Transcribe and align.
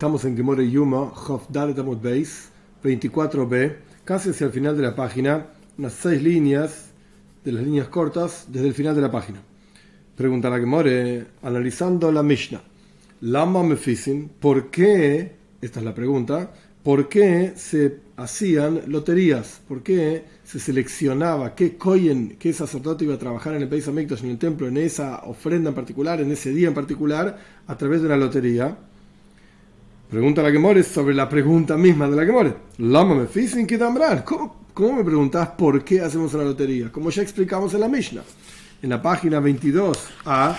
Estamos 0.00 0.24
en 0.24 0.34
Gemore 0.34 0.66
Yuma, 0.70 1.12
Hof 1.12 1.42
Dalet 1.50 1.78
Amud 1.78 1.98
Beis, 1.98 2.48
24b, 2.82 3.76
casi 4.02 4.30
hacia 4.30 4.46
el 4.46 4.50
final 4.50 4.74
de 4.74 4.82
la 4.82 4.96
página, 4.96 5.48
unas 5.76 5.92
seis 5.92 6.22
líneas 6.22 6.86
de 7.44 7.52
las 7.52 7.62
líneas 7.62 7.88
cortas 7.88 8.46
desde 8.48 8.68
el 8.68 8.72
final 8.72 8.94
de 8.94 9.02
la 9.02 9.10
página. 9.10 9.42
Pregunta 10.16 10.48
la 10.48 10.58
Gemore, 10.58 11.26
analizando 11.42 12.10
la 12.10 12.22
Mishnah. 12.22 12.62
Lama 13.20 13.62
Mefisin, 13.62 14.30
¿por 14.40 14.70
qué, 14.70 15.32
esta 15.60 15.80
es 15.80 15.84
la 15.84 15.94
pregunta, 15.94 16.50
por 16.82 17.10
qué 17.10 17.52
se 17.56 17.98
hacían 18.16 18.80
loterías? 18.86 19.60
¿Por 19.68 19.82
qué 19.82 20.24
se 20.44 20.60
seleccionaba 20.60 21.54
qué 21.54 21.76
Koyen, 21.76 22.36
qué 22.38 22.54
sacerdote 22.54 23.04
iba 23.04 23.16
a 23.16 23.18
trabajar 23.18 23.54
en 23.54 23.60
el 23.60 23.68
país 23.68 23.86
Amictos, 23.86 24.22
en 24.24 24.30
el 24.30 24.38
templo, 24.38 24.66
en 24.66 24.78
esa 24.78 25.18
ofrenda 25.24 25.68
en 25.68 25.74
particular, 25.74 26.22
en 26.22 26.32
ese 26.32 26.54
día 26.54 26.68
en 26.68 26.74
particular, 26.74 27.38
a 27.66 27.76
través 27.76 28.00
de 28.00 28.06
una 28.06 28.16
lotería? 28.16 28.78
Pregunta 30.10 30.42
la 30.42 30.50
Gemore 30.50 30.82
sobre 30.82 31.14
la 31.14 31.28
pregunta 31.28 31.76
misma 31.76 32.08
de 32.08 32.16
la 32.16 32.26
Gemore. 32.26 32.52
Lama 32.78 33.14
me 33.14 33.28
que 33.64 33.78
¿Cómo, 34.24 34.66
¿Cómo 34.74 34.94
me 34.94 35.04
preguntas 35.04 35.50
por 35.50 35.84
qué 35.84 36.00
hacemos 36.00 36.34
una 36.34 36.42
lotería? 36.42 36.90
Como 36.90 37.10
ya 37.10 37.22
explicamos 37.22 37.74
en 37.74 37.80
la 37.80 37.88
Mishnah. 37.88 38.22
En 38.82 38.90
la 38.90 39.00
página 39.00 39.40
22a, 39.40 40.56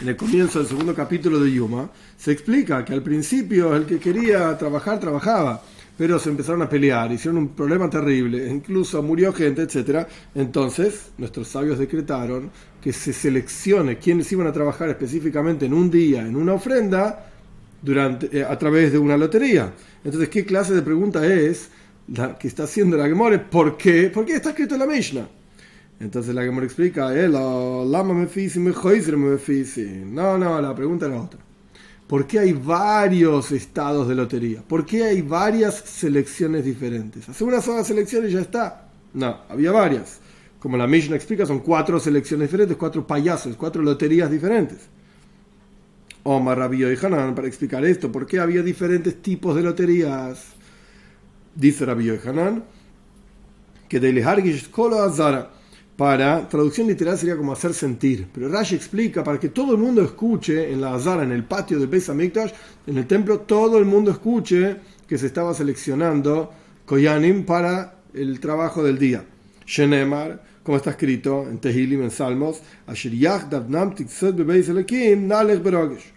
en 0.00 0.08
el 0.08 0.14
comienzo 0.14 0.60
del 0.60 0.68
segundo 0.68 0.94
capítulo 0.94 1.40
de 1.40 1.50
Yuma, 1.50 1.90
se 2.16 2.30
explica 2.30 2.84
que 2.84 2.92
al 2.92 3.02
principio 3.02 3.74
el 3.74 3.84
que 3.84 3.98
quería 3.98 4.56
trabajar, 4.56 5.00
trabajaba, 5.00 5.60
pero 5.98 6.20
se 6.20 6.30
empezaron 6.30 6.62
a 6.62 6.68
pelear, 6.68 7.10
hicieron 7.10 7.38
un 7.38 7.48
problema 7.48 7.90
terrible, 7.90 8.48
incluso 8.48 9.02
murió 9.02 9.32
gente, 9.32 9.62
etc. 9.62 10.06
Entonces, 10.36 11.10
nuestros 11.18 11.48
sabios 11.48 11.80
decretaron 11.80 12.52
que 12.80 12.92
se 12.92 13.12
seleccione 13.12 13.98
quiénes 13.98 14.30
iban 14.30 14.46
a 14.46 14.52
trabajar 14.52 14.88
específicamente 14.88 15.66
en 15.66 15.74
un 15.74 15.90
día, 15.90 16.20
en 16.20 16.36
una 16.36 16.52
ofrenda, 16.52 17.32
durante, 17.82 18.38
eh, 18.38 18.44
a 18.44 18.58
través 18.58 18.92
de 18.92 18.98
una 18.98 19.16
lotería. 19.16 19.72
Entonces, 20.04 20.28
¿qué 20.28 20.44
clase 20.44 20.74
de 20.74 20.82
pregunta 20.82 21.26
es 21.26 21.70
la 22.08 22.36
que 22.38 22.48
está 22.48 22.64
haciendo 22.64 22.96
la 22.96 23.06
Gemore? 23.06 23.38
¿Por 23.38 23.76
qué? 23.76 24.10
¿Por 24.10 24.24
qué 24.24 24.34
está 24.34 24.50
escrito 24.50 24.74
en 24.74 24.80
la 24.80 24.86
Mishnah? 24.86 25.28
Entonces 25.98 26.34
la 26.34 26.42
Gemore 26.42 26.66
explica, 26.66 27.16
eh, 27.16 27.28
no, 27.28 27.84
no, 30.38 30.60
la 30.60 30.74
pregunta 30.74 31.06
era 31.06 31.22
otra. 31.22 31.40
¿Por 32.06 32.26
qué 32.26 32.38
hay 32.38 32.52
varios 32.52 33.50
estados 33.50 34.06
de 34.06 34.14
lotería? 34.14 34.62
¿Por 34.62 34.84
qué 34.86 35.04
hay 35.04 35.22
varias 35.22 35.74
selecciones 35.74 36.64
diferentes? 36.64 37.28
Hace 37.28 37.42
una 37.42 37.60
sola 37.60 37.82
selección 37.82 38.28
y 38.28 38.32
ya 38.32 38.40
está. 38.40 38.88
No, 39.14 39.38
había 39.48 39.72
varias. 39.72 40.20
Como 40.60 40.76
la 40.76 40.86
Mishnah 40.86 41.16
explica, 41.16 41.46
son 41.46 41.60
cuatro 41.60 41.98
selecciones 41.98 42.48
diferentes, 42.48 42.76
cuatro 42.76 43.06
payasos, 43.06 43.56
cuatro 43.56 43.82
loterías 43.82 44.30
diferentes. 44.30 44.88
Omar 46.28 46.58
Rabio 46.58 46.92
y 46.92 46.96
Hanan 46.96 47.36
para 47.36 47.46
explicar 47.46 47.84
esto, 47.84 48.10
por 48.10 48.26
qué 48.26 48.40
había 48.40 48.60
diferentes 48.60 49.22
tipos 49.22 49.54
de 49.54 49.62
loterías. 49.62 50.54
Dice 51.54 51.86
Rabio 51.86 52.14
y 52.14 52.28
Hanan 52.28 52.64
que 53.88 54.00
de 54.00 54.12
Lehargish 54.12 54.68
Kolo 54.70 55.00
Azara, 55.00 55.52
para 55.96 56.48
traducción 56.48 56.88
literal 56.88 57.16
sería 57.16 57.36
como 57.36 57.52
hacer 57.52 57.72
sentir, 57.72 58.26
pero 58.34 58.48
Rashi 58.48 58.74
explica 58.74 59.22
para 59.22 59.38
que 59.38 59.50
todo 59.50 59.72
el 59.72 59.78
mundo 59.78 60.02
escuche 60.02 60.72
en 60.72 60.80
la 60.80 60.94
Azara, 60.94 61.22
en 61.22 61.30
el 61.30 61.44
patio 61.44 61.78
del 61.78 61.86
Beis 61.86 62.08
Hamikdash, 62.08 62.50
en 62.88 62.98
el 62.98 63.06
templo, 63.06 63.40
todo 63.40 63.78
el 63.78 63.84
mundo 63.84 64.10
escuche 64.10 64.76
que 65.06 65.16
se 65.16 65.26
estaba 65.26 65.54
seleccionando 65.54 66.50
Koyanim 66.84 67.44
para 67.44 68.00
el 68.12 68.40
trabajo 68.40 68.82
del 68.82 68.98
día. 68.98 69.24
Shenemar, 69.64 70.42
como 70.64 70.76
está 70.76 70.90
escrito 70.90 71.46
en 71.48 71.58
Tehilim, 71.58 72.02
en 72.02 72.10
Salmos, 72.10 72.60
Asher 72.88 73.12
Davnam 73.48 73.94
Bebeis 74.34 74.68
Nalech 74.68 75.62
Berogesh 75.62 76.15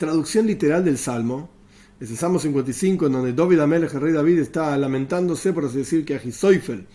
traducción 0.00 0.46
literal 0.46 0.82
del 0.82 0.96
Salmo, 0.96 1.50
es 2.00 2.10
el 2.10 2.16
Salmo 2.16 2.38
55, 2.38 3.06
en 3.06 3.12
donde 3.12 3.34
David 3.34 3.60
Amelech, 3.60 3.92
el 3.92 4.00
rey 4.00 4.12
David, 4.14 4.38
está 4.38 4.74
lamentándose, 4.78 5.52
por 5.52 5.66
así 5.66 5.76
decir, 5.76 6.06
que 6.06 6.14
Ahisoifel, 6.14 6.86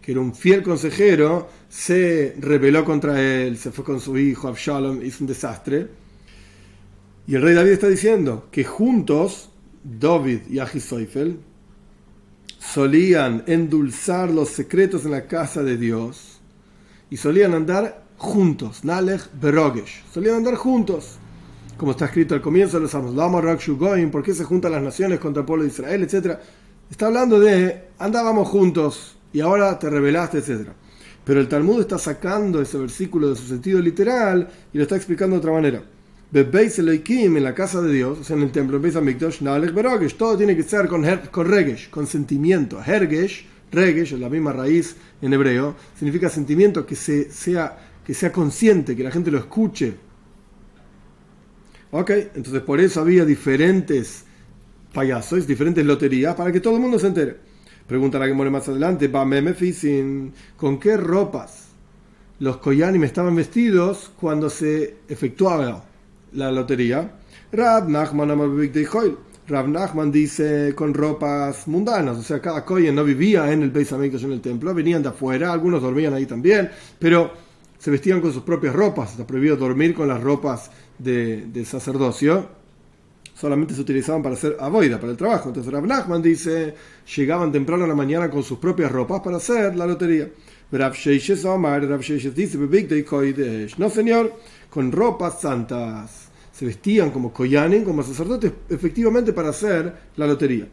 que 0.00 0.12
era 0.12 0.20
un 0.20 0.32
fiel 0.32 0.62
consejero, 0.62 1.48
se 1.68 2.36
rebeló 2.38 2.84
contra 2.84 3.20
él, 3.20 3.58
se 3.58 3.72
fue 3.72 3.84
con 3.84 4.00
su 4.00 4.16
hijo 4.16 4.46
Absalom, 4.46 5.04
hizo 5.04 5.24
un 5.24 5.26
desastre. 5.26 5.88
Y 7.26 7.34
el 7.34 7.42
rey 7.42 7.54
David 7.54 7.72
está 7.72 7.88
diciendo 7.88 8.46
que 8.52 8.62
juntos, 8.62 9.50
David 9.82 10.42
y 10.48 10.60
Ahisoifel, 10.60 11.40
solían 12.60 13.42
endulzar 13.48 14.30
los 14.30 14.50
secretos 14.50 15.04
en 15.04 15.10
la 15.10 15.26
casa 15.26 15.64
de 15.64 15.76
Dios 15.76 16.40
y 17.10 17.16
solían 17.16 17.54
andar 17.54 18.04
juntos, 18.18 18.84
Nalech 18.84 19.28
Berogesh, 19.40 20.04
solían 20.12 20.36
andar 20.36 20.54
juntos 20.54 21.18
como 21.76 21.92
está 21.92 22.06
escrito 22.06 22.34
al 22.34 22.40
comienzo 22.40 22.76
de 22.76 22.82
los 22.82 22.90
Salmos, 22.90 23.14
¿por 24.10 24.22
qué 24.22 24.34
se 24.34 24.44
juntan 24.44 24.72
las 24.72 24.82
naciones 24.82 25.18
contra 25.18 25.40
el 25.40 25.46
pueblo 25.46 25.64
de 25.64 25.70
Israel, 25.70 26.02
etcétera? 26.02 26.40
Está 26.90 27.06
hablando 27.06 27.40
de 27.40 27.88
andábamos 27.98 28.48
juntos 28.48 29.16
y 29.32 29.40
ahora 29.40 29.78
te 29.78 29.88
rebelaste, 29.88 30.38
etcétera. 30.38 30.74
Pero 31.24 31.40
el 31.40 31.48
Talmud 31.48 31.80
está 31.80 31.98
sacando 31.98 32.60
ese 32.60 32.78
versículo 32.78 33.30
de 33.30 33.36
su 33.36 33.46
sentido 33.46 33.80
literal 33.80 34.48
y 34.72 34.76
lo 34.76 34.82
está 34.82 34.96
explicando 34.96 35.36
de 35.36 35.40
otra 35.40 35.52
manera. 35.52 35.82
en 37.36 37.44
la 37.44 37.54
casa 37.54 37.80
de 37.82 37.92
Dios, 37.92 38.18
o 38.20 38.24
sea, 38.24 38.36
en 38.36 38.42
el 38.42 38.52
templo, 38.52 38.80
todo 40.16 40.36
tiene 40.36 40.56
que 40.56 40.62
ser 40.62 40.88
con, 40.88 41.04
con 41.30 41.48
regesh, 41.48 41.90
con 41.90 42.06
sentimiento. 42.06 42.80
Hergesh, 42.84 43.46
regesh, 43.70 44.14
es 44.14 44.20
la 44.20 44.28
misma 44.28 44.52
raíz 44.52 44.96
en 45.20 45.32
hebreo, 45.32 45.76
significa 45.96 46.28
sentimiento 46.28 46.86
que, 46.86 46.96
se, 46.96 47.30
sea, 47.30 47.78
que 48.04 48.14
sea 48.14 48.32
consciente, 48.32 48.96
que 48.96 49.04
la 49.04 49.10
gente 49.10 49.30
lo 49.30 49.38
escuche, 49.38 49.94
Ok, 51.94 52.10
entonces 52.34 52.62
por 52.62 52.80
eso 52.80 53.02
había 53.02 53.26
diferentes 53.26 54.24
payasos, 54.94 55.46
diferentes 55.46 55.84
loterías, 55.84 56.34
para 56.34 56.50
que 56.50 56.60
todo 56.60 56.76
el 56.76 56.80
mundo 56.80 56.98
se 56.98 57.08
entere. 57.08 57.36
Pregunta 57.86 58.18
la 58.18 58.26
que 58.26 58.32
muere 58.32 58.50
más 58.50 58.66
adelante, 58.66 59.10
¿con 60.56 60.80
qué 60.80 60.96
ropas 60.96 61.68
los 62.38 62.56
Koyanim 62.56 63.04
estaban 63.04 63.36
vestidos 63.36 64.10
cuando 64.18 64.48
se 64.48 65.00
efectuaba 65.06 65.84
la 66.32 66.50
lotería? 66.50 67.12
Rab 67.52 67.90
Nachman 67.90 68.30
Rab 69.46 69.68
Nachman 69.68 70.10
dice 70.10 70.72
con 70.74 70.94
ropas 70.94 71.68
mundanas, 71.68 72.16
o 72.16 72.22
sea, 72.22 72.40
cada 72.40 72.64
Koyen 72.64 72.94
no 72.94 73.04
vivía 73.04 73.52
en 73.52 73.64
el 73.64 73.70
Beis 73.70 73.92
en 73.92 74.32
el 74.32 74.40
templo, 74.40 74.72
venían 74.72 75.02
de 75.02 75.10
afuera, 75.10 75.52
algunos 75.52 75.82
dormían 75.82 76.14
ahí 76.14 76.24
también, 76.24 76.70
pero 76.98 77.32
se 77.82 77.90
vestían 77.90 78.20
con 78.20 78.32
sus 78.32 78.44
propias 78.44 78.74
ropas, 78.74 79.10
está 79.10 79.26
prohibido 79.26 79.56
dormir 79.56 79.92
con 79.92 80.06
las 80.06 80.22
ropas 80.22 80.70
de, 81.02 81.64
sacerdocio 81.64 82.62
solamente 83.34 83.74
se 83.74 83.80
utilizaban 83.80 84.22
para 84.22 84.34
hacer 84.34 84.56
avoida, 84.60 85.00
para 85.00 85.12
el 85.12 85.18
trabajo. 85.18 85.48
Entonces 85.48 85.72
Rav 85.72 85.86
Nachman 85.86 86.22
dice, 86.22 86.74
llegaban 87.16 87.50
temprano 87.50 87.84
en 87.84 87.88
la 87.88 87.96
mañana 87.96 88.30
con 88.30 88.42
sus 88.42 88.58
propias 88.58 88.92
ropas 88.92 89.20
para 89.20 89.38
hacer 89.38 89.74
la 89.74 89.86
lotería. 89.86 90.28
Rav 90.70 90.94
Omar, 91.46 91.86
Rav 91.88 92.00
dice, 92.00 93.68
no 93.78 93.90
señor, 93.90 94.32
con 94.70 94.92
ropas 94.92 95.40
santas. 95.40 96.28
Se 96.52 96.66
vestían 96.66 97.10
como 97.10 97.32
koyanin, 97.32 97.84
como 97.84 98.02
sacerdotes, 98.02 98.52
efectivamente 98.68 99.32
para 99.32 99.48
hacer 99.48 99.92
la 100.16 100.26
lotería. 100.26 100.68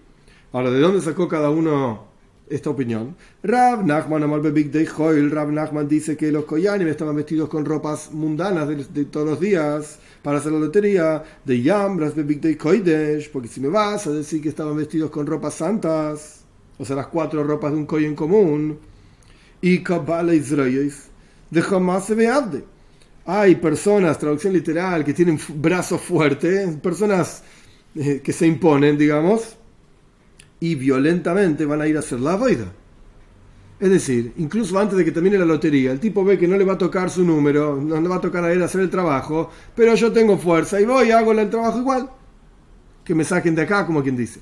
Ahora, 0.51 0.69
¿de 0.71 0.79
dónde 0.79 1.01
sacó 1.01 1.27
cada 1.27 1.49
uno 1.49 2.08
esta 2.49 2.69
opinión. 2.69 3.15
Rav 3.43 3.85
Nachman 3.85 4.21
Rav 4.21 5.51
Nachman 5.51 5.87
dice 5.87 6.17
que 6.17 6.31
los 6.31 6.45
koyanim 6.45 6.87
estaban 6.87 7.15
vestidos 7.15 7.49
con 7.49 7.65
ropas 7.65 8.11
mundanas 8.11 8.93
de, 8.93 9.05
todos 9.05 9.27
los 9.27 9.39
días 9.39 9.99
para 10.21 10.39
hacer 10.39 10.51
la 10.51 10.59
lotería 10.59 11.23
de 11.45 11.61
Yambras 11.61 12.15
de 12.15 12.23
Big 12.23 12.41
Day 12.41 12.55
Koidesh, 12.55 13.31
porque 13.31 13.47
si 13.47 13.61
me 13.61 13.69
vas 13.69 14.07
a 14.07 14.11
decir 14.11 14.41
que 14.41 14.49
estaban 14.49 14.75
vestidos 14.75 15.09
con 15.09 15.25
ropas 15.25 15.53
santas, 15.53 16.43
o 16.77 16.85
sea, 16.85 16.95
las 16.95 17.07
cuatro 17.07 17.43
ropas 17.43 17.71
de 17.71 17.77
un 17.77 17.85
koy 17.85 18.05
en 18.05 18.15
común, 18.15 18.77
y 19.61 19.83
Kabbalah 19.83 20.33
Israelis, 20.33 21.09
de 21.49 21.61
jamás 21.61 22.05
se 22.05 22.15
ve 22.15 22.29
Hay 23.25 23.55
personas, 23.55 24.17
traducción 24.17 24.53
literal, 24.53 25.03
que 25.03 25.13
tienen 25.13 25.39
brazos 25.55 26.01
fuertes, 26.01 26.75
personas 26.77 27.43
eh, 27.95 28.21
que 28.23 28.33
se 28.33 28.47
imponen, 28.47 28.97
digamos, 28.97 29.57
y 30.59 30.75
violentamente 30.75 31.65
van 31.65 31.81
a 31.81 31.87
ir 31.87 31.95
a 31.95 31.99
hacer 31.99 32.19
la 32.19 32.35
vaida. 32.35 32.71
Es 33.79 33.89
decir, 33.89 34.33
incluso 34.37 34.77
antes 34.77 34.97
de 34.97 35.05
que 35.05 35.11
termine 35.11 35.37
la 35.37 35.45
lotería, 35.45 35.91
el 35.91 36.01
tipo 36.01 36.25
ve 36.25 36.37
que 36.37 36.47
no 36.47 36.57
le 36.57 36.65
va 36.65 36.73
a 36.73 36.77
tocar 36.77 37.09
su 37.09 37.23
número, 37.23 37.77
no 37.81 38.01
le 38.01 38.09
va 38.09 38.17
a 38.17 38.21
tocar 38.21 38.43
a 38.43 38.51
él 38.51 38.61
hacer 38.61 38.81
el 38.81 38.89
trabajo, 38.89 39.49
pero 39.73 39.95
yo 39.95 40.11
tengo 40.11 40.37
fuerza 40.37 40.81
y 40.81 40.85
voy 40.85 41.07
y 41.07 41.11
hago 41.11 41.31
el 41.31 41.49
trabajo 41.49 41.79
igual. 41.79 42.09
Que 43.05 43.15
me 43.15 43.23
saquen 43.23 43.55
de 43.55 43.61
acá, 43.61 43.85
como 43.85 44.03
quien 44.03 44.17
dice. 44.17 44.41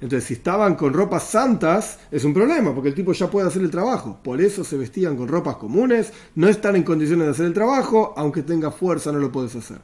Entonces, 0.00 0.28
si 0.28 0.34
estaban 0.34 0.76
con 0.76 0.92
ropas 0.92 1.24
santas, 1.24 1.98
es 2.10 2.22
un 2.24 2.32
problema, 2.32 2.72
porque 2.74 2.90
el 2.90 2.94
tipo 2.94 3.12
ya 3.12 3.28
puede 3.28 3.48
hacer 3.48 3.62
el 3.62 3.70
trabajo. 3.70 4.20
Por 4.22 4.40
eso 4.40 4.62
se 4.62 4.76
vestían 4.76 5.16
con 5.16 5.26
ropas 5.26 5.56
comunes, 5.56 6.12
no 6.36 6.48
están 6.48 6.76
en 6.76 6.82
condiciones 6.84 7.26
de 7.26 7.32
hacer 7.32 7.46
el 7.46 7.54
trabajo, 7.54 8.14
aunque 8.16 8.42
tenga 8.42 8.70
fuerza, 8.70 9.10
no 9.10 9.18
lo 9.18 9.32
puedes 9.32 9.56
hacer. 9.56 9.78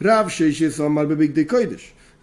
Rav. 0.00 0.28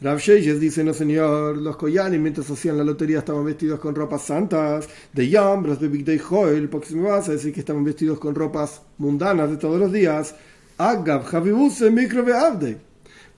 Rav 0.03 0.18
Sheyes 0.18 0.59
dice, 0.59 0.83
no 0.83 0.95
señor, 0.95 1.57
los 1.57 1.77
Koyanim 1.77 2.24
mientras 2.24 2.50
hacían 2.50 2.75
la 2.75 2.83
lotería 2.83 3.19
estaban 3.19 3.45
vestidos 3.45 3.80
con 3.80 3.94
ropas 3.94 4.24
santas, 4.24 4.89
de 5.13 5.30
Yam, 5.30 5.63
los 5.63 5.80
de 5.80 5.89
Big 5.89 6.03
Day 6.03 6.19
Hoyle, 6.27 6.68
porque 6.69 6.88
si 6.88 6.95
me 6.95 7.07
vas 7.07 7.30
a 7.30 7.33
decir 7.33 7.53
que 7.53 7.59
estaban 7.59 7.83
vestidos 7.83 8.18
con 8.18 8.33
ropas 8.33 8.81
mundanas 8.98 9.51
de 9.51 9.57
todos 9.57 9.80
los 9.80 9.92
días, 9.92 10.33
Agab, 10.80 11.24
Javibuse, 11.25 11.92
Micro 11.92 12.25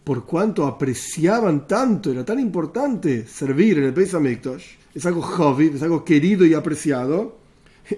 por 0.05 0.25
cuanto 0.25 0.65
apreciaban 0.65 1.67
tanto, 1.67 2.13
era 2.13 2.23
tan 2.23 2.39
importante 2.39 3.27
servir 3.27 3.79
en 3.79 3.83
el 3.83 3.91
Beis 3.91 4.13
Hamikdash, 4.13 4.65
es 4.95 5.05
algo 5.05 5.21
hobby, 5.21 5.67
es 5.75 5.83
algo 5.83 6.05
querido 6.05 6.45
y 6.45 6.53
apreciado, 6.53 7.39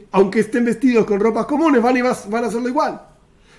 aunque 0.10 0.40
estén 0.40 0.66
vestidos 0.66 1.06
con 1.06 1.20
ropas 1.20 1.46
comunes, 1.46 1.84
van, 1.84 1.98
y 1.98 2.02
van 2.02 2.44
a 2.44 2.48
hacerlo 2.48 2.68
igual. 2.68 3.15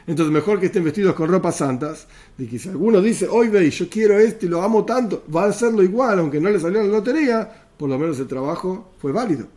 Entonces, 0.06 0.32
mejor 0.32 0.60
que 0.60 0.66
estén 0.66 0.84
vestidos 0.84 1.14
con 1.14 1.28
ropas 1.28 1.56
santas, 1.56 2.06
de 2.38 2.46
que 2.46 2.58
si 2.58 2.68
alguno 2.68 3.00
dice, 3.00 3.26
hoy 3.28 3.48
veis, 3.48 3.76
yo 3.78 3.88
quiero 3.88 4.18
esto 4.18 4.46
y 4.46 4.48
lo 4.48 4.62
amo 4.62 4.84
tanto, 4.84 5.24
va 5.34 5.44
a 5.44 5.48
hacerlo 5.48 5.82
igual, 5.82 6.20
aunque 6.20 6.40
no 6.40 6.48
le 6.48 6.60
salió 6.60 6.82
la 6.82 6.88
lotería, 6.88 7.66
por 7.76 7.88
lo 7.88 7.98
menos 7.98 8.18
el 8.20 8.28
trabajo 8.28 8.92
fue 8.98 9.10
válido. 9.10 9.48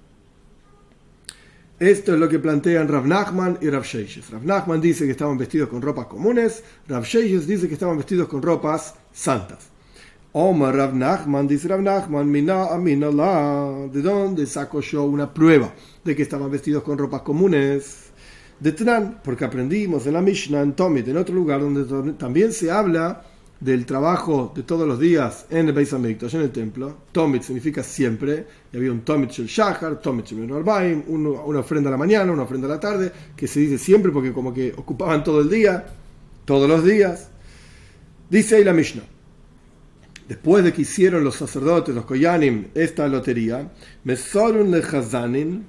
Esto 1.80 2.14
es 2.14 2.20
lo 2.20 2.28
que 2.28 2.40
plantean 2.40 2.90
Rav 2.90 3.06
Nachman 3.06 3.58
y 3.62 3.70
Rav 3.70 3.84
Sheishes. 3.84 4.32
Rav 4.32 4.44
Nachman 4.44 4.82
dice 4.82 5.06
que 5.06 5.12
estaban 5.12 5.38
vestidos 5.38 5.70
con 5.70 5.82
ropas 5.82 6.08
comunes, 6.08 6.62
Rav 6.88 7.06
Sheishes 7.06 7.48
dice 7.48 7.68
que 7.68 7.76
estaban 7.76 7.96
vestidos 7.96 8.28
con 8.28 8.42
ropas 8.42 8.96
santas. 9.14 9.70
Omar 10.34 10.76
Rav 10.76 10.94
Nachman 10.94 11.48
dice 11.48 11.68
Rav 11.68 11.82
Nachman, 11.82 12.30
mina 12.30 12.66
amina 12.66 13.10
la. 13.10 13.88
¿De 13.92 14.02
dónde 14.02 14.46
saco 14.46 14.82
yo 14.82 15.06
una 15.06 15.34
prueba 15.34 15.74
de 16.04 16.16
que 16.16 16.24
estaban 16.24 16.52
vestidos 16.52 16.84
con 16.84 16.98
ropas 16.98 17.22
comunes? 17.22 18.09
De 18.60 18.74
Tran, 18.74 19.22
porque 19.24 19.46
aprendimos 19.46 20.06
en 20.06 20.14
la 20.14 20.22
Mishnah, 20.22 20.62
en 20.62 20.74
Tomit, 20.74 21.08
en 21.08 21.18
otro 21.18 21.34
lugar 21.34 21.62
donde 21.62 22.14
también 22.14 22.52
se 22.52 22.70
habla 22.70 23.24
del 23.60 23.86
trabajo 23.86 24.54
de 24.56 24.64
todos 24.64 24.88
los 24.88 25.00
días 25.00 25.46
en 25.50 25.68
el 25.68 25.74
Beis 25.74 25.94
Hamikdash, 25.94 26.36
en 26.36 26.42
el 26.42 26.52
templo. 26.52 26.98
Tomit 27.12 27.44
significa 27.44 27.84
siempre, 27.84 28.46
y 28.72 28.78
había 28.78 28.92
un 28.92 29.02
Tomit 29.02 29.32
Shel 29.32 29.48
Shachar, 29.48 30.02
Tomit 30.02 30.26
Shel 30.26 30.52
Arbaim, 30.52 31.04
una 31.08 31.60
ofrenda 31.60 31.90
a 31.90 31.92
la 31.92 31.98
mañana, 31.98 32.32
una 32.32 32.44
ofrenda 32.44 32.68
a 32.68 32.72
la 32.72 32.80
tarde, 32.80 33.12
que 33.36 33.48
se 33.48 33.62
dice 33.62 33.78
siempre 33.78 34.12
porque 34.12 34.34
como 34.34 34.54
que 34.54 34.74
ocupaban 34.76 35.24
todo 35.24 35.42
el 35.42 35.50
día, 35.50 35.86
todos 36.46 36.68
los 36.68 36.84
días. 36.84 37.30
Dice 38.30 38.58
ahí 38.58 38.64
la 38.64 38.74
Mishnah. 38.74 39.04
Después 40.28 40.64
de 40.64 40.72
que 40.72 40.84
hicieron 40.84 41.24
los 41.24 41.36
sacerdotes, 41.36 41.96
los 41.96 42.06
Koyanim, 42.06 42.68
esta 42.76 43.08
lotería, 43.08 43.72
Mesorun 44.04 44.70
le 44.70 44.80
Hazanin, 44.80 45.66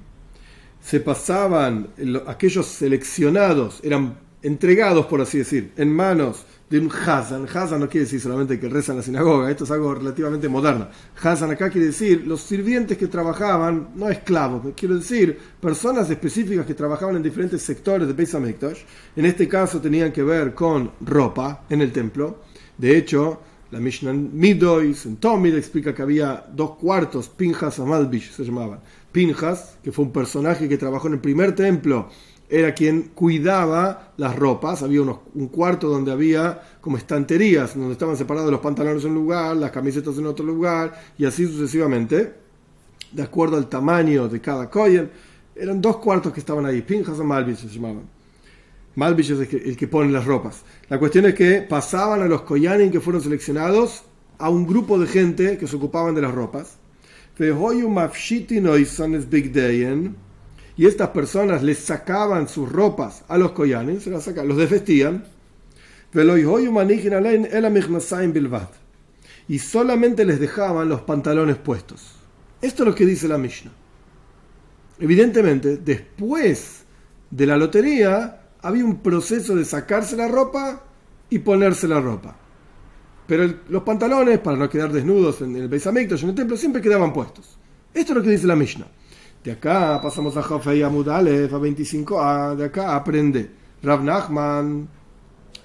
se 0.81 0.99
pasaban, 0.99 1.89
aquellos 2.27 2.65
seleccionados, 2.67 3.79
eran 3.83 4.17
entregados, 4.43 5.05
por 5.05 5.21
así 5.21 5.37
decir, 5.37 5.71
en 5.77 5.93
manos 5.93 6.45
de 6.69 6.79
un 6.79 6.89
Hazan. 6.89 7.45
Hazan 7.53 7.81
no 7.81 7.89
quiere 7.89 8.05
decir 8.05 8.21
solamente 8.21 8.59
que 8.59 8.69
reza 8.69 8.93
en 8.93 8.99
la 8.99 9.03
sinagoga, 9.03 9.51
esto 9.51 9.65
es 9.65 9.71
algo 9.71 9.93
relativamente 9.93 10.47
moderno. 10.47 10.87
Hazan 11.21 11.51
acá 11.51 11.69
quiere 11.69 11.87
decir 11.87 12.25
los 12.25 12.41
sirvientes 12.41 12.97
que 12.97 13.07
trabajaban, 13.07 13.89
no 13.95 14.09
esclavos, 14.09 14.73
quiero 14.75 14.95
decir 14.95 15.37
personas 15.59 16.09
específicas 16.09 16.65
que 16.65 16.73
trabajaban 16.73 17.17
en 17.17 17.23
diferentes 17.23 17.61
sectores 17.61 18.07
de 18.07 18.13
Beis 18.13 18.33
Hamikdash. 18.33 18.79
En 19.15 19.25
este 19.25 19.47
caso 19.47 19.79
tenían 19.79 20.11
que 20.11 20.23
ver 20.23 20.55
con 20.55 20.91
ropa 21.01 21.65
en 21.69 21.81
el 21.81 21.91
templo. 21.91 22.43
De 22.77 22.97
hecho, 22.97 23.41
la 23.71 23.79
Mishnah 23.79 24.13
Midois, 24.13 25.05
en 25.05 25.17
Tomid, 25.17 25.55
explica 25.55 25.93
que 25.93 26.01
había 26.01 26.45
dos 26.53 26.77
cuartos, 26.77 27.29
Pinjas 27.29 27.79
Amalbish 27.79 28.31
se 28.31 28.43
llamaban. 28.43 28.79
Pinjas, 29.11 29.77
que 29.83 29.91
fue 29.91 30.05
un 30.05 30.11
personaje 30.11 30.69
que 30.69 30.77
trabajó 30.77 31.07
en 31.07 31.13
el 31.15 31.19
primer 31.19 31.53
templo 31.55 32.09
era 32.51 32.73
quien 32.73 33.03
cuidaba 33.15 34.11
las 34.17 34.35
ropas. 34.35 34.83
Había 34.83 35.01
un 35.01 35.47
cuarto 35.47 35.87
donde 35.87 36.11
había 36.11 36.61
como 36.81 36.97
estanterías, 36.97 37.75
donde 37.75 37.93
estaban 37.93 38.17
separados 38.17 38.51
los 38.51 38.59
pantalones 38.59 39.05
en 39.05 39.11
un 39.11 39.15
lugar, 39.15 39.55
las 39.55 39.71
camisetas 39.71 40.17
en 40.17 40.25
otro 40.25 40.45
lugar, 40.45 40.93
y 41.17 41.23
así 41.23 41.47
sucesivamente, 41.47 42.33
de 43.13 43.23
acuerdo 43.23 43.55
al 43.55 43.69
tamaño 43.69 44.27
de 44.27 44.41
cada 44.41 44.69
koyen. 44.69 45.09
Eran 45.55 45.81
dos 45.81 45.97
cuartos 45.97 46.33
que 46.33 46.41
estaban 46.41 46.65
ahí, 46.65 46.81
pinjas 46.81 47.17
o 47.19 47.23
malvish 47.23 47.57
se 47.57 47.67
llamaban. 47.69 48.03
Malvish 48.95 49.31
es 49.31 49.39
el 49.39 49.47
que, 49.47 49.57
el 49.57 49.77
que, 49.77 49.87
pone 49.87 50.11
las 50.11 50.25
ropas. 50.25 50.63
La 50.89 50.99
cuestión 50.99 51.25
es 51.25 51.33
que 51.33 51.61
pasaban 51.61 52.21
a 52.21 52.25
los 52.25 52.41
koyanin 52.41 52.91
que 52.91 52.99
fueron 52.99 53.21
seleccionados 53.21 54.03
a 54.37 54.49
un 54.49 54.67
grupo 54.67 54.99
de 54.99 55.07
gente 55.07 55.57
que 55.57 55.67
se 55.67 55.77
ocupaban 55.77 56.15
de 56.15 56.21
las 56.21 56.33
ropas 56.33 56.80
y 60.77 60.85
estas 60.85 61.09
personas 61.09 61.63
les 61.63 61.79
sacaban 61.79 62.47
sus 62.47 62.71
ropas 62.71 63.23
a 63.27 63.37
los 63.37 63.51
koyanim, 63.51 63.99
se 63.99 64.09
las 64.09 64.27
los 64.27 64.57
desvestían, 64.57 65.25
y 69.47 69.59
solamente 69.59 70.25
les 70.25 70.39
dejaban 70.39 70.89
los 70.89 71.01
pantalones 71.01 71.57
puestos. 71.57 72.15
Esto 72.61 72.83
es 72.83 72.89
lo 72.89 72.95
que 72.95 73.05
dice 73.05 73.27
la 73.27 73.37
Mishnah. 73.37 73.71
Evidentemente, 74.99 75.77
después 75.77 76.83
de 77.31 77.45
la 77.47 77.57
lotería, 77.57 78.41
había 78.61 78.85
un 78.85 78.99
proceso 79.01 79.55
de 79.55 79.65
sacarse 79.65 80.15
la 80.15 80.27
ropa 80.27 80.83
y 81.29 81.39
ponerse 81.39 81.87
la 81.87 81.99
ropa. 81.99 82.35
Pero 83.27 83.53
los 83.69 83.83
pantalones, 83.83 84.39
para 84.39 84.57
no 84.57 84.69
quedar 84.69 84.91
desnudos 84.91 85.41
en 85.41 85.55
el 85.55 85.67
Beis 85.67 85.85
en 85.85 85.97
el 85.97 86.35
templo, 86.35 86.57
siempre 86.57 86.81
quedaban 86.81 87.13
puestos. 87.13 87.57
Esto 87.93 88.13
es 88.13 88.17
lo 88.17 88.23
que 88.23 88.29
dice 88.29 88.47
la 88.47 88.55
Mishnah. 88.55 88.87
De 89.43 89.51
acá 89.51 89.99
pasamos 90.01 90.37
a 90.37 90.43
Jafei 90.43 90.83
Amudalef, 90.83 91.53
a 91.53 91.57
25a. 91.57 92.55
De 92.55 92.65
acá 92.65 92.95
aprende 92.95 93.49
Rav 93.81 94.03
Nachman 94.03 94.87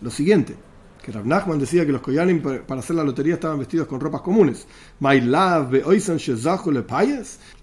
lo 0.01 0.11
siguiente: 0.11 0.57
que 1.03 1.13
Rav 1.13 1.27
Nachman 1.27 1.59
decía 1.59 1.85
que 1.85 1.93
los 1.93 2.01
Koyanim 2.01 2.41
para 2.41 2.81
hacer 2.81 2.97
la 2.97 3.05
lotería 3.05 3.35
estaban 3.35 3.59
vestidos 3.59 3.87
con 3.87 4.01
ropas 4.01 4.23
comunes. 4.23 4.67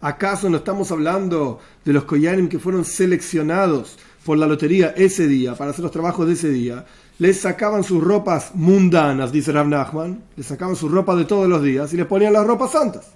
¿Acaso 0.02 0.50
no 0.50 0.58
estamos 0.58 0.92
hablando 0.92 1.60
de 1.84 1.94
los 1.94 2.04
Koyanim 2.04 2.48
que 2.48 2.60
fueron 2.60 2.86
seleccionados 2.86 3.98
por 4.24 4.38
la 4.38 4.48
lotería 4.48 4.94
ese 4.96 5.28
día, 5.28 5.56
para 5.56 5.72
hacer 5.72 5.84
los 5.84 5.92
trabajos 5.92 6.28
de 6.28 6.34
ese 6.34 6.50
día? 6.50 6.86
Les 7.20 7.40
sacaban 7.40 7.84
sus 7.84 8.04
ropas 8.04 8.52
mundanas, 8.56 9.32
dice 9.32 9.52
Rav 9.52 9.68
Nachman, 9.68 10.24
les 10.36 10.46
sacaban 10.46 10.76
su 10.76 10.90
ropa 10.90 11.16
de 11.16 11.26
todos 11.26 11.48
los 11.48 11.62
días 11.62 11.94
y 11.94 11.98
les 11.98 12.08
ponían 12.08 12.34
las 12.34 12.46
ropas 12.46 12.72
santas. 12.72 13.12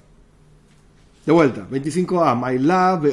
De 1.27 1.33
vuelta, 1.33 1.67
25a, 1.69 2.35
My 2.41 2.57
Love, 2.57 3.07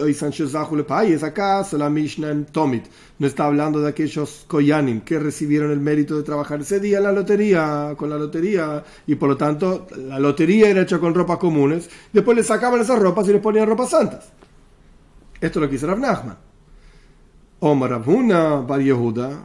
en 2.30 2.44
Tomit. 2.44 2.84
No 3.18 3.26
está 3.26 3.46
hablando 3.46 3.80
de 3.80 3.88
aquellos 3.88 4.44
Koyanim 4.46 5.00
que 5.00 5.18
recibieron 5.18 5.72
el 5.72 5.80
mérito 5.80 6.16
de 6.16 6.22
trabajar 6.22 6.60
ese 6.60 6.78
día 6.78 6.98
en 6.98 7.04
la 7.04 7.12
lotería, 7.12 7.94
con 7.96 8.08
la 8.08 8.16
lotería, 8.16 8.84
y 9.08 9.16
por 9.16 9.30
lo 9.30 9.36
tanto 9.36 9.88
la 9.96 10.20
lotería 10.20 10.68
era 10.68 10.82
hecha 10.82 11.00
con 11.00 11.12
ropas 11.12 11.38
comunes. 11.38 11.90
Después 12.12 12.36
les 12.36 12.46
sacaban 12.46 12.80
esas 12.80 13.00
ropas 13.00 13.26
y 13.26 13.32
les 13.32 13.42
ponían 13.42 13.66
ropas 13.66 13.90
santas. 13.90 14.30
Esto 15.40 15.58
es 15.58 15.62
lo 15.62 15.68
que 15.68 15.74
hizo 15.74 15.88
Rav 15.88 15.98
Nachman. 15.98 16.36
Omar 17.58 17.90
Ravuna 17.90 18.56
Bar 18.60 18.80
Yehuda, 18.80 19.44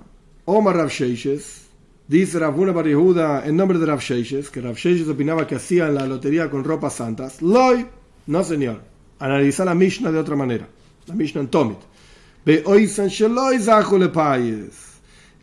Omar 0.51 0.75
Rav 0.75 0.89
Sheishes, 0.89 1.67
dice 2.07 2.39
Ravuna 2.39 2.71
Bar 2.71 2.87
Yehuda 2.87 3.45
en 3.45 3.55
nombre 3.55 3.77
de 3.77 3.85
Rav 3.85 3.99
Sheishes, 3.99 4.49
que 4.49 4.61
Rav 4.61 4.75
Sheishes 4.75 5.07
opinaba 5.07 5.45
que 5.45 5.55
hacían 5.55 5.93
la 5.93 6.07
lotería 6.07 6.49
con 6.49 6.63
ropas 6.63 6.93
santas. 6.93 7.41
Loy 7.41 7.85
no, 8.29 8.43
señor. 8.43 8.81
Analiza 9.19 9.65
la 9.65 9.73
Mishnah 9.73 10.11
de 10.11 10.19
otra 10.19 10.35
manera. 10.35 10.67
La 11.07 11.15
Mishnah 11.15 11.41
en 11.41 11.47
Tomit. 11.47 11.79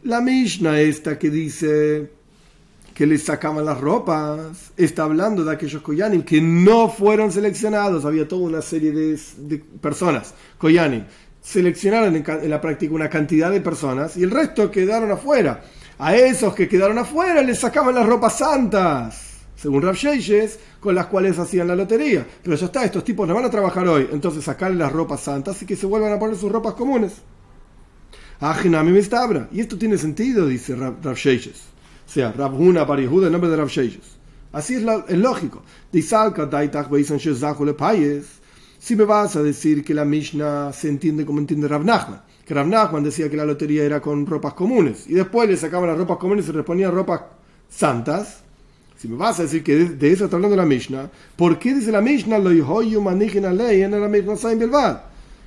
La 0.04 0.20
Mishnah 0.20 0.80
esta 0.80 1.18
que 1.18 1.30
dice 1.30 2.10
que 2.94 3.06
les 3.06 3.24
sacaban 3.24 3.64
las 3.64 3.80
ropas, 3.80 4.72
está 4.76 5.02
hablando 5.02 5.44
de 5.44 5.52
aquellos 5.52 5.82
Koyanim 5.82 6.22
que 6.22 6.40
no 6.40 6.88
fueron 6.88 7.30
seleccionados. 7.30 8.04
Había 8.04 8.26
toda 8.26 8.42
una 8.42 8.62
serie 8.62 8.92
de, 8.92 9.58
personas, 9.80 10.32
Koyanim. 10.58 11.04
Seleccionaron 11.46 12.16
en, 12.16 12.50
la 12.50 12.60
práctica 12.60 12.92
una 12.92 13.08
cantidad 13.08 13.52
de 13.52 13.60
personas 13.60 14.16
y 14.16 14.24
el 14.24 14.32
resto 14.32 14.68
quedaron 14.68 15.12
afuera. 15.12 15.62
A 15.96 16.16
esos 16.16 16.52
que 16.56 16.68
quedaron 16.68 16.98
afuera 16.98 17.40
les 17.40 17.60
sacaban 17.60 17.94
las 17.94 18.04
ropas 18.04 18.38
santas 18.38 19.22
según 19.54 19.82
Rav 19.82 19.94
Sheyes, 19.94 20.58
con 20.80 20.96
las 20.96 21.06
cuales 21.06 21.38
hacían 21.38 21.68
la 21.68 21.76
lotería. 21.76 22.26
Pero 22.42 22.56
ya 22.56 22.66
está, 22.66 22.84
estos 22.84 23.04
tipos 23.04 23.28
no 23.28 23.34
van 23.34 23.44
a 23.44 23.50
trabajar 23.50 23.86
hoy, 23.86 24.08
entonces 24.10 24.42
sacarle 24.42 24.76
las 24.76 24.92
ropas 24.92 25.20
santas 25.20 25.62
y 25.62 25.66
que 25.66 25.76
se 25.76 25.86
vuelvan 25.86 26.12
a 26.12 26.18
poner 26.18 26.36
sus 26.36 26.50
ropas 26.50 26.74
comunes. 26.74 27.22
Y 29.52 29.60
esto 29.60 29.78
tiene 29.78 29.98
sentido, 29.98 30.48
dice 30.48 30.74
Rav, 30.74 30.96
Rav 31.00 31.14
O 31.14 32.10
sea, 32.10 32.32
Rav 32.32 32.60
Huna 32.60 32.84
Parihuda 32.84 33.28
en 33.28 33.32
nombre 33.32 33.48
de 33.48 33.56
Rav 33.56 33.68
Sheyes. 33.68 34.18
Así 34.52 34.74
es, 34.74 34.82
la, 34.82 35.04
es 35.08 35.16
lógico. 35.16 35.62
Si 38.86 38.94
me 38.94 39.02
vas 39.02 39.34
a 39.34 39.42
decir 39.42 39.82
que 39.82 39.92
la 39.92 40.04
Mishnah 40.04 40.72
se 40.72 40.88
entiende 40.88 41.26
como 41.26 41.40
entiende 41.40 41.66
Rav 41.66 41.84
Nachman, 41.84 42.22
que 42.46 42.54
Rav 42.54 42.68
Nachman 42.68 43.02
decía 43.02 43.28
que 43.28 43.36
la 43.36 43.44
lotería 43.44 43.82
era 43.82 44.00
con 44.00 44.24
ropas 44.24 44.54
comunes, 44.54 45.08
y 45.08 45.14
después 45.14 45.48
le 45.48 45.56
sacaban 45.56 45.88
las 45.88 45.98
ropas 45.98 46.18
comunes 46.18 46.44
y 46.44 46.46
se 46.46 46.52
les 46.54 46.64
ponían 46.64 46.94
ropas 46.94 47.22
santas, 47.68 48.44
si 48.96 49.08
me 49.08 49.16
vas 49.16 49.40
a 49.40 49.42
decir 49.42 49.64
que 49.64 49.74
de, 49.74 50.12
eso 50.12 50.26
está 50.26 50.36
hablando 50.36 50.54
la 50.54 50.66
Mishnah, 50.66 51.10
¿por 51.34 51.58
qué 51.58 51.74
dice 51.74 51.90
la 51.90 52.00
Mishnah 52.00 52.38
lo 52.38 52.52
ley 53.52 53.82
en 53.82 53.90
la 53.90 54.06
Mishnah 54.06 55.02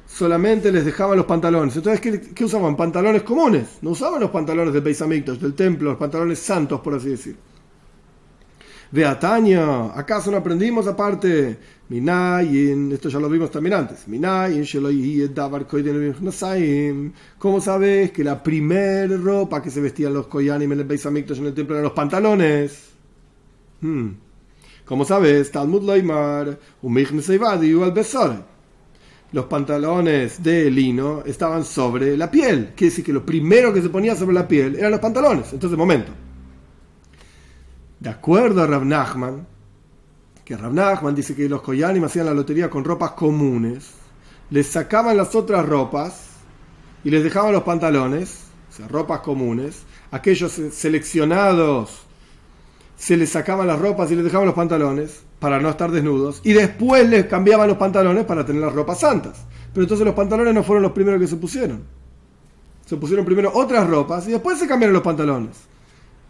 Solamente 0.06 0.70
les 0.74 0.84
dejaban 0.84 1.16
los 1.16 1.26
pantalones. 1.26 1.78
Entonces, 1.78 2.20
¿qué, 2.36 2.44
usaban? 2.44 2.76
Pantalones 2.76 3.24
comunes. 3.24 3.78
No 3.82 3.92
usaban 3.92 4.20
los 4.20 4.32
pantalones 4.32 4.74
del 4.74 4.84
Beis 4.84 5.00
del 5.40 5.54
templo, 5.54 5.92
los 5.92 6.00
pantalones 6.00 6.40
santos, 6.40 6.82
por 6.82 6.94
así 6.94 7.08
decir. 7.08 7.38
Beataña, 8.92 9.98
¿acaso 9.98 10.32
no 10.32 10.38
aprendimos 10.38 10.88
aparte? 10.88 11.58
Minay, 11.90 12.92
esto 12.92 13.10
ya 13.10 13.20
lo 13.20 13.30
vimos 13.30 13.52
también 13.52 13.76
antes. 13.76 14.08
Minay, 14.08 14.64
¿Cómo 17.38 17.62
sabes 17.62 18.12
que 18.12 18.24
la 18.24 18.42
primera 18.42 19.16
ropa 19.18 19.62
que 19.62 19.70
se 19.70 19.80
vestían 19.80 20.14
los 20.14 20.26
Koyanim 20.28 20.72
en 20.72 20.80
el 20.80 20.86
Beis 20.86 21.06
en 21.06 21.18
el 21.18 21.54
templo 21.54 21.76
eran 21.76 21.84
los 21.84 21.94
pantalones? 21.94 22.90
Hmm. 23.82 24.10
Como 24.86 25.06
sabes, 25.06 25.52
Talmud 25.52 25.84
Loimar, 25.84 26.58
al 27.84 27.92
Besore. 27.92 28.40
Los 29.32 29.46
pantalones 29.46 30.42
de 30.42 30.72
lino 30.72 31.22
estaban 31.28 31.64
sobre 31.64 32.18
la 32.18 32.32
piel. 32.32 32.72
Quiere 32.76 32.90
decir 32.90 33.06
que 33.06 33.14
lo 33.14 33.24
primero 33.24 33.72
que 33.72 33.84
se 33.84 33.90
ponía 33.90 34.16
sobre 34.16 34.34
la 34.34 34.48
piel 34.48 34.76
eran 34.76 34.90
los 34.90 35.00
pantalones. 35.00 35.54
Entonces, 35.54 35.78
momento. 35.78 36.12
De 38.00 38.10
acuerdo 38.10 38.64
a 38.64 38.68
Rav 38.68 38.86
Nachman, 38.86 39.46
que 40.46 40.56
Rav 40.56 40.74
Nachman 40.74 41.16
dice 41.16 41.36
que 41.36 41.50
los 41.50 41.62
Koyanim 41.62 42.06
hacían 42.06 42.26
la 42.26 42.34
lotería 42.34 42.70
con 42.70 42.86
ropas 42.86 43.12
comunes, 43.12 43.92
les 44.50 44.68
sacaban 44.68 45.18
las 45.18 45.36
otras 45.36 45.66
ropas 45.66 46.28
y 47.04 47.10
les 47.10 47.24
dejaban 47.24 47.52
los 47.52 47.64
pantalones, 47.64 48.46
o 48.70 48.74
sea, 48.74 48.88
ropas 48.88 49.20
comunes, 49.20 49.84
aquellos 50.12 50.54
seleccionados 50.72 52.06
se 52.96 53.18
les 53.18 53.30
sacaban 53.30 53.68
las 53.68 53.80
ropas 53.80 54.12
y 54.12 54.16
les 54.16 54.24
dejaban 54.24 54.46
los 54.48 54.56
pantalones 54.56 55.24
para 55.40 55.60
no 55.60 55.70
estar 55.70 55.92
desnudos 55.92 56.42
y 56.44 56.54
después 56.54 57.08
les 57.10 57.26
cambiaban 57.26 57.68
los 57.68 57.78
pantalones 57.78 58.26
para 58.26 58.46
tener 58.46 58.62
las 58.62 58.74
ropas 58.74 59.00
santas. 59.00 59.46
Pero 59.74 59.84
entonces 59.84 60.06
los 60.06 60.16
pantalones 60.16 60.54
no 60.54 60.64
fueron 60.64 60.84
los 60.84 60.94
primeros 60.94 61.20
que 61.20 61.28
se 61.28 61.36
pusieron. 61.36 61.84
Se 62.86 62.98
pusieron 62.98 63.26
primero 63.26 63.52
otras 63.54 63.88
ropas 63.90 64.28
y 64.28 64.32
después 64.32 64.58
se 64.58 64.68
cambiaron 64.68 64.94
los 64.94 65.04
pantalones. 65.04 65.69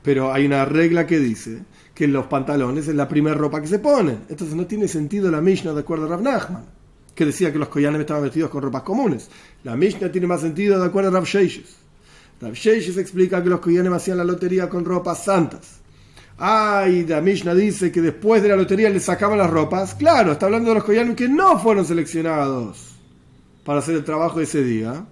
Pero 0.02 0.32
hay 0.32 0.46
una 0.46 0.66
regla 0.66 1.06
que 1.06 1.20
dice 1.20 1.64
que 1.94 2.08
los 2.08 2.28
pantalones 2.28 2.88
es 2.88 2.96
la 2.96 3.08
primera 3.08 3.36
ropa 3.36 3.62
que 3.62 3.68
se 3.68 3.80
ponen. 3.80 4.20
Entonces 4.30 4.56
no 4.56 4.66
tiene 4.66 4.88
sentido 4.88 5.30
la 5.30 5.42
Mishnah 5.42 5.74
de 5.74 5.82
acuerdo 5.82 6.06
a 6.06 6.10
Rav 6.10 6.22
Nachman, 6.22 6.66
que 7.14 7.26
decía 7.26 7.52
que 7.52 7.60
los 7.60 7.68
koyanim 7.68 8.00
estaban 8.00 8.24
vestidos 8.24 8.50
con 8.50 8.62
ropas 8.62 8.84
comunes. 8.84 9.30
La 9.64 9.76
Mishnah 9.76 10.12
tiene 10.12 10.28
más 10.28 10.42
sentido 10.42 10.80
de 10.80 10.86
acuerdo 10.86 11.10
a 11.10 11.14
Rav 11.14 11.26
Sheishes. 11.26 11.76
Rav 12.42 12.54
Sheishes 12.54 12.98
explica 12.98 13.44
que 13.44 13.50
los 13.50 13.60
koyanim 13.60 13.92
hacían 13.94 14.18
la 14.18 14.24
lotería 14.24 14.70
con 14.70 14.86
ropas 14.86 15.26
santas. 15.26 15.80
Ay, 16.38 17.06
la 17.06 17.20
Mishnah 17.20 17.54
dice 17.54 17.92
que 17.92 18.02
después 18.02 18.42
de 18.42 18.48
la 18.48 18.56
lotería 18.56 18.90
le 18.90 19.02
sacaban 19.02 19.38
las 19.38 19.50
ropas. 19.50 19.96
Claro, 19.96 20.32
está 20.32 20.46
hablando 20.46 20.70
de 20.70 20.76
los 20.76 20.86
koyanim 20.86 21.16
que 21.16 21.28
no 21.28 21.60
fueron 21.60 21.86
seleccionados 21.86 22.96
para 23.66 23.80
hacer 23.80 23.96
el 23.96 24.06
trabajo 24.06 24.40
ese 24.40 24.64
día 24.64 25.06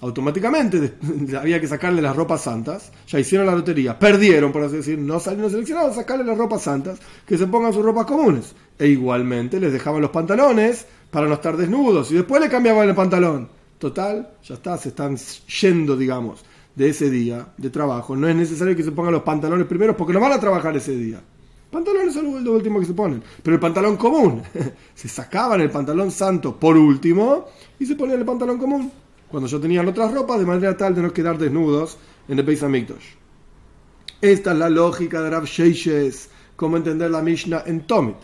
automáticamente 0.00 0.94
había 1.40 1.60
que 1.60 1.68
sacarle 1.68 2.02
las 2.02 2.16
ropas 2.16 2.42
santas, 2.42 2.92
ya 3.06 3.18
hicieron 3.18 3.46
la 3.46 3.54
lotería, 3.54 3.98
perdieron, 3.98 4.52
por 4.52 4.62
así 4.62 4.76
decir, 4.76 4.98
no 4.98 5.20
salieron 5.20 5.50
seleccionados, 5.50 5.96
sacarle 5.96 6.24
las 6.24 6.38
ropas 6.38 6.62
santas, 6.62 6.98
que 7.26 7.38
se 7.38 7.46
pongan 7.46 7.72
sus 7.72 7.84
ropas 7.84 8.06
comunes. 8.06 8.54
E 8.78 8.88
igualmente 8.88 9.58
les 9.58 9.72
dejaban 9.72 10.02
los 10.02 10.10
pantalones 10.10 10.86
para 11.10 11.26
no 11.26 11.34
estar 11.34 11.56
desnudos 11.56 12.10
y 12.10 12.14
después 12.14 12.42
le 12.42 12.48
cambiaban 12.48 12.88
el 12.88 12.94
pantalón. 12.94 13.48
Total, 13.78 14.30
ya 14.42 14.54
está, 14.54 14.76
se 14.78 14.90
están 14.90 15.16
yendo, 15.60 15.96
digamos, 15.96 16.44
de 16.74 16.88
ese 16.88 17.10
día 17.10 17.48
de 17.56 17.70
trabajo. 17.70 18.16
No 18.16 18.28
es 18.28 18.36
necesario 18.36 18.76
que 18.76 18.82
se 18.82 18.92
pongan 18.92 19.12
los 19.12 19.22
pantalones 19.22 19.66
primero 19.66 19.96
porque 19.96 20.12
no 20.12 20.20
van 20.20 20.32
a 20.32 20.40
trabajar 20.40 20.76
ese 20.76 20.96
día. 20.96 21.20
Pantalones 21.70 22.14
son 22.14 22.42
lo 22.42 22.52
último 22.52 22.80
que 22.80 22.86
se 22.86 22.94
ponen. 22.94 23.22
Pero 23.42 23.54
el 23.54 23.60
pantalón 23.60 23.96
común, 23.96 24.42
se 24.94 25.08
sacaban 25.08 25.60
el 25.60 25.70
pantalón 25.70 26.10
santo 26.10 26.56
por 26.56 26.76
último 26.76 27.46
y 27.78 27.86
se 27.86 27.96
ponían 27.96 28.20
el 28.20 28.24
pantalón 28.24 28.58
común 28.58 28.90
cuando 29.30 29.48
yo 29.48 29.60
tenía 29.60 29.82
otras 29.82 30.12
ropas, 30.12 30.38
de 30.38 30.46
manera 30.46 30.76
tal 30.76 30.94
de 30.94 31.02
no 31.02 31.12
quedar 31.12 31.38
desnudos 31.38 31.98
en 32.28 32.38
el 32.38 32.44
Beis 32.44 32.62
Hamikdash. 32.62 33.04
Esta 34.20 34.52
es 34.52 34.58
la 34.58 34.70
lógica 34.70 35.20
de 35.20 35.30
Rav 35.30 35.44
Sheishes, 35.44 36.30
cómo 36.56 36.76
entender 36.76 37.10
la 37.10 37.22
Mishnah 37.22 37.64
en 37.66 37.86
Tomit. 37.86 38.16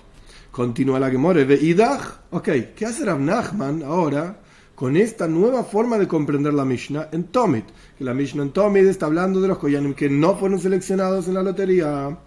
Continúa 0.51 0.99
la 0.99 1.11
Gemore 1.11 1.45
de 1.45 1.55
Idach. 1.55 2.21
Ok, 2.31 2.49
¿qué 2.75 2.87
hace 2.87 3.05
Rav 3.05 3.21
Nachman 3.21 3.83
ahora 3.83 4.41
con 4.75 4.97
esta 4.97 5.29
nueva 5.29 5.65
forma 5.65 5.99
de 5.99 6.09
comprender 6.09 6.55
la 6.55 6.65
Mishnah 6.65 7.09
en 7.13 7.25
Tomit? 7.25 7.67
Que 7.99 8.05
la 8.05 8.15
Mishnah 8.15 8.45
en 8.45 8.51
Tomit 8.53 8.85
está 8.85 9.07
hablando 9.07 9.41
de 9.41 9.49
los 9.49 9.59
Koyanim 9.59 9.95
que 9.95 10.09
no 10.09 10.37
fueron 10.37 10.59
seleccionados 10.59 11.29
en 11.29 11.35
la 11.35 11.43
lotería. 11.43 12.19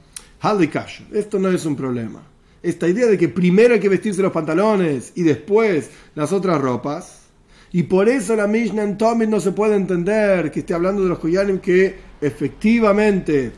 Halikash, 0.42 1.02
esto 1.12 1.40
no 1.40 1.50
es 1.50 1.66
un 1.66 1.76
problema. 1.76 2.22
Esta 2.62 2.88
idea 2.88 3.08
de 3.08 3.18
que 3.18 3.30
primero 3.30 3.74
hay 3.74 3.80
que 3.80 3.90
vestirse 3.90 4.22
los 4.22 4.32
pantalones 4.32 5.12
y 5.16 5.24
después 5.24 5.90
las 6.16 6.32
otras 6.32 6.62
ropas, 6.62 7.25
y 7.76 7.84
por 7.84 8.08
eso 8.08 8.38
la 8.38 8.48
Mishnah 8.48 8.84
en 8.84 8.98
Tomit 8.98 9.28
no 9.28 9.42
se 9.42 9.52
puede 9.52 9.76
entender 9.76 10.50
que 10.50 10.62
esté 10.62 10.74
hablando 10.74 11.04
de 11.04 11.10
los 11.10 11.20
Koyanim 11.20 11.60
que 11.60 11.94
efectivamente 12.22 13.52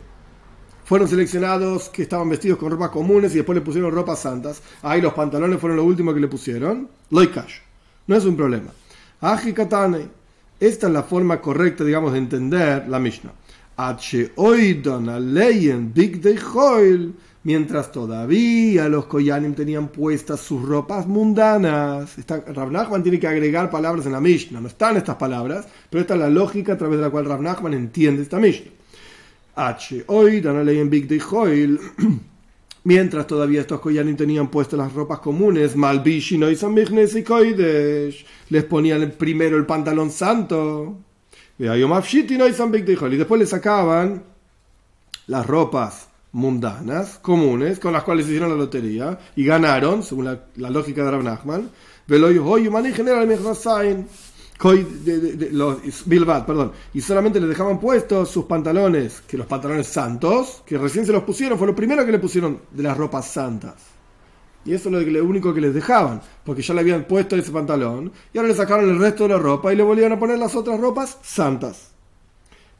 fueron 0.85 1.07
seleccionados, 1.07 1.89
que 1.89 2.01
estaban 2.01 2.27
vestidos 2.27 2.57
con 2.57 2.71
ropas 2.71 2.89
comunes 2.89 3.31
y 3.33 3.35
después 3.35 3.55
le 3.55 3.61
pusieron 3.61 3.91
ropas 3.91 4.17
santas. 4.17 4.63
Ahí 4.81 5.01
los 5.01 5.13
pantalones 5.13 5.59
fueron 5.59 5.77
lo 5.77 5.83
último 5.83 6.15
que 6.15 6.19
le 6.19 6.27
pusieron. 6.27 6.89
Loikash. 7.11 7.57
No 8.07 8.15
es 8.15 8.25
un 8.25 8.35
problema. 8.35 8.71
Aji 9.21 9.53
Katane. 9.53 10.07
Esta 10.59 10.87
es 10.87 10.93
la 10.93 11.03
forma 11.03 11.39
correcta, 11.39 11.83
digamos, 11.83 12.11
de 12.13 12.17
entender 12.17 12.89
la 12.89 12.97
Mishnah. 12.97 13.33
H. 13.75 14.31
Oidan 14.37 15.09
aleyen 15.09 15.93
big 15.93 16.21
de 16.21 16.39
mientras 17.47 17.93
todavía 17.93 18.89
los 18.89 19.05
Koyanim 19.05 19.53
tenían 19.53 19.87
puestas 19.87 20.41
sus 20.41 20.61
ropas 20.61 21.07
mundanas. 21.07 22.17
Rav 22.27 22.69
Nachman 22.73 23.03
tiene 23.03 23.21
que 23.21 23.27
agregar 23.27 23.71
palabras 23.71 24.05
en 24.05 24.11
la 24.11 24.19
Mishnah, 24.19 24.59
no 24.59 24.67
están 24.67 24.97
estas 24.97 25.15
palabras, 25.15 25.65
pero 25.89 26.01
esta 26.01 26.15
es 26.15 26.19
la 26.19 26.29
lógica 26.29 26.73
a 26.73 26.77
través 26.77 26.97
de 26.97 27.03
la 27.03 27.09
cual 27.09 27.23
Rav 27.23 27.41
Nachman 27.41 27.73
entiende 27.73 28.21
esta 28.21 28.37
Mishnah. 28.37 28.71
H. 29.55 30.03
Hoy, 30.07 30.41
ley 30.41 30.79
en 30.79 30.89
Big 30.89 31.07
Hoil. 31.31 31.79
Mientras 32.83 33.25
todavía 33.25 33.61
estos 33.61 33.79
Koyanim 33.79 34.17
tenían 34.17 34.49
puestas 34.49 34.77
las 34.77 34.91
ropas 34.91 35.19
comunes, 35.19 35.73
Malbishi 35.73 36.37
no 36.37 36.51
y 36.51 36.57
les 38.49 38.63
ponían 38.65 39.13
primero 39.17 39.55
el 39.55 39.65
pantalón 39.65 40.11
santo. 40.11 40.97
Y 41.57 41.63
después 41.63 43.39
le 43.39 43.45
sacaban 43.45 44.23
las 45.27 45.47
ropas 45.47 46.06
mundanas, 46.31 47.19
comunes, 47.19 47.79
con 47.79 47.93
las 47.93 48.03
cuales 48.03 48.27
hicieron 48.27 48.49
la 48.49 48.55
lotería 48.55 49.17
y 49.35 49.45
ganaron, 49.45 50.03
según 50.03 50.25
la, 50.25 50.69
lógica 50.69 51.03
de 51.03 51.11
Rav 51.11 51.23
Nachman. 51.23 51.69
Perdón, 52.05 52.33
y 56.93 57.01
solamente 57.01 57.39
les 57.39 57.49
dejaban 57.49 57.79
puestos 57.79 58.29
sus 58.29 58.45
pantalones, 58.45 59.21
que 59.21 59.37
los 59.37 59.45
pantalones 59.45 59.87
santos, 59.87 60.63
que 60.65 60.77
recién 60.77 61.05
se 61.05 61.11
los 61.11 61.23
pusieron, 61.23 61.57
fue 61.57 61.67
lo 61.67 61.75
primero 61.75 62.05
que 62.05 62.11
le 62.11 62.19
pusieron 62.19 62.61
de 62.71 62.83
las 62.83 62.97
ropas 62.97 63.27
santas. 63.27 63.75
Y 64.65 64.73
eso 64.73 64.89
es 64.89 65.07
lo 65.07 65.23
único 65.23 65.53
que 65.53 65.61
les 65.61 65.73
dejaban, 65.73 66.21
porque 66.43 66.61
ya 66.61 66.73
le 66.73 66.81
habían 66.81 67.05
puesto 67.05 67.35
ese 67.35 67.51
pantalón, 67.51 68.11
y 68.33 68.37
ahora 68.37 68.49
le 68.49 68.55
sacaron 68.55 68.89
el 68.89 68.99
resto 68.99 69.23
de 69.23 69.29
la 69.29 69.39
ropa 69.39 69.71
y 69.71 69.75
le 69.75 69.83
volvieron 69.83 70.13
a 70.13 70.19
poner 70.19 70.39
las 70.39 70.55
otras 70.55 70.79
ropas 70.79 71.17
santas. 71.21 71.91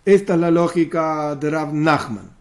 Esta 0.04 0.34
es 0.34 0.40
la 0.40 0.52
lógica 0.52 1.36
de 1.36 1.50
Rav 1.50 1.74
Nachman. 1.74 2.37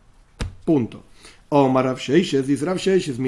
Punto. 0.67 1.05
Omar 1.49 1.85
Rav 1.85 1.99
Sheishes, 1.99 2.45
dice 2.45 2.65
Rav 2.65 2.77
Sheishes, 2.77 3.19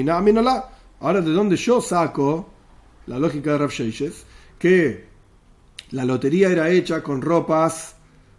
Ahora, 0.99 1.21
¿de 1.21 1.31
dónde 1.31 1.55
yo 1.55 1.79
saco 1.79 2.49
la 3.07 3.17
lógica 3.17 3.53
de 3.53 3.57
Rav 3.59 3.71
Sheishes? 3.71 4.25
Que 4.59 5.05
la 5.91 6.03
lotería 6.03 6.49
era 6.49 6.69
hecha 6.69 7.01
con 7.01 7.21
ropas 7.21 7.95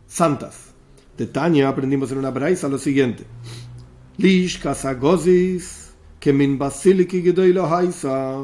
santas. 0.07 0.75
De 1.17 1.27
Tania 1.27 1.71
aprendimos 1.71 2.13
en 2.13 2.19
una 2.19 2.31
braisa 2.31 2.69
lo 2.69 2.77
siguiente. 2.77 3.25
Lish 4.19 4.61
kasagozis 4.61 5.93
kemin 6.21 6.59
basiliki 6.59 7.25
haisa. 7.57 8.43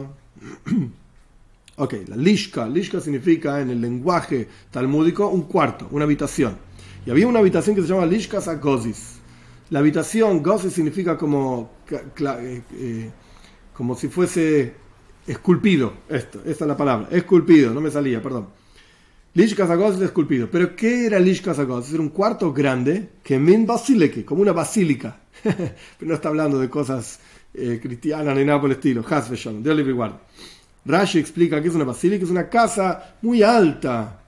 Ok, 1.79 1.95
la 2.09 2.17
lishka. 2.17 2.67
Lishka 2.67 3.03
significa 3.03 3.61
en 3.61 3.69
el 3.69 3.83
lenguaje 3.83 4.49
talmúdico 4.71 5.29
un 5.29 5.43
cuarto, 5.43 5.87
una 5.91 6.07
habitación. 6.07 6.57
Y 7.05 7.11
había 7.11 7.29
una 7.29 7.41
habitación 7.41 7.77
que 7.77 7.83
se 7.83 7.89
llama 7.89 8.07
Lishka 8.07 8.41
Sagozis 8.41 9.16
la 9.71 9.81
habitación, 9.81 10.43
goce 10.43 10.71
significa 10.71 11.17
como, 11.17 11.71
eh, 11.91 12.63
eh, 12.75 13.11
como 13.73 13.95
si 13.97 14.09
fuese 14.09 14.75
esculpido. 15.27 15.93
Esto, 16.09 16.41
esta 16.45 16.65
es 16.65 16.69
la 16.69 16.77
palabra. 16.77 17.09
Esculpido, 17.11 17.75
no 17.75 17.81
me 17.81 17.91
salía, 17.91 18.23
perdón. 18.23 18.49
Lishkas 19.35 19.69
es 19.69 20.01
esculpido. 20.01 20.49
Pero 20.51 20.75
¿qué 20.75 21.07
era 21.07 21.19
Lishkas 21.19 21.59
Era 21.59 22.01
un 22.01 22.09
cuarto 22.11 22.53
grande 22.53 23.09
que 23.23 23.39
min 23.39 23.67
basilike, 23.67 24.25
como 24.25 24.43
una 24.43 24.53
basílica. 24.53 25.21
Pero 25.43 26.09
no 26.09 26.15
está 26.15 26.29
hablando 26.29 26.59
de 26.59 26.71
cosas 26.71 27.19
eh, 27.53 27.81
cristianas 27.83 28.37
ni 28.37 28.45
nada 28.45 28.61
por 28.61 28.71
el 28.71 28.77
estilo. 28.77 29.05
Hasveshon, 29.07 29.63
de 29.63 29.71
Oliver 29.71 29.95
Ward. 29.95 30.15
Rashi 30.87 31.19
explica 31.19 31.61
que 31.61 31.69
es 31.69 31.75
una 31.75 31.85
basílica, 31.85 32.25
es 32.25 32.31
una 32.31 32.49
casa 32.49 33.17
muy 33.21 33.43
alta, 33.43 34.21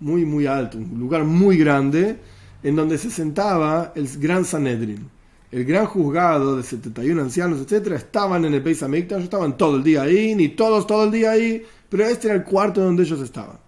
muy, 0.00 0.26
muy 0.26 0.46
alta, 0.46 0.76
un 0.76 0.98
lugar 1.00 1.24
muy 1.24 1.56
grande 1.56 2.18
en 2.62 2.76
donde 2.76 2.98
se 2.98 3.10
sentaba 3.10 3.92
el 3.94 4.08
gran 4.18 4.44
Sanedrin. 4.44 5.08
El 5.50 5.64
gran 5.64 5.86
juzgado 5.86 6.56
de 6.56 6.62
71 6.62 7.20
ancianos, 7.20 7.60
etcétera, 7.60 7.96
estaban 7.96 8.44
en 8.44 8.54
el 8.54 8.62
Beis 8.62 8.82
Hamikdash, 8.82 9.24
estaban 9.24 9.56
todo 9.56 9.76
el 9.76 9.82
día 9.82 10.02
ahí, 10.02 10.34
ni 10.34 10.48
todos 10.48 10.86
todo 10.86 11.04
el 11.04 11.10
día 11.10 11.32
ahí, 11.32 11.62
pero 11.90 12.06
este 12.06 12.28
era 12.28 12.36
el 12.36 12.44
cuarto 12.44 12.80
donde 12.80 13.02
ellos 13.02 13.20
estaban. 13.20 13.58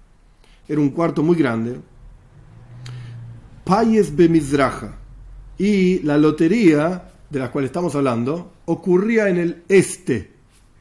Era 0.66 0.80
un 0.80 0.90
cuarto 0.90 1.22
muy 1.22 1.36
grande. 1.36 1.78
Payes 3.64 4.16
Bemizraja. 4.16 4.96
Y 5.58 6.00
la 6.00 6.16
lotería 6.16 7.10
de 7.28 7.38
la 7.38 7.50
cual 7.50 7.66
estamos 7.66 7.94
hablando 7.94 8.52
ocurría 8.64 9.28
en 9.28 9.36
el 9.36 9.62
este 9.68 10.32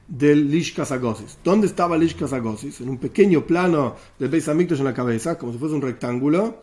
del 0.08 0.50
Lishka 0.50 0.86
Sagosis. 0.86 1.38
¿Dónde 1.44 1.68
estaba 1.68 1.98
Lishka 1.98 2.28
Sagosis? 2.28 2.80
En 2.80 2.90
un 2.90 2.98
pequeño 2.98 3.46
plano 3.46 3.96
del 4.18 4.30
Beis 4.30 4.48
Hamikdash 4.48 4.80
en 4.80 4.86
la 4.86 4.94
cabeza, 4.94 5.38
como 5.38 5.52
si 5.52 5.60
fuese 5.60 5.76
un 5.76 5.82
rectángulo 5.82 6.60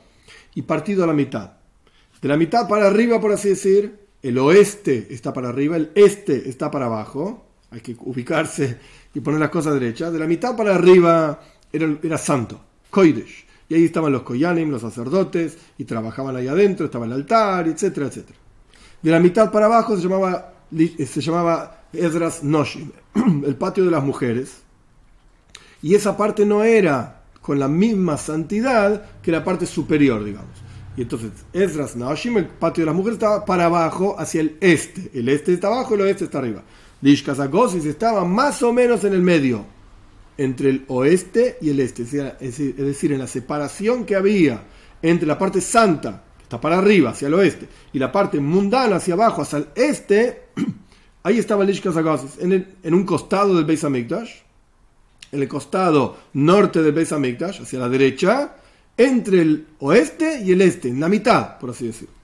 y 0.55 0.63
partido 0.63 1.05
a 1.05 1.07
la 1.07 1.13
mitad. 1.13 1.53
De 2.21 2.29
la 2.29 2.37
mitad 2.37 2.69
para 2.69 2.87
arriba, 2.87 3.21
por 3.21 3.33
así 3.33 3.51
decir, 3.51 3.99
el 4.23 4.39
oeste 4.39 5.09
está 5.11 5.33
para 5.33 5.49
arriba, 5.49 5.77
el 5.77 5.91
este 5.95 6.49
está 6.49 6.71
para 6.71 6.87
abajo, 6.87 7.47
hay 7.71 7.81
que 7.81 7.97
ubicarse 8.01 8.79
y 9.15 9.21
poner 9.21 9.41
las 9.41 9.51
cosas 9.51 9.75
derechas, 9.75 10.13
de 10.13 10.19
la 10.19 10.27
mitad 10.27 10.57
para 10.57 10.75
arriba 10.75 11.41
era, 11.73 11.99
era 12.03 12.19
santo, 12.19 12.61
Koidesh, 12.91 13.47
y 13.69 13.75
ahí 13.75 13.85
estaban 13.85 14.13
los 14.13 14.23
Koyanim, 14.23 14.71
los 14.71 14.83
sacerdotes, 14.83 15.57
y 15.79 15.85
trabajaban 15.85 16.37
ahí 16.37 16.49
adentro, 16.49 16.87
estaba 16.87 17.07
el 17.07 17.13
altar, 17.13 17.69
etcétera, 17.69 18.07
etcétera. 18.07 18.39
De 19.01 19.11
la 19.11 19.21
mitad 19.21 19.51
para 19.51 19.67
abajo 19.67 19.97
se 19.97 20.03
llamaba, 20.03 20.53
se 20.71 21.21
llamaba 21.21 21.85
Noshim, 22.43 22.91
el 23.47 23.55
patio 23.57 23.85
de 23.85 23.91
las 23.91 24.05
mujeres, 24.05 24.63
y 25.83 25.95
esa 25.95 26.17
parte 26.17 26.45
no 26.45 26.63
era 26.63 27.20
con 27.41 27.59
la 27.59 27.69
misma 27.69 28.17
santidad 28.17 29.21
que 29.23 29.33
la 29.33 29.45
parte 29.45 29.67
superior, 29.67 30.25
digamos. 30.25 30.71
Y 30.97 31.03
entonces, 31.03 31.31
Ezras 31.53 31.97
Noshim, 31.97 32.37
el 32.39 32.47
patio 32.47 32.83
de 32.83 32.87
las 32.87 32.95
mujeres, 32.95 33.15
estaba 33.15 33.45
para 33.45 33.67
abajo, 33.67 34.17
hacia 34.19 34.41
el 34.41 34.57
este. 34.61 35.11
El 35.15 35.29
este 35.29 35.55
está 35.55 35.69
abajo, 35.69 35.95
el 35.95 36.03
oeste 36.03 36.25
está 36.25 36.39
arriba. 36.39 36.63
Lishkazagosis 37.01 37.87
estaba 37.87 38.25
más 38.25 38.63
o 38.63 38.73
menos 38.73 39.05
en 39.05 39.15
el 39.15 39.23
medio, 39.23 39.65
entre 40.37 40.71
el 40.71 40.85
oeste 40.89 41.57
y 41.61 41.71
el 41.71 41.81
este. 41.81 42.03
Es 42.03 42.59
decir, 42.59 43.13
en 43.13 43.19
la 43.19 43.27
separación 43.27 44.05
que 44.05 44.17
había 44.17 44.65
entre 45.01 45.27
la 45.27 45.39
parte 45.39 45.61
santa, 45.61 46.25
que 46.37 46.43
está 46.43 46.61
para 46.61 46.79
arriba, 46.79 47.11
hacia 47.11 47.29
el 47.29 47.35
oeste, 47.35 47.69
y 47.93 47.99
la 47.99 48.13
parte 48.13 48.39
mundana, 48.39 48.97
hacia 48.97 49.15
abajo, 49.15 49.43
hacia 49.43 49.59
el 49.59 49.69
este, 49.77 50.49
ahí 51.23 51.39
estaba 51.39 51.65
Lishkazagosis, 51.65 52.39
en, 52.41 52.77
en 52.83 52.95
un 52.95 53.05
costado 53.05 53.55
del 53.55 53.65
Beis 53.65 53.85
Hamikdash 53.85 54.50
en 55.33 55.43
el 55.43 55.49
costado 55.49 56.17
norte 56.35 56.83
del 56.83 56.93
Beis 56.93 57.13
Hamikdash, 57.13 57.63
hacia 57.63 57.79
la 57.79 57.89
derecha, 57.89 58.57
entre 58.97 59.41
el 59.41 59.67
oeste 59.79 60.43
y 60.45 60.53
el 60.53 60.61
este, 60.63 60.89
en 60.89 61.01
la 61.01 61.09
mitad, 61.09 61.59
por 61.59 61.71
así 61.71 61.87
decirlo. 61.87 62.15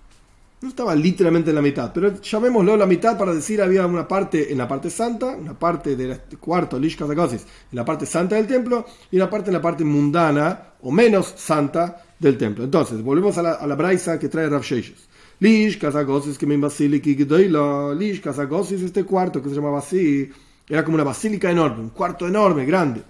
No 0.60 0.70
estaba 0.70 0.94
literalmente 0.94 1.50
en 1.50 1.56
la 1.56 1.62
mitad, 1.62 1.92
pero 1.92 2.20
llamémoslo 2.20 2.76
la 2.76 2.86
mitad 2.86 3.18
para 3.18 3.34
decir 3.34 3.60
había 3.60 3.86
una 3.86 4.08
parte 4.08 4.50
en 4.50 4.58
la 4.58 4.66
parte 4.66 4.88
santa, 4.88 5.36
una 5.36 5.58
parte 5.58 5.96
del 5.96 6.18
cuarto 6.40 6.78
Lishka 6.78 7.04
en 7.04 7.38
la 7.72 7.84
parte 7.84 8.06
santa 8.06 8.36
del 8.36 8.46
templo 8.46 8.86
y 9.10 9.16
una 9.16 9.28
parte 9.28 9.50
en 9.50 9.54
la 9.54 9.60
parte 9.60 9.84
mundana 9.84 10.72
o 10.80 10.90
menos 10.90 11.34
santa 11.36 12.02
del 12.18 12.38
templo. 12.38 12.64
Entonces, 12.64 13.02
volvemos 13.02 13.36
a 13.36 13.42
la, 13.42 13.52
a 13.52 13.66
la 13.66 13.74
braisa 13.74 14.18
que 14.18 14.28
trae 14.28 14.48
Rav 14.48 14.62
Sheishes. 14.62 15.08
Lish 15.38 15.78
Kazagosis 15.78 16.38
que 16.38 16.46
me 16.46 16.56
basiliki 16.56 17.14
Lish 17.14 18.22
Kazagosis, 18.22 18.80
este 18.80 19.04
cuarto 19.04 19.42
que 19.42 19.50
se 19.50 19.56
llamaba 19.56 19.80
así, 19.80 20.30
era 20.68 20.84
como 20.84 20.96
una 20.96 21.04
basílica 21.04 21.50
enorme, 21.50 21.80
un 21.82 21.90
cuarto 21.90 22.26
enorme, 22.26 22.64
grande. 22.64 23.02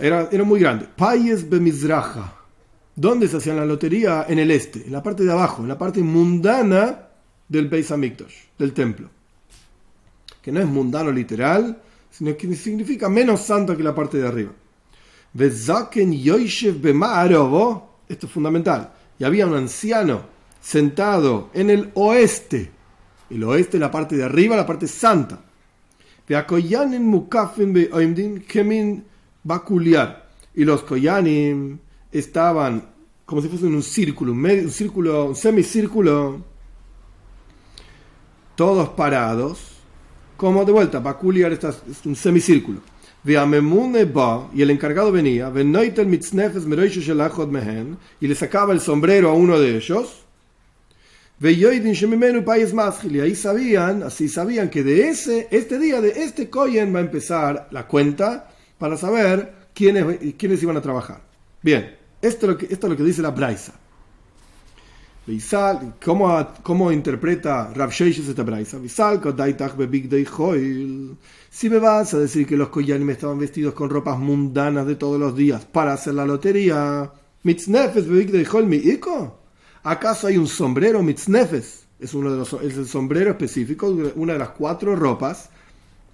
Era, 0.00 0.28
era 0.32 0.44
muy 0.44 0.60
grande. 0.60 0.88
Payes 0.96 1.48
Bemizraja. 1.48 2.34
¿Dónde 2.96 3.28
se 3.28 3.36
hacía 3.36 3.54
la 3.54 3.66
lotería? 3.66 4.26
En 4.28 4.38
el 4.38 4.50
este, 4.50 4.86
en 4.86 4.92
la 4.92 5.02
parte 5.02 5.24
de 5.24 5.30
abajo, 5.30 5.62
en 5.62 5.68
la 5.68 5.78
parte 5.78 6.00
mundana 6.02 7.08
del 7.46 7.68
Beis 7.68 7.92
Hamikdash, 7.92 8.34
del 8.58 8.72
templo. 8.72 9.08
Que 10.42 10.50
no 10.50 10.60
es 10.60 10.66
mundano 10.66 11.12
literal, 11.12 11.80
sino 12.10 12.36
que 12.36 12.56
significa 12.56 13.08
menos 13.08 13.42
santo 13.42 13.76
que 13.76 13.82
la 13.82 13.94
parte 13.94 14.18
de 14.18 14.26
arriba. 14.26 14.52
Esto 18.08 18.26
es 18.26 18.32
fundamental. 18.32 18.92
Y 19.18 19.24
había 19.24 19.46
un 19.46 19.54
anciano 19.54 20.22
sentado 20.60 21.50
en 21.52 21.70
el 21.70 21.90
oeste. 21.94 22.72
El 23.30 23.44
oeste, 23.44 23.78
la 23.78 23.90
parte 23.90 24.16
de 24.16 24.24
arriba, 24.24 24.56
la 24.56 24.66
parte 24.66 24.88
santa 24.88 25.38
y 30.54 30.64
los 30.64 30.82
koyanim 30.82 31.78
estaban 32.12 32.98
como 33.28 33.42
si 33.42 33.48
fuesen 33.48 33.74
un 33.74 33.82
círculo, 33.82 34.32
un, 34.32 34.70
círculo, 34.70 35.26
un 35.26 35.36
semicírculo, 35.36 36.42
todos 38.54 38.88
parados, 38.88 39.82
como 40.34 40.64
de 40.64 40.72
vuelta, 40.72 40.98
bakuliar 40.98 41.52
es 41.52 41.62
un 42.06 42.16
semicírculo. 42.16 42.80
Y 43.22 43.34
el 44.62 44.70
encargado 44.70 45.12
venía, 45.12 45.52
y 48.20 48.26
le 48.26 48.34
sacaba 48.34 48.72
el 48.72 48.80
sombrero 48.80 49.28
a 49.28 49.34
uno 49.34 49.60
de 49.60 49.76
ellos, 49.76 50.24
ahí 53.22 53.36
sabían, 53.36 54.02
así 54.02 54.28
sabían 54.28 54.70
que 54.70 54.82
de 54.82 55.08
ese, 55.08 55.46
este 55.52 55.78
día, 55.78 56.00
de 56.00 56.10
este 56.24 56.50
Koyen 56.50 56.92
va 56.92 56.98
a 56.98 57.02
empezar 57.02 57.68
la 57.70 57.86
cuenta 57.86 58.48
para 58.76 58.96
saber 58.96 59.68
quiénes, 59.72 60.34
quiénes 60.36 60.60
iban 60.62 60.76
a 60.76 60.82
trabajar. 60.82 61.20
Bien, 61.62 61.96
esto 62.20 62.46
es 62.46 62.52
lo 62.52 62.58
que, 62.58 62.66
esto 62.66 62.86
es 62.86 62.90
lo 62.90 62.96
que 62.96 63.04
dice 63.04 63.22
la 63.22 63.30
Braisa. 63.30 63.72
¿Cómo, 66.04 66.48
¿Cómo 66.62 66.90
interpreta 66.90 67.70
Rav 67.72 67.90
Sheishes 67.90 68.28
esta 68.28 68.42
Braisa? 68.42 68.78
Si 71.50 71.70
me 71.70 71.78
vas 71.78 72.14
a 72.14 72.18
decir 72.18 72.46
que 72.46 72.56
los 72.56 72.70
Koyanim 72.70 73.10
estaban 73.10 73.38
vestidos 73.38 73.74
con 73.74 73.90
ropas 73.90 74.18
mundanas 74.18 74.86
de 74.86 74.96
todos 74.96 75.20
los 75.20 75.36
días 75.36 75.64
para 75.66 75.92
hacer 75.92 76.14
la 76.14 76.24
lotería, 76.26 77.12
¿Acaso 79.82 80.26
hay 80.26 80.36
un 80.36 80.46
sombrero 80.46 81.02
mitznefes? 81.02 81.86
Es, 81.98 82.14
uno 82.14 82.30
de 82.30 82.36
los, 82.36 82.52
es 82.54 82.76
el 82.76 82.86
sombrero 82.86 83.30
específico, 83.30 83.88
una 84.14 84.34
de 84.34 84.38
las 84.38 84.50
cuatro 84.50 84.94
ropas 84.94 85.50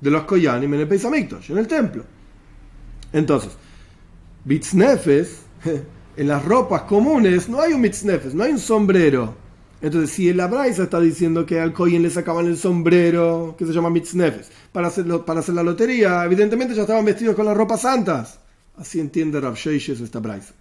de 0.00 0.10
los 0.10 0.24
Koyanim 0.24 0.72
en 0.74 0.80
el 0.80 0.88
Peisamiktosh, 0.88 1.50
en 1.50 1.58
el 1.58 1.66
templo. 1.66 2.04
Entonces, 3.12 3.52
mitznefes, 4.44 5.42
en 6.16 6.28
las 6.28 6.44
ropas 6.44 6.82
comunes 6.82 7.48
no 7.48 7.60
hay 7.60 7.72
un 7.72 7.80
mitznefes, 7.80 8.34
no 8.34 8.44
hay 8.44 8.52
un 8.52 8.58
sombrero. 8.58 9.34
Entonces, 9.82 10.10
si 10.10 10.30
el 10.30 10.40
Abraisa 10.40 10.84
está 10.84 11.00
diciendo 11.00 11.44
que 11.44 11.60
al 11.60 11.74
Koyen 11.74 12.02
le 12.02 12.08
sacaban 12.08 12.46
el 12.46 12.56
sombrero, 12.56 13.54
que 13.58 13.66
se 13.66 13.72
llama 13.72 13.90
mitznefes, 13.90 14.50
para 14.72 14.90
para 14.90 15.40
hacer 15.40 15.54
la 15.54 15.62
lotería, 15.62 16.24
evidentemente 16.24 16.74
ya 16.74 16.82
estaban 16.82 17.04
vestidos 17.04 17.36
con 17.36 17.44
las 17.44 17.56
ropas 17.56 17.82
santas. 17.82 18.40
Así 18.76 18.98
entiende 18.98 19.40
Rav 19.40 19.54
Sheishes 19.54 20.00
esta 20.00 20.20
Braisa. 20.20 20.54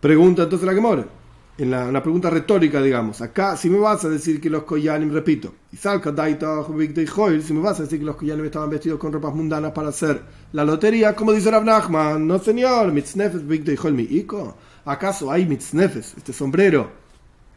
Pregunta 0.00 0.44
entonces 0.44 0.66
la 0.66 0.74
que 0.74 0.80
more 0.80 1.19
en 1.60 1.70
la, 1.70 1.84
una 1.84 2.02
pregunta 2.02 2.30
retórica, 2.30 2.80
digamos. 2.80 3.20
Acá, 3.20 3.54
si 3.54 3.68
me 3.68 3.78
vas 3.78 4.02
a 4.06 4.08
decir 4.08 4.40
que 4.40 4.48
los 4.48 4.62
Koyanim, 4.62 5.12
repito, 5.12 5.54
y 5.70 5.76
si 5.76 5.88
me 5.88 7.60
vas 7.60 7.78
a 7.78 7.82
decir 7.82 7.98
que 7.98 8.04
los 8.04 8.16
Koyanim 8.16 8.46
estaban 8.46 8.70
vestidos 8.70 8.98
con 8.98 9.12
ropas 9.12 9.34
mundanas 9.34 9.72
para 9.72 9.90
hacer 9.90 10.22
la 10.52 10.64
lotería, 10.64 11.14
como 11.14 11.32
dice 11.32 11.50
Rav 11.50 11.64
Nachman, 11.64 12.26
no 12.26 12.38
señor, 12.38 12.90
mitznefes 12.92 13.42
mi 13.44 14.02
iko. 14.02 14.56
¿Acaso 14.86 15.30
hay 15.30 15.44
mitznefes, 15.44 16.14
este 16.16 16.32
sombrero, 16.32 16.90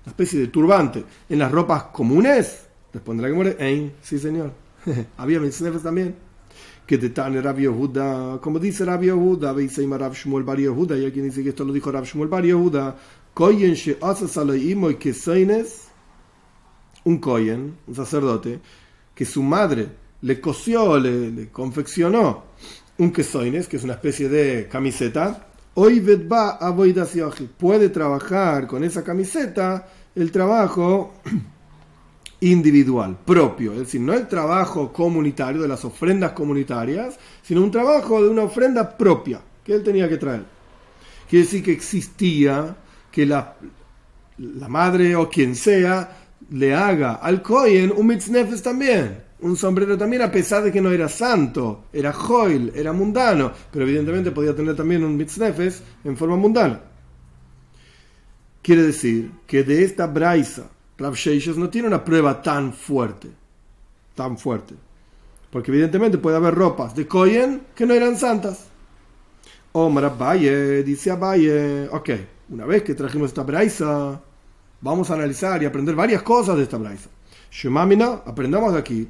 una 0.03 0.11
especie 0.11 0.37
de 0.37 0.47
turbante, 0.47 1.05
en 1.29 1.39
las 1.39 1.49
ropas 1.49 1.83
comunes? 1.83 2.65
Responderá 2.91 3.29
que 3.29 3.35
muere, 3.35 3.91
sí 4.01 4.19
señor. 4.19 4.51
Había 5.17 5.39
mitznefes 5.39 5.81
también 5.81 6.13
que 6.85 6.97
de 6.97 7.09
Tane 7.09 7.41
Rabbi 7.41 7.61
Yehuda, 7.61 8.39
como 8.41 8.59
dice 8.59 8.83
Rabbi 8.83 9.05
Yehuda, 9.05 9.53
Beiseima 9.53 9.97
Rab 9.97 10.13
Shmuel 10.13 10.43
Bar 10.43 10.57
Yehuda, 10.57 10.97
y 10.97 11.05
hay 11.05 11.11
quien 11.11 11.25
dice 11.25 11.41
que 11.41 11.49
esto 11.49 11.63
lo 11.63 11.71
dijo 11.71 11.89
Rab 11.91 12.03
Shmuel 12.03 12.27
Bar 12.27 12.43
Yehuda, 12.43 12.95
Koyen 13.33 13.73
she 13.73 13.97
y 14.57 14.73
un 17.05 17.17
Koyen, 17.17 17.77
un 17.87 17.95
sacerdote, 17.95 18.59
que 19.13 19.25
su 19.25 19.43
madre 19.43 19.89
le 20.21 20.39
cosió, 20.39 20.99
le, 20.99 21.49
confeccionó 21.49 22.43
un 22.97 23.11
quesoines, 23.11 23.67
que 23.67 23.77
es 23.77 23.83
una 23.83 23.93
especie 23.93 24.29
de 24.29 24.67
camiseta, 24.69 25.47
hoy 25.73 25.99
puede 27.57 27.89
trabajar 27.89 28.67
con 28.67 28.83
esa 28.83 29.03
camiseta 29.03 29.87
el 30.15 30.31
trabajo 30.31 31.15
individual, 32.39 33.17
propio, 33.25 33.73
es 33.73 33.79
decir, 33.79 33.99
no 33.99 34.13
el 34.13 34.27
trabajo 34.27 34.93
comunitario 34.93 35.61
de 35.61 35.67
las 35.67 35.83
ofrendas 35.83 36.33
comunitarias, 36.33 37.17
sino 37.41 37.63
un 37.63 37.71
trabajo 37.71 38.23
de 38.23 38.29
una 38.29 38.43
ofrenda 38.43 38.95
propia 38.97 39.41
que 39.63 39.73
él 39.73 39.83
tenía 39.83 40.07
que 40.07 40.17
traer. 40.17 40.45
Quiere 41.27 41.45
decir 41.45 41.63
que 41.63 41.71
existía 41.71 42.77
que 43.13 43.27
la, 43.27 43.55
la 44.39 44.67
madre 44.67 45.15
o 45.15 45.29
quien 45.29 45.55
sea 45.55 46.17
le 46.49 46.73
haga 46.73 47.13
al 47.15 47.43
Kohen 47.43 47.93
un 47.95 48.07
mitznefes 48.07 48.63
también, 48.63 49.23
un 49.41 49.55
sombrero 49.55 49.95
también, 49.95 50.23
a 50.23 50.31
pesar 50.31 50.63
de 50.63 50.71
que 50.71 50.81
no 50.81 50.91
era 50.91 51.07
santo, 51.07 51.85
era 51.93 52.11
joil, 52.11 52.71
era 52.73 52.91
mundano, 52.91 53.51
pero 53.71 53.85
evidentemente 53.85 54.31
podía 54.31 54.55
tener 54.55 54.75
también 54.75 55.03
un 55.03 55.15
mitznefes 55.15 55.83
en 56.03 56.17
forma 56.17 56.37
mundana. 56.37 56.81
Quiere 58.63 58.81
decir 58.81 59.31
que 59.45 59.63
de 59.63 59.83
esta 59.83 60.07
braisa, 60.07 60.71
Rav 60.97 61.15
no 61.57 61.69
tiene 61.69 61.87
una 61.87 62.03
prueba 62.03 62.41
tan 62.41 62.73
fuerte, 62.73 63.29
tan 64.15 64.39
fuerte, 64.39 64.73
porque 65.51 65.69
evidentemente 65.69 66.17
puede 66.17 66.37
haber 66.37 66.55
ropas 66.55 66.95
de 66.95 67.05
Kohen 67.05 67.61
que 67.75 67.85
no 67.85 67.93
eran 67.93 68.17
santas. 68.17 68.69
Omar 69.73 70.05
Abaye, 70.05 70.83
dice 70.83 71.11
Abaye, 71.11 71.89
ok, 71.91 72.09
una 72.53 72.65
vez 72.65 72.83
que 72.83 72.93
trajimos 72.93 73.29
esta 73.29 73.41
braisa, 73.41 74.21
vamos 74.79 75.09
a 75.09 75.15
analizar 75.15 75.61
y 75.63 75.65
aprender 75.65 75.95
varias 75.95 76.21
cosas 76.21 76.55
de 76.55 76.63
esta 76.63 76.77
braisa. 76.77 77.09
Shemamina, 77.51 78.21
aprendamos 78.25 78.73
de 78.73 78.79
aquí. 78.79 79.07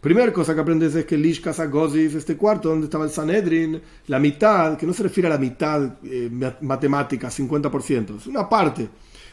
Primera 0.00 0.32
cosa 0.32 0.54
que 0.54 0.60
aprendes 0.60 0.94
es 0.94 1.04
que 1.04 1.16
Lishkas 1.16 1.58
Agozis, 1.58 2.14
este 2.14 2.36
cuarto 2.36 2.68
donde 2.68 2.84
estaba 2.84 3.04
el 3.04 3.10
Sanedrin, 3.10 3.82
la 4.06 4.18
mitad, 4.20 4.76
que 4.76 4.86
no 4.86 4.92
se 4.92 5.02
refiere 5.02 5.26
a 5.26 5.30
la 5.30 5.38
mitad 5.38 5.98
eh, 6.04 6.30
matemática, 6.60 7.28
50%, 7.28 8.18
es 8.18 8.26
una 8.28 8.48
parte. 8.48 8.88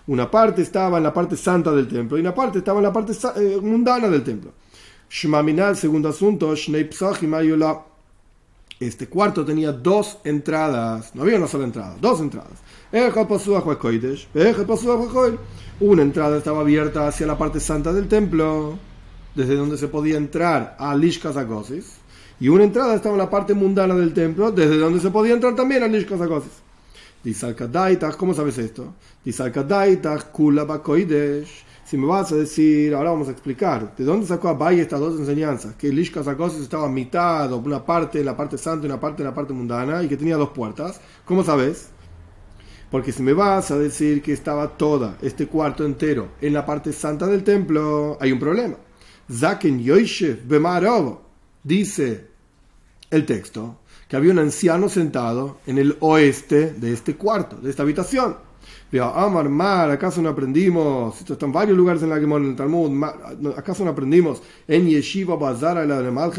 Una 0.08 0.30
parte 0.30 0.64
estaba 0.64 0.98
en 0.98 1.04
la 1.04 1.14
parte 1.14 1.38
santa 1.38 1.72
del 1.72 1.88
templo 1.88 2.18
y 2.18 2.22
una 2.22 2.34
parte 2.34 2.58
estaba 2.58 2.80
en 2.80 2.84
la 2.86 2.94
parte 2.94 3.14
eh, 3.36 3.60
mundana 3.62 4.10
del 4.10 4.24
templo. 4.24 4.54
Shmaminal, 5.08 5.76
segundo 5.78 6.10
asunto, 6.10 6.56
Shnei 6.56 6.90
Este 8.82 9.08
cuarto 9.08 9.46
tenía 9.46 9.72
dos 9.72 10.18
entradas, 10.24 11.14
no 11.14 11.22
había 11.22 11.38
una 11.38 11.46
sola 11.46 11.66
entrada, 11.66 11.96
dos 12.02 12.20
entradas. 12.20 12.58
Una 15.80 16.02
entrada 16.02 16.38
estaba 16.40 16.62
abierta 16.62 17.08
hacia 17.08 17.28
la 17.28 17.38
parte 17.38 17.60
santa 17.60 17.94
del 17.94 18.08
templo 18.08 18.80
desde 19.36 19.56
donde 19.56 19.78
se 19.78 19.88
podía 19.88 20.18
entrar 20.18 20.76
a 20.80 20.96
Lishkas 20.96 21.38
Agosis, 21.38 21.98
y 22.40 22.48
una 22.48 22.64
entrada 22.64 22.96
estaba 22.96 23.14
en 23.14 23.20
la 23.20 23.30
parte 23.30 23.54
mundana 23.54 23.94
del 23.94 24.16
templo, 24.16 24.52
desde 24.52 24.80
donde 24.80 25.00
se 25.00 25.12
podía 25.12 25.36
entrar 25.36 25.56
también 25.56 25.84
a 25.84 25.88
Lishkas 25.88 26.20
Agosis. 26.20 26.54
¿cómo 28.18 28.34
sabes 28.34 28.58
esto? 28.58 28.96
Kula 30.32 30.66
Si 31.92 31.98
me 31.98 32.08
vas 32.08 32.32
a 32.32 32.38
decir, 32.38 32.94
ahora 32.94 33.12
vamos 33.12 33.28
a 33.28 33.32
explicar, 33.32 33.94
¿de 33.98 34.06
dónde 34.06 34.26
sacó 34.26 34.48
Abaye 34.48 34.82
estas 34.82 35.02
dos 35.02 35.20
enseñanzas? 35.20 35.76
Que 35.76 35.90
Lishkas 35.90 36.26
Agosis 36.26 36.62
estaba 36.62 36.86
a 36.86 36.90
mitad, 36.90 37.52
una 37.52 37.86
parte 37.86 38.22
en 38.22 38.28
la 38.28 38.38
parte 38.38 38.58
santa 38.58 38.88
y 38.88 38.90
una 38.90 38.98
parte 38.98 39.22
en 39.24 39.28
la 39.28 39.36
parte 39.36 39.52
mundana, 39.52 40.02
y 40.02 40.08
que 40.08 40.16
tenía 40.16 40.38
dos 40.38 40.52
puertas. 40.52 41.02
¿Cómo 41.26 41.44
sabes? 41.44 41.90
Porque 42.90 43.12
si 43.12 43.22
me 43.22 43.34
vas 43.34 43.72
a 43.72 43.78
decir 43.78 44.22
que 44.22 44.32
estaba 44.32 44.70
toda, 44.78 45.18
este 45.22 45.48
cuarto 45.48 45.84
entero, 45.84 46.30
en 46.40 46.54
la 46.54 46.66
parte 46.66 46.94
santa 46.94 47.28
del 47.28 47.44
templo, 47.44 48.18
hay 48.22 48.32
un 48.32 48.40
problema. 48.40 48.78
Zaken 49.30 49.84
Yoishev 49.84 50.48
Bemarov, 50.48 51.20
dice 51.62 52.26
el 53.10 53.26
texto, 53.26 53.80
que 54.08 54.16
había 54.16 54.32
un 54.32 54.40
anciano 54.40 54.88
sentado 54.88 55.58
en 55.66 55.78
el 55.78 55.98
oeste 56.00 56.72
de 56.72 56.94
este 56.94 57.18
cuarto, 57.18 57.58
de 57.58 57.70
esta 57.70 57.84
habitación. 57.84 58.38
Amar 59.00 59.48
Mar, 59.48 59.90
¿acaso 59.92 60.22
no 60.22 60.30
aprendimos? 60.30 61.20
Esto 61.20 61.34
está 61.34 61.46
en 61.46 61.52
varios 61.52 61.78
lugares 61.78 62.04
en 62.04 62.10
la 62.10 62.20
Gemara, 62.20 62.44
en 62.44 62.50
el 62.52 62.56
Talmud. 62.56 63.04
¿Acaso 63.56 63.86
no 63.86 63.92
aprendimos 63.92 64.42
en 64.68 64.88
Yeshiva 64.88 65.36
Bazar 65.36 65.88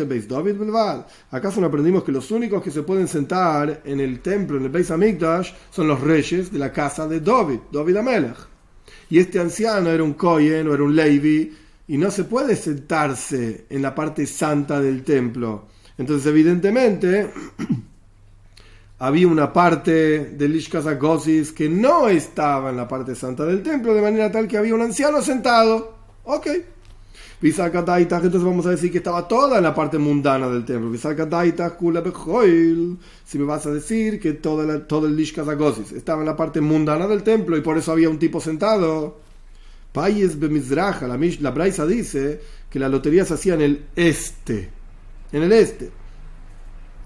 Beis 0.06 0.28
David 0.28 0.56
Belval? 0.56 1.06
¿Acaso 1.30 1.60
no 1.60 1.66
aprendimos 1.68 2.04
que 2.04 2.12
los 2.12 2.30
únicos 2.30 2.62
que 2.62 2.70
se 2.70 2.82
pueden 2.82 3.08
sentar 3.08 3.82
en 3.84 4.00
el 4.00 4.20
templo, 4.20 4.58
en 4.58 4.64
el 4.64 4.68
Beis 4.68 4.90
Hamikdash, 4.90 5.52
son 5.70 5.88
los 5.88 6.00
reyes 6.00 6.52
de 6.52 6.58
la 6.58 6.72
casa 6.72 7.08
de 7.08 7.20
David, 7.20 7.60
David 7.72 7.96
Amelech? 7.96 8.36
Y 9.08 9.18
este 9.18 9.40
anciano 9.40 9.90
era 9.90 10.02
un 10.02 10.14
Kohen 10.14 10.68
o 10.68 10.74
era 10.74 10.82
un 10.82 10.94
Levi 10.94 11.52
y 11.88 11.98
no 11.98 12.10
se 12.10 12.24
puede 12.24 12.56
sentarse 12.56 13.66
en 13.68 13.82
la 13.82 13.94
parte 13.94 14.26
santa 14.26 14.80
del 14.80 15.02
templo. 15.02 15.68
Entonces, 15.98 16.26
evidentemente, 16.26 17.30
había 19.02 19.26
una 19.26 19.52
parte 19.52 20.26
del 20.26 20.54
Ishkas 20.54 20.84
que 21.52 21.68
no 21.68 22.08
estaba 22.08 22.70
en 22.70 22.76
la 22.76 22.86
parte 22.86 23.16
santa 23.16 23.44
del 23.44 23.60
templo, 23.60 23.94
de 23.94 24.00
manera 24.00 24.30
tal 24.30 24.46
que 24.46 24.56
había 24.56 24.76
un 24.76 24.80
anciano 24.80 25.20
sentado. 25.22 25.92
Ok. 26.22 26.46
Entonces 27.42 28.44
vamos 28.44 28.64
a 28.66 28.70
decir 28.70 28.92
que 28.92 28.98
estaba 28.98 29.26
toda 29.26 29.58
en 29.58 29.64
la 29.64 29.74
parte 29.74 29.98
mundana 29.98 30.48
del 30.48 30.64
templo. 30.64 30.96
Si 33.24 33.38
me 33.38 33.44
vas 33.44 33.66
a 33.66 33.72
decir 33.72 34.20
que 34.20 34.34
todo, 34.34 34.82
todo 34.82 35.08
el 35.08 35.16
Lishkas 35.16 35.48
estaba 35.96 36.20
en 36.20 36.26
la 36.26 36.36
parte 36.36 36.60
mundana 36.60 37.08
del 37.08 37.24
templo 37.24 37.56
y 37.56 37.60
por 37.60 37.76
eso 37.76 37.90
había 37.90 38.08
un 38.08 38.20
tipo 38.20 38.40
sentado. 38.40 39.18
Payes 39.90 40.38
Bemizraja, 40.38 41.08
la, 41.08 41.18
la 41.40 41.50
Braisa 41.50 41.86
dice 41.86 42.40
que 42.70 42.78
la 42.78 42.88
lotería 42.88 43.24
se 43.24 43.34
hacía 43.34 43.54
en 43.54 43.62
el 43.62 43.84
este. 43.96 44.70
En 45.32 45.42
el 45.42 45.50
este. 45.50 45.90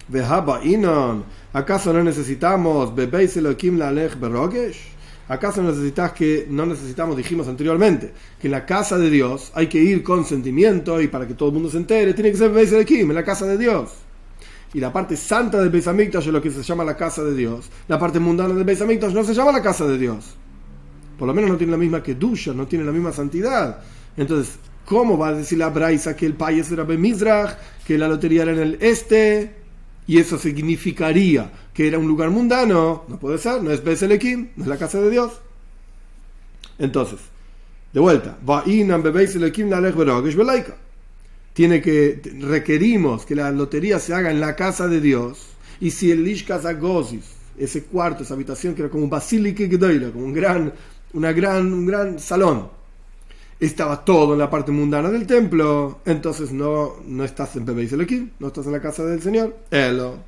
Vehaba 0.08 0.64
Inon, 0.64 1.24
¿acaso 1.58 1.92
no 1.92 2.02
necesitamos 2.02 2.94
Bebeis 2.94 3.36
Elohim 3.36 3.78
Lalech 3.78 4.18
Berogesh? 4.18 4.94
¿Acaso 5.28 5.62
necesitas 5.62 6.12
que, 6.12 6.46
no 6.48 6.66
necesitamos, 6.66 7.16
dijimos 7.16 7.48
anteriormente, 7.48 8.12
que 8.40 8.46
en 8.46 8.52
la 8.52 8.64
casa 8.64 8.96
de 8.96 9.10
Dios 9.10 9.50
hay 9.54 9.66
que 9.66 9.78
ir 9.78 10.02
con 10.02 10.24
sentimiento 10.24 11.00
y 11.00 11.08
para 11.08 11.26
que 11.26 11.34
todo 11.34 11.48
el 11.48 11.54
mundo 11.54 11.68
se 11.68 11.78
entere, 11.78 12.14
tiene 12.14 12.30
que 12.30 12.36
ser 12.36 12.50
Bebeis 12.50 12.72
Elohim, 12.72 13.10
en 13.10 13.16
la 13.16 13.24
casa 13.24 13.46
de 13.46 13.58
Dios? 13.58 13.90
Y 14.72 14.80
la 14.80 14.92
parte 14.92 15.16
santa 15.16 15.60
del 15.60 15.70
Beis 15.70 15.86
es 15.86 16.26
lo 16.26 16.42
que 16.42 16.50
se 16.50 16.62
llama 16.62 16.84
la 16.84 16.96
casa 16.96 17.24
de 17.24 17.34
Dios. 17.34 17.70
La 17.88 17.98
parte 17.98 18.20
mundana 18.20 18.54
del 18.54 18.64
Beis 18.64 18.80
no 19.12 19.24
se 19.24 19.34
llama 19.34 19.52
la 19.52 19.62
casa 19.62 19.86
de 19.86 19.98
Dios 19.98 20.36
por 21.18 21.26
lo 21.26 21.34
menos 21.34 21.50
no 21.50 21.56
tiene 21.56 21.72
la 21.72 21.78
misma 21.78 22.02
que 22.02 22.14
Dusha, 22.14 22.52
no 22.52 22.66
tiene 22.66 22.84
la 22.84 22.92
misma 22.92 23.12
santidad. 23.12 23.80
Entonces, 24.16 24.56
¿cómo 24.84 25.16
va 25.16 25.28
a 25.28 25.32
decir 25.32 25.58
la 25.58 25.70
Braisa 25.70 26.14
que 26.16 26.26
el 26.26 26.34
país 26.34 26.70
era 26.70 26.84
Bemizrach, 26.84 27.56
que 27.86 27.98
la 27.98 28.08
lotería 28.08 28.42
era 28.42 28.52
en 28.52 28.58
el 28.58 28.78
este? 28.80 29.65
Y 30.06 30.18
eso 30.18 30.38
significaría 30.38 31.50
que 31.74 31.88
era 31.88 31.98
un 31.98 32.06
lugar 32.06 32.30
mundano. 32.30 33.04
No 33.08 33.18
puede 33.18 33.38
ser, 33.38 33.62
no 33.62 33.70
es 33.70 33.82
Beselekim, 33.82 34.48
no 34.56 34.64
es 34.64 34.68
la 34.68 34.78
casa 34.78 35.00
de 35.00 35.10
Dios. 35.10 35.32
Entonces, 36.78 37.18
de 37.92 38.00
vuelta, 38.00 38.38
tiene 41.54 41.80
que 41.80 42.20
requerimos 42.40 43.24
que 43.24 43.34
la 43.34 43.50
lotería 43.50 43.98
se 43.98 44.14
haga 44.14 44.30
en 44.30 44.40
la 44.40 44.54
casa 44.54 44.86
de 44.86 45.00
Dios. 45.00 45.48
Y 45.80 45.90
si 45.90 46.10
el 46.10 46.22
Lishkas 46.22 46.64
Agosis, 46.64 47.24
ese 47.58 47.84
cuarto, 47.84 48.22
esa 48.22 48.34
habitación 48.34 48.74
que 48.74 48.82
era 48.82 48.90
como 48.90 49.04
un 49.04 49.10
basílico 49.10 49.62
como 50.12 50.26
un 50.26 50.32
gran 50.32 50.72
una 51.16 51.32
gran, 51.32 51.72
un 51.72 51.86
gran 51.86 52.18
salón. 52.18 52.68
Estaba 53.58 54.04
todo 54.04 54.34
en 54.34 54.38
la 54.38 54.50
parte 54.50 54.70
mundana 54.70 55.08
del 55.10 55.26
templo, 55.26 56.00
entonces 56.04 56.52
no, 56.52 56.96
no 57.06 57.24
estás 57.24 57.56
en 57.56 57.64
Bebeis 57.64 57.92
aquí, 57.94 58.30
no 58.38 58.48
estás 58.48 58.66
en 58.66 58.72
la 58.72 58.82
casa 58.82 59.04
del 59.04 59.22
Señor. 59.22 59.56
Elo. 59.70 60.18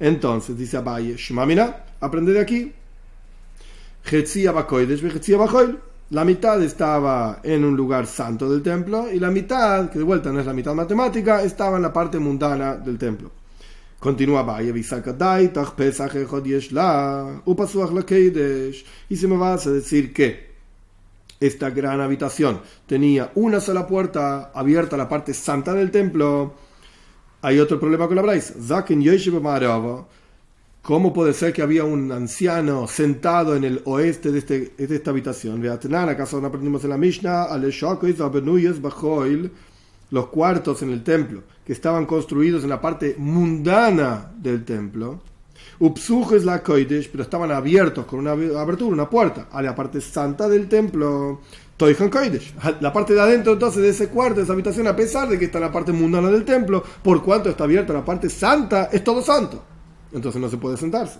Entonces 0.00 0.56
dice 0.56 0.78
Abaye, 0.78 1.16
Shmamina, 1.16 1.84
aprende 2.00 2.32
de 2.32 2.40
aquí. 2.40 2.72
La 6.10 6.24
mitad 6.24 6.62
estaba 6.62 7.40
en 7.42 7.64
un 7.64 7.76
lugar 7.76 8.06
santo 8.06 8.50
del 8.50 8.62
templo 8.62 9.10
y 9.12 9.18
la 9.18 9.30
mitad, 9.30 9.90
que 9.90 9.98
de 9.98 10.04
vuelta 10.04 10.32
no 10.32 10.40
es 10.40 10.46
la 10.46 10.52
mitad 10.52 10.74
matemática, 10.74 11.42
estaba 11.42 11.76
en 11.76 11.82
la 11.82 11.92
parte 11.92 12.18
mundana 12.18 12.74
del 12.76 12.98
templo. 12.98 13.30
Continúa 13.98 14.42
Valle, 14.42 14.76
y 19.08 19.16
si 19.16 19.26
me 19.26 19.36
vas 19.36 19.66
a 19.66 19.70
decir 19.70 20.12
que 20.12 20.51
esta 21.46 21.70
gran 21.70 22.00
habitación 22.00 22.60
tenía 22.86 23.32
una 23.34 23.60
sola 23.60 23.86
puerta 23.86 24.52
abierta 24.54 24.96
a 24.96 24.98
la 24.98 25.08
parte 25.08 25.34
santa 25.34 25.74
del 25.74 25.90
templo, 25.90 26.54
hay 27.42 27.58
otro 27.58 27.80
problema 27.80 28.06
con 28.06 28.16
la 28.16 28.22
Braisa. 28.22 28.54
¿Cómo 30.82 31.12
puede 31.12 31.32
ser 31.32 31.52
que 31.52 31.62
había 31.62 31.84
un 31.84 32.10
anciano 32.10 32.88
sentado 32.88 33.54
en 33.54 33.64
el 33.64 33.82
oeste 33.84 34.32
de, 34.32 34.38
este, 34.38 34.74
de 34.76 34.96
esta 34.96 35.10
habitación? 35.10 35.64
¿Acaso 35.68 36.40
no 36.40 36.48
aprendimos 36.48 36.84
en 36.84 36.90
la 36.90 36.98
Mishnah? 36.98 37.48
Los 40.10 40.26
cuartos 40.28 40.82
en 40.82 40.90
el 40.90 41.02
templo 41.02 41.42
que 41.64 41.72
estaban 41.72 42.06
construidos 42.06 42.64
en 42.64 42.70
la 42.70 42.80
parte 42.80 43.14
mundana 43.18 44.32
del 44.36 44.64
templo. 44.64 45.22
Upsuj 45.78 46.34
es 46.34 46.44
la 46.44 46.62
Koidesh, 46.62 47.10
pero 47.10 47.24
estaban 47.24 47.50
abiertos 47.50 48.06
con 48.06 48.20
una 48.20 48.32
abertura, 48.32 48.92
una 48.92 49.10
puerta, 49.10 49.48
a 49.50 49.60
la 49.62 49.74
parte 49.74 50.00
santa 50.00 50.48
del 50.48 50.68
templo. 50.68 51.40
Toihan 51.76 52.10
Koidesh. 52.10 52.54
La 52.80 52.92
parte 52.92 53.14
de 53.14 53.20
adentro 53.20 53.54
entonces 53.54 53.82
de 53.82 53.88
ese 53.88 54.08
cuarto, 54.08 54.36
de 54.36 54.42
esa 54.44 54.52
habitación, 54.52 54.86
a 54.86 54.94
pesar 54.94 55.28
de 55.28 55.38
que 55.38 55.46
está 55.46 55.58
la 55.58 55.72
parte 55.72 55.92
mundana 55.92 56.30
del 56.30 56.44
templo, 56.44 56.82
por 57.02 57.22
cuanto 57.22 57.50
está 57.50 57.64
abierta 57.64 57.92
la 57.92 58.04
parte 58.04 58.30
santa, 58.30 58.84
es 58.92 59.02
todo 59.02 59.22
santo. 59.22 59.64
Entonces 60.12 60.40
no 60.40 60.48
se 60.48 60.58
puede 60.58 60.76
sentarse. 60.76 61.18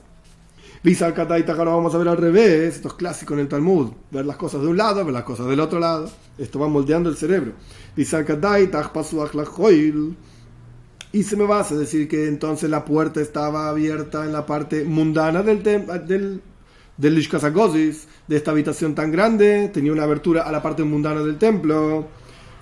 Visa 0.85 1.07
ahora 1.07 1.71
vamos 1.71 1.95
a 1.95 1.99
ver 1.99 2.09
al 2.09 2.17
revés, 2.17 2.75
esto 2.75 2.89
es 2.89 2.95
clásico 2.95 3.35
en 3.35 3.41
el 3.41 3.49
Talmud, 3.49 3.93
ver 4.11 4.27
las 4.27 4.37
cosas 4.37 4.63
de 4.63 4.67
un 4.67 4.77
lado, 4.77 5.05
ver 5.05 5.15
las 5.15 5.23
cosas 5.23 5.47
del 5.47 5.61
otro 5.61 5.79
lado. 5.79 6.11
Esto 6.39 6.59
va 6.59 6.67
moldeando 6.67 7.09
el 7.09 7.17
cerebro. 7.17 7.53
Visa 7.95 8.25
y 11.13 11.25
se 11.25 11.37
me 11.37 11.45
vas 11.45 11.71
a 11.71 11.77
decir 11.77 12.09
que 12.09 12.27
entonces 12.27 12.71
la 12.71 12.85
puerta 12.85 13.21
estaba 13.21 13.69
abierta 13.69 14.25
en 14.25 14.33
la 14.33 14.47
parte 14.47 14.83
mundana 14.85 15.43
del, 15.43 15.63
del, 15.63 15.87
del 16.07 16.41
de 16.97 18.37
esta 18.37 18.51
habitación 18.51 18.95
tan 18.95 19.13
grande, 19.13 19.69
tenía 19.69 19.93
una 19.93 20.05
abertura 20.05 20.43
a 20.43 20.53
la 20.53 20.63
parte 20.63 20.83
mundana 20.85 21.23
del 21.23 21.37
templo. 21.37 22.07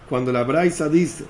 Cuando 0.09 0.33
la 0.33 0.43
Braisa 0.43 0.89
dice, 0.89 1.25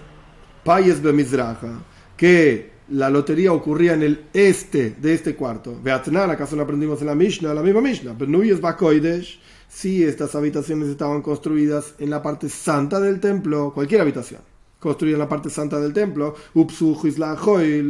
Payes 0.64 1.02
Bemizraja, 1.02 1.82
que 2.16 2.70
la 2.88 3.10
lotería 3.10 3.52
ocurría 3.52 3.92
en 3.92 4.02
el 4.02 4.24
este 4.32 4.90
de 4.90 5.12
este 5.12 5.36
cuarto. 5.36 5.78
Beatnan, 5.82 6.30
acaso 6.30 6.56
no 6.56 6.62
aprendimos 6.62 7.02
en 7.02 7.08
la 7.08 7.14
Mishnah, 7.14 7.52
la 7.52 7.62
misma 7.62 7.82
Mishnah. 7.82 8.14
Benuyes 8.14 8.62
Bakoidesh, 8.62 9.38
si 9.68 10.02
estas 10.02 10.34
habitaciones 10.34 10.88
estaban 10.88 11.20
construidas 11.20 11.94
en 11.98 12.08
la 12.08 12.22
parte 12.22 12.48
santa 12.48 12.98
del 12.98 13.20
templo, 13.20 13.72
cualquier 13.74 14.00
habitación 14.00 14.49
construida 14.80 15.14
en 15.14 15.20
la 15.20 15.28
parte 15.28 15.50
santa 15.50 15.78
del 15.78 15.92
templo, 15.92 16.34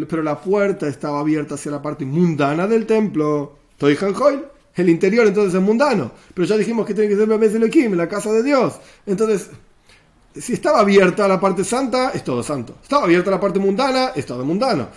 pero 0.09 0.22
la 0.22 0.40
puerta 0.40 0.88
estaba 0.88 1.20
abierta 1.20 1.55
hacia 1.55 1.70
la 1.70 1.81
parte 1.81 2.05
mundana 2.05 2.66
del 2.66 2.85
templo. 2.85 3.57
El 3.79 4.88
interior 4.88 5.26
entonces 5.26 5.55
es 5.55 5.61
mundano, 5.61 6.11
pero 6.35 6.46
ya 6.46 6.57
dijimos 6.57 6.87
que 6.87 6.94
tiene 6.94 7.09
que 7.09 7.16
ser 7.16 7.26
Bebés 7.26 7.55
Elohim, 7.55 7.94
la 7.94 8.09
casa 8.09 8.33
de 8.33 8.42
Dios. 8.42 8.74
Entonces, 9.07 9.50
si 10.35 10.53
estaba 10.53 10.81
abierta 10.81 11.26
la 11.26 11.40
parte 11.40 11.64
santa, 11.64 12.11
es 12.11 12.22
todo 12.22 12.42
santo. 12.42 12.76
Estaba 12.83 13.05
abierta 13.05 13.31
la 13.31 13.40
parte 13.40 13.59
mundana, 13.59 14.12
es 14.14 14.26
todo 14.26 14.44
mundano. 14.44 14.88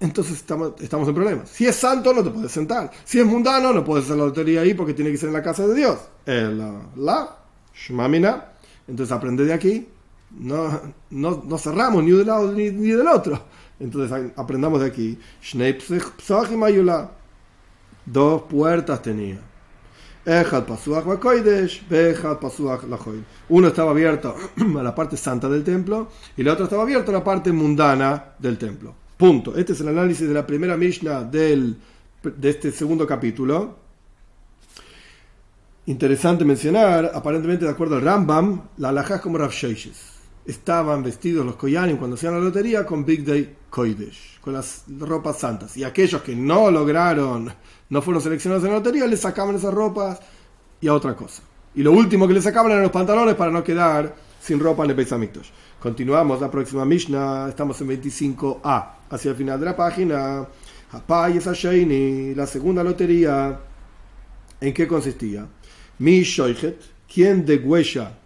Entonces 0.00 0.38
estamos, 0.38 0.72
estamos 0.80 1.08
en 1.08 1.14
problemas. 1.14 1.48
Si 1.48 1.66
es 1.66 1.76
santo, 1.76 2.12
no 2.12 2.24
te 2.24 2.30
puedes 2.30 2.50
sentar. 2.50 2.90
Si 3.04 3.20
es 3.20 3.26
mundano, 3.26 3.72
no 3.72 3.84
puedes 3.84 4.04
hacer 4.04 4.16
la 4.16 4.24
lotería 4.24 4.62
ahí 4.62 4.74
porque 4.74 4.94
tiene 4.94 5.12
que 5.12 5.16
ser 5.16 5.28
en 5.28 5.34
la 5.34 5.42
casa 5.42 5.66
de 5.66 5.74
Dios. 5.74 5.98
El, 6.26 6.58
la, 6.96 7.36
shmamina. 7.72 8.48
Entonces 8.88 9.12
aprende 9.12 9.44
de 9.44 9.52
aquí. 9.52 9.86
No, 10.38 10.80
no, 11.10 11.42
no 11.46 11.58
cerramos 11.58 12.02
ni 12.02 12.10
de 12.10 12.20
un 12.22 12.26
lado 12.26 12.52
ni, 12.52 12.70
ni 12.70 12.90
del 12.90 13.06
otro. 13.06 13.42
Entonces 13.78 14.32
aprendamos 14.36 14.80
de 14.80 14.86
aquí. 14.86 15.18
Dos 18.04 18.42
puertas 18.42 19.02
tenía. 19.02 19.40
Uno 23.48 23.68
estaba 23.68 23.90
abierto 23.90 24.36
a 24.78 24.82
la 24.82 24.94
parte 24.94 25.16
santa 25.16 25.48
del 25.48 25.64
templo 25.64 26.08
y 26.36 26.42
el 26.42 26.48
otro 26.48 26.64
estaba 26.64 26.82
abierto 26.82 27.10
a 27.10 27.14
la 27.14 27.24
parte 27.24 27.50
mundana 27.50 28.34
del 28.38 28.56
templo. 28.56 28.94
Punto. 29.16 29.56
Este 29.56 29.72
es 29.72 29.80
el 29.80 29.88
análisis 29.88 30.28
de 30.28 30.34
la 30.34 30.46
primera 30.46 30.76
Mishnah 30.76 31.24
del, 31.24 31.76
de 32.22 32.50
este 32.50 32.70
segundo 32.70 33.06
capítulo. 33.06 33.78
Interesante 35.86 36.44
mencionar, 36.44 37.10
aparentemente 37.12 37.64
de 37.64 37.72
acuerdo 37.72 37.96
al 37.96 38.02
Rambam, 38.02 38.62
la 38.76 38.90
alajá 38.90 39.20
como 39.20 39.38
Rav 39.38 39.50
Estaban 40.44 41.02
vestidos 41.02 41.46
los 41.46 41.56
Koyanim 41.56 41.96
cuando 41.96 42.16
hacían 42.16 42.34
la 42.34 42.40
lotería 42.40 42.84
con 42.84 43.04
Big 43.04 43.24
Day 43.24 43.56
Koidesh, 43.70 44.40
con 44.40 44.52
las 44.52 44.84
ropas 44.98 45.38
santas. 45.38 45.76
Y 45.76 45.84
aquellos 45.84 46.22
que 46.22 46.34
no 46.34 46.70
lograron 46.70 47.52
no 47.90 48.02
fueron 48.02 48.22
seleccionados 48.22 48.64
en 48.64 48.70
la 48.70 48.78
lotería, 48.78 49.06
les 49.06 49.20
sacaban 49.20 49.54
esas 49.54 49.72
ropas 49.72 50.20
y 50.80 50.88
a 50.88 50.94
otra 50.94 51.14
cosa. 51.14 51.42
Y 51.74 51.82
lo 51.82 51.92
último 51.92 52.26
que 52.26 52.34
le 52.34 52.42
sacaban 52.42 52.72
eran 52.72 52.82
los 52.82 52.92
pantalones 52.92 53.34
para 53.34 53.50
no 53.50 53.62
quedar 53.62 54.14
sin 54.40 54.58
ropa 54.58 54.84
en 54.84 54.90
el 54.90 54.96
Beis 54.96 55.14
Continuamos 55.80 56.40
la 56.40 56.50
próxima 56.50 56.84
Mishnah, 56.84 57.48
estamos 57.48 57.80
en 57.80 57.88
25a, 57.88 58.90
hacia 59.10 59.30
el 59.30 59.36
final 59.36 59.60
de 59.60 59.66
la 59.66 59.76
página. 59.76 60.46
y 61.72 62.34
la 62.34 62.46
segunda 62.46 62.82
lotería, 62.82 63.60
¿en 64.60 64.74
qué 64.74 64.86
consistía? 64.88 65.46
Mi 65.98 66.22
Shoichet, 66.22 66.80
quien 67.06 67.46
degüella 67.46 68.18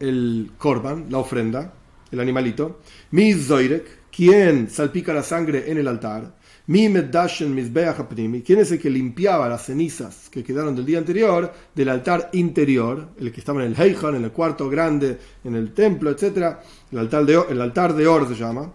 el 0.00 0.50
korban, 0.58 1.06
la 1.10 1.18
ofrenda, 1.18 1.72
el 2.10 2.20
animalito. 2.20 2.80
Mi 3.12 3.32
Zoirek, 3.34 4.10
quien 4.10 4.68
salpica 4.68 5.12
la 5.12 5.22
sangre 5.22 5.70
en 5.70 5.78
el 5.78 5.86
altar. 5.86 6.40
¿Quién 6.66 8.58
es 8.60 8.70
el 8.70 8.78
que 8.78 8.90
limpiaba 8.90 9.48
las 9.48 9.66
cenizas 9.66 10.28
que 10.30 10.44
quedaron 10.44 10.76
del 10.76 10.86
día 10.86 10.98
anterior 10.98 11.52
del 11.74 11.88
altar 11.88 12.30
interior, 12.32 13.08
el 13.18 13.32
que 13.32 13.40
estaba 13.40 13.64
en 13.64 13.72
el 13.72 13.80
Heijan, 13.80 14.14
en 14.14 14.24
el 14.24 14.30
cuarto 14.30 14.68
grande, 14.68 15.18
en 15.42 15.56
el 15.56 15.72
templo, 15.72 16.10
etcétera? 16.10 16.62
El 16.92 16.98
altar 16.98 17.26
de, 17.26 17.40
el 17.50 17.60
altar 17.60 17.94
de 17.94 18.06
Or 18.06 18.28
se 18.28 18.34
llama. 18.34 18.72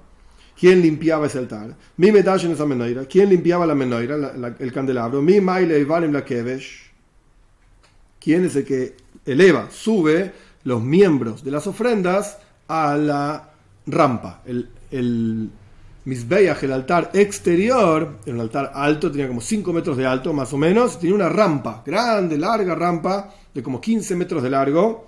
¿Quién 0.60 0.82
limpiaba 0.82 1.28
ese 1.28 1.38
altar? 1.38 1.76
Mi 1.98 2.12
medashen 2.12 2.52
esa 2.52 2.66
menoira. 2.66 3.06
¿Quién 3.06 3.30
limpiaba 3.30 3.66
la 3.66 3.76
menoira, 3.76 4.34
el 4.60 4.72
candelabro? 4.74 5.22
Mi 5.22 5.40
maile 5.40 5.84
valim 5.86 6.12
la 6.12 6.26
kevesh. 6.26 6.92
¿Quién 8.20 8.46
es 8.46 8.56
el 8.58 8.66
que 8.66 8.96
eleva, 9.26 9.70
sube 9.72 10.32
los 10.66 10.82
miembros 10.84 11.44
de 11.44 11.52
las 11.52 11.66
ofrendas 11.68 12.40
a 12.68 12.98
la 12.98 13.52
rampa? 13.88 14.42
El, 14.46 14.70
el 14.92 15.50
el 16.06 16.72
altar 16.72 17.12
exterior, 17.14 18.20
era 18.26 18.36
un 18.36 18.42
altar 18.42 18.72
alto, 18.76 19.10
tenía 19.10 19.28
como 19.28 19.42
5 19.42 19.74
metros 19.74 19.98
de 19.98 20.06
alto 20.06 20.34
más 20.34 20.54
o 20.54 20.58
menos, 20.58 21.00
tenía 21.00 21.16
una 21.16 21.30
rampa, 21.30 21.82
grande, 21.84 22.38
larga 22.38 22.76
rampa, 22.76 23.34
de 23.54 23.64
como 23.64 23.82
15 23.82 24.16
metros 24.16 24.44
de 24.44 24.52
largo. 24.52 25.08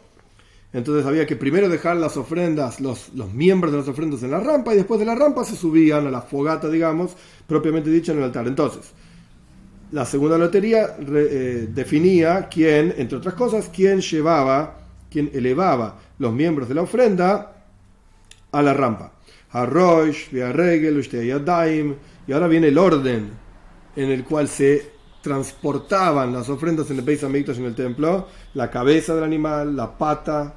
Entonces 0.74 1.06
había 1.06 1.26
que 1.26 1.36
primero 1.36 1.70
dejar 1.70 1.98
las 1.98 2.18
ofrendas, 2.18 2.82
los, 2.82 3.14
los 3.14 3.32
miembros 3.32 3.72
de 3.72 3.80
las 3.80 3.88
ofrendas 3.88 4.24
en 4.24 4.32
la 4.32 4.40
rampa 4.40 4.74
y 4.74 4.78
después 4.78 5.00
de 5.00 5.06
la 5.06 5.16
rampa 5.16 5.44
se 5.46 5.56
subían 5.56 6.08
a 6.08 6.12
la 6.12 6.22
fogata, 6.22 6.68
digamos, 6.68 7.12
propiamente 7.46 7.90
dicha 7.90 8.12
en 8.12 8.18
el 8.18 8.24
altar. 8.26 8.48
Entonces, 8.48 8.92
la 9.92 10.06
segunda 10.06 10.38
lotería 10.38 10.98
eh, 11.00 11.70
definía 11.74 12.48
quién, 12.50 12.94
entre 12.98 13.20
otras 13.20 13.36
cosas, 13.36 13.70
quién 13.74 14.02
llevaba, 14.02 14.87
quién 15.10 15.30
elevaba 15.34 16.00
los 16.20 16.34
miembros 16.34 16.70
de 16.70 16.76
la 16.76 16.82
ofrenda 16.82 17.54
a 18.52 18.62
la 18.62 18.74
rampa. 18.74 19.14
Arrosh, 19.52 20.32
Regel, 20.32 21.02
Yadaim, 21.02 21.96
y 22.28 22.32
ahora 22.32 22.48
viene 22.48 22.68
el 22.68 22.78
orden 22.78 23.32
en 23.96 24.12
el 24.12 24.24
cual 24.24 24.48
se 24.48 24.92
transportaban 25.22 26.32
las 26.32 26.50
ofrendas 26.50 26.90
en 26.92 27.00
el 27.00 27.04
Beis 27.04 27.24
Hamikdash 27.24 27.58
en 27.58 27.66
el 27.66 27.76
templo, 27.76 28.28
la 28.54 28.70
cabeza 28.70 29.16
del 29.16 29.24
animal, 29.24 29.76
la 29.76 29.98
pata, 29.98 30.54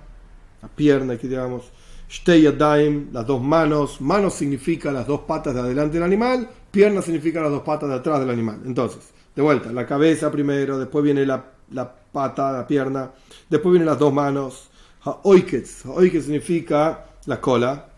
la 0.63 0.69
pierna, 0.69 1.15
aquí 1.15 1.27
digamos, 1.27 1.71
Yadaim, 2.09 3.13
las 3.13 3.27
dos 3.27 3.41
manos, 3.41 4.01
manos 4.01 4.35
significa 4.35 4.91
las 4.93 5.07
dos 5.07 5.21
patas 5.21 5.55
de 5.55 5.61
adelante 5.61 5.95
del 5.95 6.03
animal, 6.03 6.49
pierna 6.71 7.03
significa 7.03 7.41
las 7.41 7.51
dos 7.51 7.63
patas 7.63 7.89
de 7.89 7.95
atrás 7.97 8.21
del 8.21 8.31
animal. 8.31 8.61
Entonces, 8.65 9.01
de 9.35 9.43
vuelta, 9.43 9.73
la 9.73 9.87
cabeza 9.87 10.31
primero, 10.31 10.79
después 10.79 11.05
viene 11.05 11.25
la, 11.25 11.45
la 11.71 11.93
pata, 11.93 12.53
la 12.53 12.67
pierna, 12.67 13.11
después 13.51 13.73
vienen 13.73 13.87
las 13.87 13.99
dos 13.99 14.13
manos, 14.13 14.71
Haoiketz, 15.03 15.85
Haoiketz 15.85 16.25
significa 16.25 17.07
la 17.27 17.41
cola, 17.41 17.89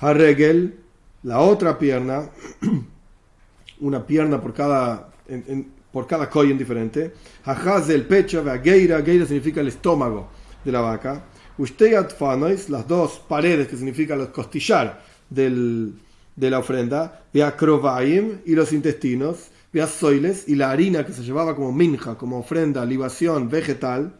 Harregel, 0.00 0.78
la 1.22 1.40
otra 1.40 1.78
pierna, 1.78 2.28
una 3.80 4.06
pierna 4.06 4.40
por 4.40 4.52
cada, 4.52 5.08
por 5.92 6.06
cada 6.06 6.28
coyen 6.28 6.58
diferente. 6.58 7.14
Hajaz 7.44 7.86
del 7.86 8.06
pecho, 8.06 8.44
Geira, 8.62 9.02
Geira 9.02 9.26
significa 9.26 9.60
el 9.60 9.68
estómago 9.68 10.28
de 10.64 10.72
la 10.72 10.80
vaca. 10.80 11.24
Usteyat 11.58 12.16
fanois, 12.16 12.70
las 12.70 12.88
dos 12.88 13.20
paredes 13.28 13.68
que 13.68 13.76
significan 13.76 14.18
los 14.18 14.28
costillar 14.28 15.02
del, 15.28 15.94
de 16.34 16.50
la 16.50 16.58
ofrenda. 16.58 17.24
Veacrovaim 17.32 18.40
y 18.44 18.54
los 18.54 18.72
intestinos. 18.72 19.48
Soiles 19.88 20.48
y 20.48 20.54
la 20.54 20.70
harina 20.70 21.06
que 21.06 21.12
se 21.12 21.22
llevaba 21.22 21.56
como 21.56 21.72
minja, 21.72 22.16
como 22.16 22.38
ofrenda, 22.38 22.84
libación 22.84 23.48
vegetal. 23.48 24.12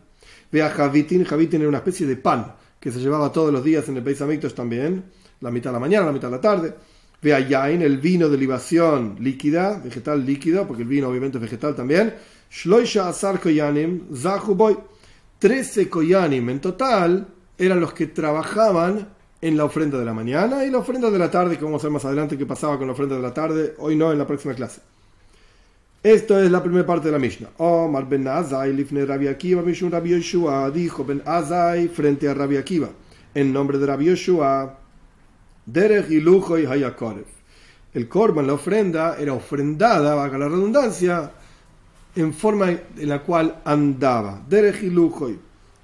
Vea 0.53 0.69
javitin, 0.69 1.25
javitin 1.25 1.63
era 1.63 1.69
una 1.69 1.79
especie 1.79 2.07
de 2.07 2.17
pan 2.17 2.55
que 2.79 2.93
se 2.93 3.01
llevaba 3.01 3.33
todos 3.33 3.53
los 3.53 3.65
días 3.65 3.89
en 3.89 3.97
el 3.97 4.03
Beis 4.03 4.19
también 4.55 5.05
la 5.41 5.51
mitad 5.51 5.71
de 5.71 5.75
la 5.75 5.81
mañana, 5.81 6.07
la 6.07 6.13
mitad 6.13 6.29
de 6.29 6.37
la 6.37 6.41
tarde. 6.41 6.75
Ve 7.21 7.47
yain, 7.49 7.83
el 7.83 7.99
vino 7.99 8.29
de 8.29 8.37
libación 8.37 9.17
líquida, 9.21 9.81
vegetal 9.83 10.25
líquido, 10.25 10.67
porque 10.67 10.83
el 10.83 10.89
vino 10.89 11.09
obviamente 11.09 11.39
es 11.39 11.43
vegetal 11.43 11.75
también. 11.75 12.15
Shloisha 12.51 13.09
asar 13.09 13.41
koyanim, 13.41 14.15
zahuboy. 14.15 14.77
Trece 15.39 15.89
koyanim 15.89 16.49
en 16.51 16.61
total 16.61 17.27
eran 17.59 17.81
los 17.81 17.93
que 17.93 18.09
trabajaban 18.09 19.09
en 19.41 19.57
la 19.57 19.65
ofrenda 19.65 19.99
de 19.99 20.05
la 20.05 20.15
mañana 20.15 20.65
y 20.65 20.71
la 20.71 20.79
ofrenda 20.79 21.11
de 21.11 21.19
la 21.19 21.31
tarde, 21.31 21.59
que 21.59 21.65
vamos 21.65 21.83
a 21.83 21.87
ver 21.87 21.93
más 21.93 22.05
adelante 22.05 22.39
qué 22.39 22.47
pasaba 22.47 22.79
con 22.79 22.87
la 22.87 22.93
ofrenda 22.93 23.17
de 23.17 23.23
la 23.23 23.35
tarde, 23.35 23.75
hoy 23.79 23.97
no, 23.97 24.13
en 24.13 24.19
la 24.19 24.27
próxima 24.27 24.55
clase. 24.55 24.81
Esto 26.03 26.43
es 26.43 26.51
la 26.51 26.61
primera 26.61 26.85
parte 26.85 27.07
de 27.07 27.13
la 27.13 27.21
Mishnah. 27.21 27.51
Omar 27.59 28.09
ben 28.09 28.27
Azai, 28.27 28.73
lifne 28.73 29.05
Rabbi 29.05 29.29
Akiva, 29.29 29.63
Mishun 29.63 29.93
Rabbi 29.93 30.11
Yoshua, 30.11 30.69
dijo 30.69 31.05
ben 31.05 31.23
Azai 31.25 31.87
frente 31.87 32.29
a 32.29 32.35
Rabbi 32.35 32.57
Akiva, 32.57 32.89
en 33.33 33.53
nombre 33.53 33.79
de 33.79 33.87
Rabbi 33.87 34.07
Yoshua, 34.07 34.81
Derech 35.65 36.11
y 36.11 36.19
Lujo 36.19 36.59
y 36.59 36.67
Hayakorev. 36.67 37.27
El 37.95 38.09
korban, 38.09 38.49
la 38.49 38.55
ofrenda, 38.55 39.17
era 39.17 39.33
ofrendada, 39.33 40.17
vaga 40.17 40.39
la 40.39 40.49
redundancia, 40.49 41.31
en 42.17 42.35
forma 42.35 42.71
en 42.71 43.09
la 43.09 43.21
cual 43.21 43.61
andaba. 43.65 44.43
Derech 44.49 44.83
y 44.83 44.91
Lujo. 44.91 45.31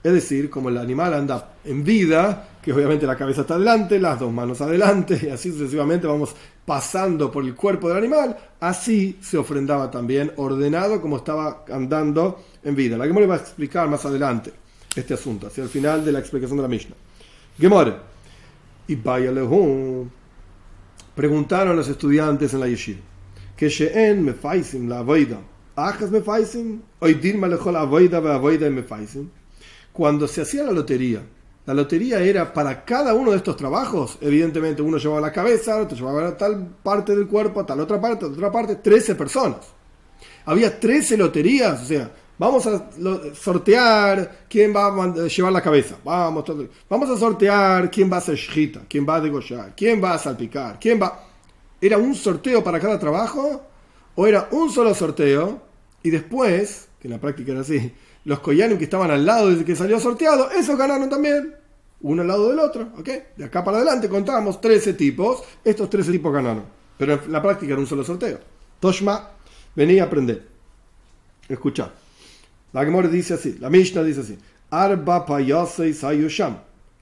Es 0.02 0.12
decir, 0.12 0.50
como 0.50 0.68
el 0.68 0.78
animal 0.78 1.14
anda 1.14 1.54
en 1.64 1.84
vida, 1.84 2.47
que 2.68 2.74
obviamente 2.74 3.06
la 3.06 3.16
cabeza 3.16 3.40
está 3.40 3.54
adelante, 3.54 3.98
las 3.98 4.20
dos 4.20 4.30
manos 4.30 4.60
adelante, 4.60 5.18
y 5.22 5.28
así 5.28 5.50
sucesivamente 5.50 6.06
vamos 6.06 6.36
pasando 6.66 7.32
por 7.32 7.42
el 7.42 7.54
cuerpo 7.54 7.88
del 7.88 7.96
animal, 7.96 8.36
así 8.60 9.16
se 9.22 9.38
ofrendaba 9.38 9.90
también, 9.90 10.32
ordenado 10.36 11.00
como 11.00 11.16
estaba 11.16 11.64
andando 11.72 12.44
en 12.62 12.76
vida. 12.76 12.98
La 12.98 13.06
Gemore 13.06 13.26
va 13.26 13.36
a 13.36 13.38
explicar 13.38 13.88
más 13.88 14.04
adelante 14.04 14.52
este 14.94 15.14
asunto, 15.14 15.46
hacia 15.46 15.62
el 15.62 15.70
final 15.70 16.04
de 16.04 16.12
la 16.12 16.18
explicación 16.18 16.58
de 16.58 16.62
la 16.62 16.68
Mishnah. 16.68 16.94
Gemore. 17.58 17.94
Y 18.86 18.96
vaya 18.96 19.32
Preguntaron 21.14 21.74
los 21.74 21.88
estudiantes 21.88 22.52
en 22.52 22.60
la 22.60 22.68
yeshiva. 22.68 23.00
Que 23.56 23.70
sheen 23.70 24.22
me 24.22 24.34
faisim 24.34 24.90
la 24.90 24.98
avoida. 24.98 25.38
Ajas 25.74 26.10
me 26.10 26.20
faisim. 26.20 26.82
Oidir 27.00 27.38
malejol 27.38 27.76
avoida 27.76 28.20
ve 28.20 28.30
avoida 28.30 28.68
me 28.68 28.82
faisim. 28.82 29.30
Cuando 29.90 30.28
se 30.28 30.42
hacía 30.42 30.64
la 30.64 30.72
lotería, 30.72 31.22
la 31.68 31.74
lotería 31.74 32.18
era 32.20 32.50
para 32.50 32.82
cada 32.82 33.12
uno 33.12 33.32
de 33.32 33.36
estos 33.36 33.54
trabajos. 33.54 34.16
Evidentemente, 34.22 34.80
uno 34.80 34.96
llevaba 34.96 35.20
la 35.20 35.30
cabeza, 35.30 35.76
otro 35.76 35.98
llevaba 35.98 36.34
tal 36.34 36.66
parte 36.82 37.14
del 37.14 37.26
cuerpo, 37.26 37.66
tal 37.66 37.80
otra 37.80 38.00
parte, 38.00 38.24
otra 38.24 38.50
parte, 38.50 38.76
13 38.76 39.14
personas. 39.14 39.58
Había 40.46 40.80
13 40.80 41.18
loterías, 41.18 41.82
o 41.82 41.84
sea, 41.84 42.10
Vamos 42.38 42.64
a 42.68 42.88
sortear 43.34 44.46
quién 44.48 44.72
va 44.72 44.86
a 44.86 45.26
llevar 45.26 45.52
la 45.52 45.60
cabeza. 45.60 45.96
Vamos, 46.04 46.44
vamos 46.88 47.10
a 47.10 47.16
sortear 47.18 47.90
quién 47.90 48.10
va 48.10 48.18
a 48.18 48.20
ser 48.20 48.36
shita, 48.36 48.82
quién 48.88 49.04
va 49.04 49.16
a 49.16 49.20
degollar, 49.20 49.74
quién 49.76 50.02
va 50.02 50.14
a 50.14 50.18
salpicar, 50.18 50.78
quién 50.80 51.02
va. 51.02 51.24
¿Era 51.80 51.98
un 51.98 52.14
sorteo 52.14 52.62
para 52.62 52.78
cada 52.78 52.96
trabajo? 52.96 53.60
¿O 54.14 54.26
era 54.26 54.48
un 54.52 54.70
solo 54.70 54.94
sorteo? 54.94 55.60
Y 56.04 56.10
después, 56.10 56.88
que 57.00 57.08
en 57.08 57.14
la 57.14 57.20
práctica 57.20 57.50
era 57.50 57.62
así, 57.62 57.92
los 58.24 58.40
collanos 58.40 58.78
que 58.78 58.84
estaban 58.84 59.10
al 59.10 59.26
lado 59.26 59.50
desde 59.50 59.64
que 59.64 59.74
salió 59.74 59.98
sorteado, 59.98 60.50
esos 60.52 60.78
ganaron 60.78 61.08
también. 61.08 61.57
Uno 62.00 62.22
al 62.22 62.28
lado 62.28 62.48
del 62.50 62.58
otro, 62.58 62.88
¿ok? 62.96 63.08
De 63.36 63.44
acá 63.44 63.64
para 63.64 63.78
adelante 63.78 64.08
contábamos 64.08 64.60
13 64.60 64.94
tipos, 64.94 65.42
estos 65.64 65.90
13 65.90 66.12
tipos 66.12 66.32
ganaron. 66.32 66.64
Pero 66.96 67.14
en 67.14 67.32
la 67.32 67.42
práctica 67.42 67.72
era 67.72 67.80
un 67.80 67.86
solo 67.86 68.04
sorteo. 68.04 68.38
Toshma, 68.80 69.30
venía 69.74 70.04
a 70.04 70.06
aprender. 70.06 70.46
Escucha. 71.48 71.90
La 72.72 72.84
Gemora 72.84 73.08
dice 73.08 73.34
así, 73.34 73.56
la 73.58 73.70
Mishnah 73.70 74.02
dice 74.02 74.20
así. 74.20 74.38
Arba 74.70 75.24
Sayusham. 75.66 76.58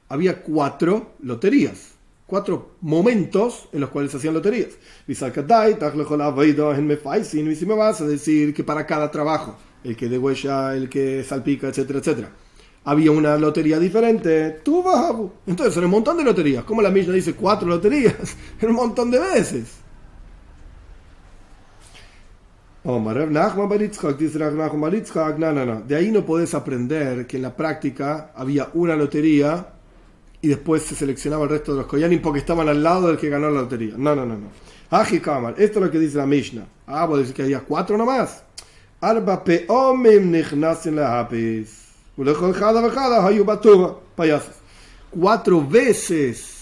Había 0.08 0.40
cuatro 0.40 1.14
loterías, 1.20 1.94
cuatro 2.26 2.76
momentos 2.80 3.68
en 3.72 3.80
los 3.80 3.90
cuales 3.90 4.12
se 4.12 4.18
hacían 4.18 4.34
loterías. 4.34 4.70
Y 5.08 5.14
si 5.16 5.24
me 7.66 7.74
vas 7.74 8.00
a 8.00 8.06
decir 8.06 8.54
que 8.54 8.62
para 8.62 8.86
cada 8.86 9.10
trabajo, 9.10 9.56
el 9.82 9.96
que 9.96 10.08
degüella, 10.08 10.76
el 10.76 10.88
que 10.88 11.24
salpica, 11.24 11.66
etcétera, 11.68 11.98
etcétera, 11.98 12.30
había 12.86 13.10
una 13.10 13.36
lotería 13.36 13.78
diferente, 13.80 14.60
tú 14.62 14.80
vas 14.80 15.12
Entonces, 15.44 15.76
era 15.76 15.86
un 15.86 15.92
montón 15.92 16.16
de 16.16 16.24
loterías. 16.24 16.62
Como 16.62 16.80
la 16.80 16.90
Mishnah 16.90 17.14
dice 17.14 17.34
cuatro 17.34 17.68
loterías, 17.68 18.14
un 18.62 18.72
montón 18.72 19.10
de 19.10 19.18
veces. 19.18 19.78
Oh, 22.84 23.00
de 23.00 25.96
ahí 25.96 26.12
no 26.12 26.24
podés 26.24 26.54
aprender 26.54 27.26
que 27.26 27.36
en 27.36 27.42
la 27.42 27.56
práctica 27.56 28.30
había 28.36 28.68
una 28.74 28.94
lotería 28.94 29.72
y 30.40 30.46
después 30.46 30.82
se 30.82 30.94
seleccionaba 30.94 31.42
el 31.42 31.50
resto 31.50 31.72
de 31.72 31.78
los 31.78 31.88
Koyanim 31.88 32.22
porque 32.22 32.38
estaban 32.38 32.68
al 32.68 32.80
lado 32.80 33.08
del 33.08 33.16
que 33.16 33.28
ganó 33.28 33.50
la 33.50 33.62
lotería. 33.62 33.94
No, 33.96 34.14
no, 34.14 34.24
no, 34.24 34.38
no. 34.38 34.50
Kamar, 35.20 35.56
esto 35.58 35.80
es 35.80 35.86
lo 35.86 35.90
que 35.90 35.98
dice 35.98 36.18
la 36.18 36.26
Mishnah. 36.26 36.64
Ah, 36.86 37.06
vos 37.06 37.18
decís 37.18 37.34
que 37.34 37.42
había 37.42 37.58
cuatro 37.58 37.98
nomás. 37.98 38.44
Arba 39.00 39.42
peomim 39.42 40.30
nichnasin 40.30 41.00
lahapis. 44.16 44.56
Cuatro 45.10 45.66
veces 45.66 46.56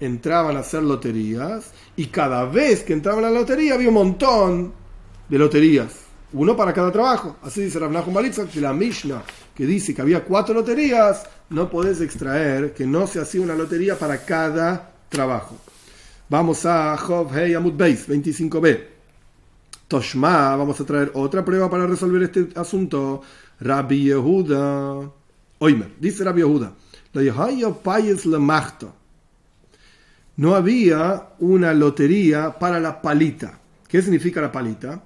entraban 0.00 0.56
a 0.56 0.60
hacer 0.60 0.82
loterías 0.82 1.70
y 1.96 2.06
cada 2.06 2.44
vez 2.44 2.82
que 2.82 2.92
entraban 2.92 3.24
a 3.24 3.30
la 3.30 3.40
lotería 3.40 3.74
había 3.74 3.88
un 3.88 3.94
montón 3.94 4.72
de 5.28 5.38
loterías, 5.38 5.92
uno 6.32 6.56
para 6.56 6.72
cada 6.72 6.90
trabajo. 6.90 7.36
Así 7.42 7.62
dice 7.62 7.78
Rav 7.78 8.12
Balitzak, 8.12 8.50
que 8.50 8.60
la 8.60 8.72
Mishnah, 8.72 9.22
que 9.54 9.64
dice 9.64 9.94
que 9.94 10.02
había 10.02 10.24
cuatro 10.24 10.54
loterías, 10.54 11.24
no 11.50 11.70
podés 11.70 12.00
extraer 12.00 12.74
que 12.74 12.86
no 12.86 13.06
se 13.06 13.20
hacía 13.20 13.40
una 13.42 13.54
lotería 13.54 13.98
para 13.98 14.24
cada 14.24 14.92
trabajo. 15.08 15.56
Vamos 16.28 16.64
a 16.66 16.96
Job 16.96 17.30
Hey 17.34 17.54
Amud 17.54 17.74
Beis, 17.74 18.08
25b. 18.08 18.86
Toshma, 19.86 20.56
vamos 20.56 20.80
a 20.80 20.84
traer 20.84 21.12
otra 21.14 21.44
prueba 21.44 21.68
para 21.68 21.86
resolver 21.86 22.22
este 22.22 22.48
asunto. 22.56 23.20
Rabbi 23.62 24.04
Yehuda. 24.04 25.10
Oimer, 25.58 25.92
dice 26.00 26.24
Rabbi 26.24 26.40
Yehuda. 26.40 26.74
No 30.36 30.54
había 30.54 31.28
una 31.40 31.74
lotería 31.74 32.58
para 32.58 32.80
la 32.80 33.00
palita. 33.02 33.60
¿Qué 33.86 34.00
significa 34.00 34.40
la 34.40 34.50
palita? 34.50 35.02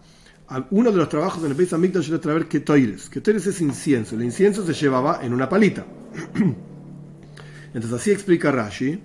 Uno 0.70 0.92
de 0.92 0.96
los 0.96 1.08
trabajos 1.08 1.42
en 1.42 1.50
el 1.50 1.54
Beis 1.54 1.72
Hamikdash 1.72 2.08
era 2.08 2.20
traer 2.20 2.46
ketoires. 2.46 3.08
Ketoires 3.08 3.46
es 3.46 3.60
incienso. 3.60 4.14
El 4.14 4.22
incienso 4.22 4.64
se 4.64 4.72
llevaba 4.72 5.20
en 5.22 5.32
una 5.32 5.48
palita. 5.48 5.84
Entonces 7.74 7.92
así 7.92 8.12
explica 8.12 8.52
Rashi 8.52 9.00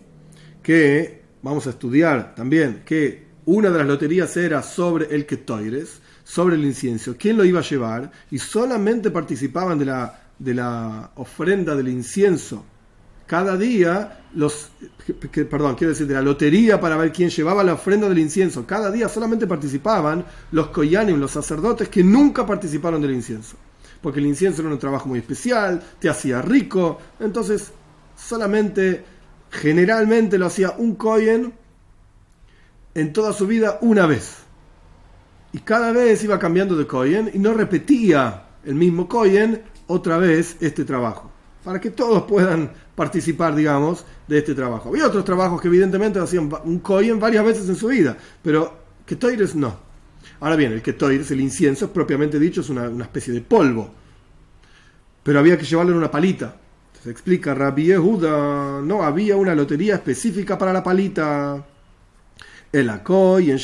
que 0.61 1.23
vamos 1.41 1.65
a 1.65 1.71
estudiar 1.71 2.35
también 2.35 2.83
que 2.85 3.31
una 3.45 3.71
de 3.71 3.79
las 3.79 3.87
loterías 3.87 4.37
era 4.37 4.61
sobre 4.61 5.13
el 5.15 5.25
ketoires, 5.25 5.99
sobre 6.31 6.55
el 6.55 6.63
incienso. 6.63 7.15
¿Quién 7.17 7.35
lo 7.35 7.43
iba 7.43 7.59
a 7.59 7.63
llevar? 7.63 8.11
Y 8.29 8.37
solamente 8.37 9.11
participaban 9.11 9.77
de 9.79 9.85
la, 9.85 10.21
de 10.39 10.53
la 10.53 11.11
ofrenda 11.15 11.75
del 11.75 11.89
incienso 11.89 12.63
cada 13.31 13.55
día 13.55 14.23
los, 14.35 14.71
perdón, 15.49 15.75
quiero 15.75 15.91
decir, 15.93 16.05
de 16.05 16.15
la 16.15 16.21
lotería 16.21 16.81
para 16.81 16.97
ver 16.97 17.13
quién 17.13 17.29
llevaba 17.29 17.63
la 17.63 17.75
ofrenda 17.75 18.09
del 18.09 18.19
incienso. 18.19 18.67
Cada 18.67 18.91
día 18.91 19.07
solamente 19.07 19.47
participaban 19.47 20.25
los 20.51 20.67
koyanim, 20.67 21.17
los 21.17 21.31
sacerdotes 21.31 21.87
que 21.87 22.03
nunca 22.03 22.45
participaron 22.45 23.01
del 23.01 23.11
incienso. 23.11 23.55
Porque 24.01 24.19
el 24.19 24.25
incienso 24.25 24.61
era 24.61 24.71
un 24.71 24.79
trabajo 24.79 25.07
muy 25.07 25.19
especial, 25.19 25.81
te 25.97 26.09
hacía 26.09 26.41
rico. 26.41 26.99
Entonces, 27.21 27.71
solamente, 28.17 29.05
generalmente 29.49 30.37
lo 30.37 30.47
hacía 30.47 30.71
un 30.71 30.95
koyen 30.95 31.53
en 32.93 33.13
toda 33.13 33.31
su 33.31 33.47
vida 33.47 33.79
una 33.79 34.07
vez. 34.07 34.40
Y 35.53 35.59
cada 35.59 35.91
vez 35.91 36.23
iba 36.23 36.39
cambiando 36.39 36.75
de 36.75 36.87
koyen 36.87 37.31
y 37.33 37.39
no 37.39 37.53
repetía 37.53 38.43
el 38.63 38.75
mismo 38.75 39.07
koyen 39.07 39.61
otra 39.87 40.17
vez 40.17 40.57
este 40.61 40.85
trabajo 40.85 41.31
para 41.63 41.79
que 41.79 41.91
todos 41.91 42.23
puedan 42.23 42.71
participar, 42.95 43.55
digamos, 43.55 44.05
de 44.27 44.39
este 44.39 44.55
trabajo. 44.55 44.89
Había 44.89 45.07
otros 45.07 45.25
trabajos 45.25 45.61
que 45.61 45.67
evidentemente 45.67 46.19
hacían 46.19 46.49
un 46.65 46.79
kohen 46.79 47.19
varias 47.19 47.45
veces 47.45 47.69
en 47.69 47.75
su 47.75 47.87
vida, 47.87 48.17
pero 48.41 48.79
ketoires 49.05 49.55
no. 49.55 49.91
Ahora 50.39 50.55
bien, 50.55 50.71
el 50.71 50.81
ketoires, 50.81 51.29
el 51.31 51.41
incienso, 51.41 51.91
propiamente 51.91 52.39
dicho, 52.39 52.61
es 52.61 52.69
una, 52.69 52.87
especie 53.03 53.33
de 53.33 53.41
polvo, 53.41 53.91
pero 55.23 55.39
había 55.39 55.57
que 55.57 55.65
llevarlo 55.65 55.91
en 55.91 55.99
una 55.99 56.11
palita. 56.11 56.55
Se 57.03 57.09
explica 57.09 57.53
Rabbi 57.53 57.85
Yehuda, 57.85 58.81
no 58.81 59.03
había 59.03 59.35
una 59.35 59.55
lotería 59.55 59.95
específica 59.95 60.57
para 60.57 60.73
la 60.73 60.83
palita. 60.83 61.65
El 62.71 62.89
en 63.51 63.59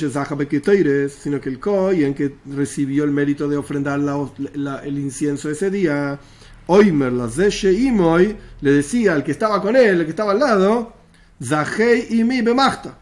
sino 1.10 1.40
que 1.40 1.50
el 1.50 1.60
en 2.04 2.14
que 2.14 2.36
recibió 2.46 3.06
el 3.06 3.12
mérito 3.12 3.48
de 3.48 3.56
ofrendar 3.56 4.00
el 4.00 5.00
incienso 5.00 5.50
ese 5.50 5.72
día, 5.72 6.20
Oimer 6.68 7.14
la 7.14 7.30
Imoy 7.72 8.36
le 8.60 8.72
decía 8.72 9.14
al 9.14 9.24
que 9.24 9.32
estaba 9.32 9.62
con 9.62 9.78
él, 9.78 10.02
el 10.02 10.04
que 10.04 10.10
estaba 10.10 10.34
al 10.34 10.40
lado, 10.40 10.94
Zahei 11.42 12.24
mi 12.24 12.42
bemachta. 12.42 12.98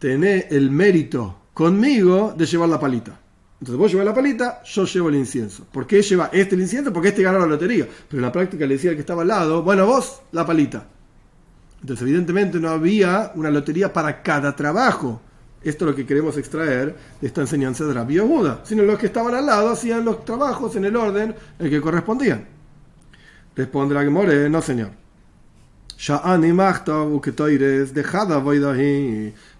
Tené 0.00 0.48
el 0.50 0.70
mérito 0.70 1.42
conmigo 1.54 2.34
de 2.36 2.46
llevar 2.46 2.68
la 2.68 2.80
palita. 2.80 3.20
Entonces 3.60 3.78
vos 3.78 3.90
llevas 3.90 4.04
la 4.04 4.14
palita, 4.14 4.62
yo 4.64 4.84
llevo 4.84 5.08
el 5.08 5.14
incienso. 5.14 5.66
¿Por 5.72 5.86
qué 5.86 6.02
lleva 6.02 6.28
este 6.32 6.54
el 6.54 6.60
incienso? 6.60 6.92
Porque 6.92 7.08
este 7.08 7.22
ganó 7.22 7.38
la 7.38 7.46
lotería. 7.46 7.86
Pero 7.86 8.18
en 8.18 8.22
la 8.26 8.32
práctica 8.32 8.66
le 8.66 8.74
decía 8.74 8.90
al 8.90 8.96
que 8.96 9.00
estaba 9.00 9.22
al 9.22 9.28
lado, 9.28 9.62
bueno, 9.62 9.86
vos 9.86 10.20
la 10.32 10.44
palita. 10.44 10.86
Entonces 11.86 12.02
evidentemente 12.02 12.58
no 12.58 12.70
había 12.70 13.30
una 13.36 13.48
lotería 13.48 13.92
para 13.92 14.20
cada 14.20 14.56
trabajo. 14.56 15.20
Esto 15.62 15.84
es 15.84 15.90
lo 15.92 15.94
que 15.94 16.04
queremos 16.04 16.36
extraer 16.36 16.96
de 17.20 17.28
esta 17.28 17.42
enseñanza 17.42 17.84
de 17.84 17.94
la 17.94 18.04
Yehuda. 18.04 18.62
Sino 18.64 18.82
los 18.82 18.98
que 18.98 19.06
estaban 19.06 19.32
al 19.36 19.46
lado 19.46 19.68
hacían 19.68 20.04
los 20.04 20.24
trabajos 20.24 20.74
en 20.74 20.86
el 20.86 20.96
orden 20.96 21.32
en 21.60 21.70
que 21.70 21.80
correspondían. 21.80 22.44
Responde 23.54 23.94
la 23.94 24.02
Gemore, 24.02 24.50
no 24.50 24.60
señor. 24.60 24.90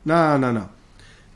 No, 0.04 0.38
no, 0.38 0.52
no. 0.52 0.70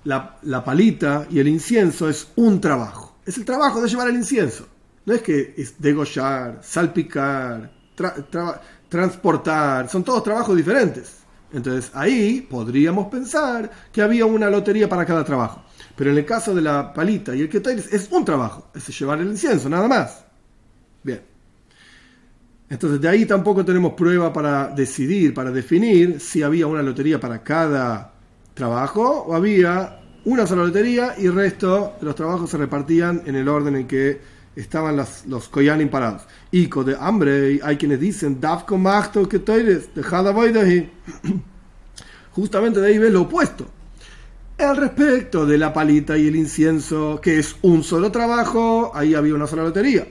La, 0.02 0.38
la 0.42 0.64
palita 0.64 1.24
y 1.30 1.38
el 1.38 1.46
incienso 1.46 2.08
es 2.08 2.32
un 2.34 2.60
trabajo. 2.60 3.18
Es 3.24 3.38
el 3.38 3.44
trabajo 3.44 3.80
de 3.80 3.88
llevar 3.88 4.08
el 4.08 4.16
incienso. 4.16 4.66
No 5.06 5.14
es 5.14 5.22
que 5.22 5.54
es 5.56 5.80
degollar, 5.80 6.58
salpicar, 6.64 7.70
transportar. 8.90 9.88
Son 9.88 10.04
todos 10.04 10.22
trabajos 10.22 10.54
diferentes. 10.54 11.20
Entonces 11.52 11.90
ahí 11.94 12.46
podríamos 12.48 13.06
pensar 13.06 13.70
que 13.90 14.02
había 14.02 14.26
una 14.26 14.50
lotería 14.50 14.88
para 14.88 15.06
cada 15.06 15.24
trabajo. 15.24 15.62
Pero 15.96 16.10
en 16.10 16.18
el 16.18 16.26
caso 16.26 16.54
de 16.54 16.60
la 16.60 16.92
palita 16.92 17.34
y 17.34 17.40
el 17.40 17.48
ketoides 17.48 17.92
es 17.92 18.10
un 18.12 18.24
trabajo, 18.24 18.68
es 18.74 18.86
llevar 18.98 19.20
el 19.20 19.28
incienso, 19.28 19.68
nada 19.68 19.88
más. 19.88 20.24
Bien. 21.02 21.22
Entonces 22.68 23.00
de 23.00 23.08
ahí 23.08 23.26
tampoco 23.26 23.64
tenemos 23.64 23.94
prueba 23.94 24.32
para 24.32 24.68
decidir, 24.68 25.34
para 25.34 25.50
definir 25.50 26.20
si 26.20 26.42
había 26.42 26.66
una 26.66 26.82
lotería 26.82 27.18
para 27.18 27.42
cada 27.42 28.12
trabajo 28.54 29.24
o 29.26 29.34
había 29.34 30.00
una 30.24 30.46
sola 30.46 30.64
lotería 30.64 31.14
y 31.18 31.26
el 31.26 31.34
resto 31.34 31.94
de 31.98 32.06
los 32.06 32.14
trabajos 32.14 32.50
se 32.50 32.58
repartían 32.58 33.22
en 33.26 33.34
el 33.34 33.48
orden 33.48 33.74
en 33.76 33.86
que 33.88 34.20
estaban 34.56 34.96
los, 34.96 35.26
los 35.26 35.48
koyanim 35.48 35.88
parados. 35.88 36.22
Ico 36.50 36.84
de 36.84 36.96
hambre, 36.98 37.60
hay 37.62 37.76
quienes 37.76 38.00
dicen, 38.00 38.40
Davko 38.40 38.78
Machto 38.78 39.28
que 39.28 39.38
dejada 39.38 40.32
voy 40.32 40.52
de 40.52 40.60
ahí. 40.60 40.92
Justamente 42.32 42.80
de 42.80 42.88
ahí 42.88 42.98
ves 42.98 43.12
lo 43.12 43.22
opuesto. 43.22 43.66
Al 44.58 44.76
respecto 44.76 45.46
de 45.46 45.56
la 45.56 45.72
palita 45.72 46.18
y 46.18 46.28
el 46.28 46.36
incienso, 46.36 47.18
que 47.20 47.38
es 47.38 47.56
un 47.62 47.82
solo 47.82 48.12
trabajo, 48.12 48.92
ahí 48.94 49.14
había 49.14 49.34
una 49.34 49.46
sola 49.46 49.62
lotería. 49.62 50.06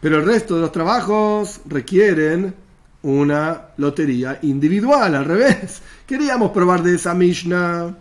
Pero 0.00 0.18
el 0.18 0.24
resto 0.24 0.56
de 0.56 0.60
los 0.60 0.72
trabajos 0.72 1.60
requieren 1.66 2.54
una 3.02 3.68
lotería 3.76 4.40
individual, 4.42 5.14
al 5.14 5.24
revés. 5.24 5.80
Queríamos 6.06 6.50
probar 6.50 6.82
de 6.82 6.96
esa 6.96 7.14
Mishnah 7.14 7.94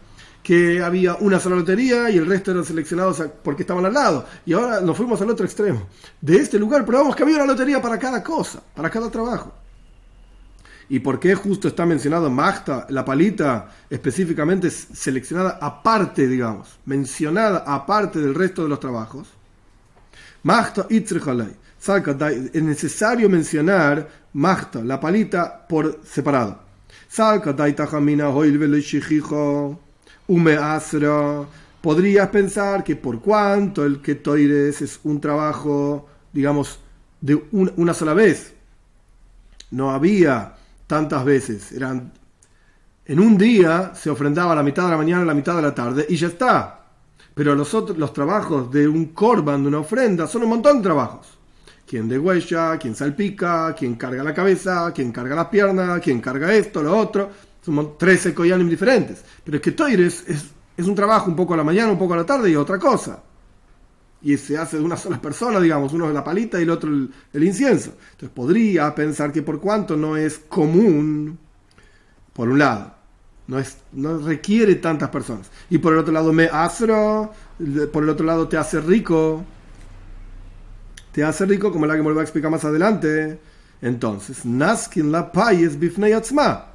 que 0.46 0.80
había 0.80 1.16
una 1.16 1.40
sola 1.40 1.56
lotería 1.56 2.08
y 2.12 2.18
el 2.18 2.28
resto 2.28 2.52
eran 2.52 2.64
seleccionados 2.64 3.20
porque 3.42 3.64
estaban 3.64 3.84
al 3.84 3.94
lado. 3.96 4.28
Y 4.46 4.54
ahora 4.54 4.80
nos 4.80 4.96
fuimos 4.96 5.20
al 5.20 5.32
otro 5.32 5.44
extremo. 5.44 5.88
De 6.22 6.36
este 6.36 6.60
lugar 6.60 6.86
probamos 6.86 7.16
que 7.16 7.24
había 7.24 7.38
una 7.38 7.48
lotería 7.48 7.82
para 7.82 7.98
cada 7.98 8.22
cosa, 8.22 8.62
para 8.76 8.92
cada 8.92 9.10
trabajo. 9.10 9.52
¿Y 10.88 11.00
por 11.00 11.20
qué 11.20 11.34
justo 11.34 11.68
está 11.68 11.84
mencionado 11.88 12.30
Magta, 12.30 12.86
la 12.90 13.04
palita, 13.04 13.72
específicamente 13.90 14.70
seleccionada 14.70 15.58
aparte, 15.60 16.28
digamos, 16.28 16.78
mencionada 16.86 17.64
aparte 17.66 18.20
del 18.20 18.36
resto 18.36 18.62
de 18.62 18.70
los 18.70 18.80
trabajos? 18.80 19.28
Magta 20.44 20.86
Itzrechalei. 20.92 21.56
Es 22.54 22.64
necesario 22.64 23.28
mencionar 23.30 24.08
Mahta, 24.34 24.84
la 24.84 25.00
palita, 25.00 25.66
por 25.68 26.02
separado. 26.06 26.60
Podrías 31.82 32.30
pensar 32.30 32.84
que 32.84 32.96
por 32.96 33.20
cuanto 33.22 33.86
el 33.86 34.02
que 34.02 34.16
toires 34.16 34.82
es 34.82 35.00
un 35.04 35.22
trabajo, 35.22 36.08
digamos, 36.34 36.80
de 37.22 37.36
una 37.52 37.94
sola 37.94 38.14
vez, 38.14 38.54
no 39.72 39.92
había 39.92 40.56
tantas 40.88 41.24
veces, 41.26 41.72
eran 41.72 42.12
en 43.08 43.20
un 43.20 43.38
día 43.38 43.94
se 43.94 44.10
ofrendaba 44.10 44.56
la 44.56 44.64
mitad 44.64 44.86
de 44.86 44.90
la 44.90 44.98
mañana, 44.98 45.24
la 45.24 45.36
mitad 45.36 45.56
de 45.56 45.62
la 45.62 45.76
tarde 45.76 46.08
y 46.10 46.16
ya 46.16 46.28
está. 46.28 46.80
Pero 47.36 47.54
los, 47.54 47.74
otros, 47.74 47.98
los 47.98 48.14
trabajos 48.14 48.72
de 48.72 48.88
un 48.88 49.08
korban, 49.08 49.62
de 49.62 49.68
una 49.68 49.80
ofrenda, 49.80 50.26
son 50.26 50.44
un 50.44 50.50
montón 50.50 50.78
de 50.78 50.84
trabajos. 50.84 51.38
Quien 51.86 52.10
degüella, 52.10 52.80
quien 52.80 52.96
salpica, 52.96 53.76
quien 53.76 53.96
carga 53.96 54.24
la 54.24 54.34
cabeza, 54.34 54.92
quien 54.92 55.12
carga 55.12 55.36
las 55.36 55.48
piernas, 55.50 56.02
quien 56.02 56.20
carga 56.20 56.52
esto, 56.56 56.82
lo 56.82 56.98
otro. 56.98 57.30
Son 57.66 57.98
13 57.98 58.36
koyanim 58.36 58.70
diferentes. 58.70 59.24
Pero 59.44 59.58
es 59.58 59.64
que 59.64 59.72
Toires 59.72 60.24
es, 60.28 60.86
un 60.86 60.94
trabajo 60.94 61.30
un 61.30 61.36
poco 61.36 61.56
a 61.56 61.58
la 61.58 61.64
mañana, 61.64 61.92
un 61.92 61.98
poco 61.98 62.14
a 62.14 62.18
la 62.18 62.26
tarde 62.26 62.52
y 62.52 62.56
otra 62.56 62.78
cosa. 62.78 63.24
Y 64.22 64.38
se 64.38 64.58
hace 64.58 64.78
de 64.78 64.84
una 64.84 64.96
sola 64.96 65.20
persona, 65.20 65.60
digamos, 65.60 65.92
uno 65.94 66.08
es 66.08 66.14
la 66.14 66.24
palita 66.24 66.60
y 66.60 66.64
el 66.64 66.70
otro 66.70 66.90
el, 66.90 67.44
incienso. 67.44 67.94
Entonces 68.12 68.30
podría 68.30 68.94
pensar 68.94 69.32
que 69.32 69.42
por 69.42 69.60
cuanto 69.60 69.98
no 69.98 70.16
es 70.16 70.38
común, 70.48 71.40
por 72.34 72.50
un 72.50 72.60
lado, 72.60 72.94
no, 73.48 73.58
es, 73.58 73.78
no 73.94 74.20
requiere 74.20 74.76
tantas 74.76 75.10
personas. 75.10 75.50
Y 75.70 75.80
por 75.80 75.94
el 75.94 76.00
otro 76.00 76.14
lado, 76.14 76.32
me 76.34 76.46
asro, 76.46 77.32
por 77.92 78.04
el 78.04 78.10
otro 78.10 78.26
lado, 78.28 78.48
te 78.48 78.58
hace 78.58 78.80
rico. 78.80 79.44
Te 81.12 81.24
hace 81.24 81.46
rico, 81.46 81.72
como 81.72 81.88
la 81.88 81.96
que 81.96 82.02
me 82.02 82.10
lo 82.10 82.14
voy 82.14 82.22
a 82.22 82.24
explicar 82.24 82.52
más 82.52 82.66
adelante. 82.66 83.40
Entonces, 83.82 84.46
Naskin 84.46 85.12
la 85.12 85.32
payes 85.32 85.80
bifneyatzma. 85.80 86.75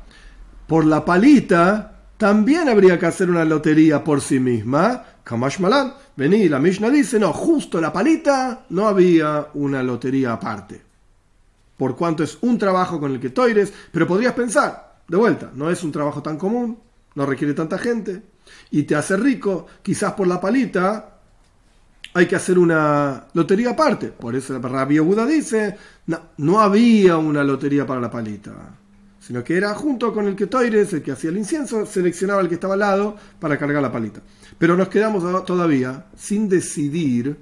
Por 0.71 0.87
la 0.87 1.05
palita, 1.05 1.99
también 2.17 2.69
habría 2.69 2.97
que 2.97 3.07
hacer 3.07 3.29
una 3.29 3.45
lotería 3.45 4.05
por 4.05 4.21
sí 4.21 4.39
misma. 4.39 5.05
Kamash 5.25 5.59
Malan. 5.59 5.95
Vení, 6.15 6.49
la 6.49 6.61
Mishnah 6.61 6.91
dice, 6.91 7.19
no, 7.19 7.33
justo 7.33 7.81
la 7.81 7.93
palita 7.93 8.67
no 8.69 8.87
había 8.87 9.49
una 9.55 9.83
lotería 9.83 10.33
aparte. 10.33 10.81
Por 11.77 11.97
cuanto 11.97 12.23
es 12.23 12.39
un 12.43 12.57
trabajo 12.57 13.01
con 13.01 13.11
el 13.11 13.19
que 13.19 13.31
toires, 13.31 13.73
pero 13.91 14.07
podrías 14.07 14.35
pensar, 14.35 15.01
de 15.09 15.17
vuelta, 15.17 15.51
no 15.57 15.73
es 15.73 15.83
un 15.83 15.91
trabajo 15.91 16.23
tan 16.23 16.39
común, 16.39 16.79
no 17.17 17.27
requiere 17.27 17.53
tanta 17.53 17.77
gente 17.77 18.23
y 18.71 18.85
te 18.85 18.95
hace 18.95 19.17
rico, 19.17 19.67
quizás 19.83 20.13
por 20.13 20.29
la 20.29 20.41
palita 20.41 21.17
hay 22.15 22.27
que 22.27 22.37
hacer 22.37 22.61
una 22.61 23.25
lotería 23.35 23.71
aparte. 23.71 24.07
Por 24.13 24.37
eso 24.37 24.57
Rabbi 24.57 25.01
Buda 25.01 25.27
dice, 25.27 25.77
no, 26.07 26.21
no, 26.37 26.61
había 26.61 27.17
una 27.17 27.43
lotería 27.43 27.85
para 27.85 28.01
la 28.01 28.11
palita, 28.11 28.53
sino 29.31 29.45
que 29.45 29.57
era 29.57 29.73
junto 29.75 30.13
con 30.13 30.27
el 30.27 30.35
que 30.35 30.49
Toires, 30.49 30.93
el 30.93 31.03
que 31.03 31.13
hacía 31.13 31.31
el 31.31 31.39
incienso, 31.39 31.87
seleccionaba 31.87 32.41
el 32.41 32.49
que 32.49 32.57
estaba 32.57 32.75
al 32.75 32.81
lado 32.81 33.15
para 33.39 33.57
cargar 33.57 33.81
la 33.81 33.93
palita. 33.93 34.21
Pero 34.59 34.77
nos 34.77 34.89
quedamos 34.89 35.45
todavía 35.45 36.07
sin 36.17 36.49
decidir 36.49 37.37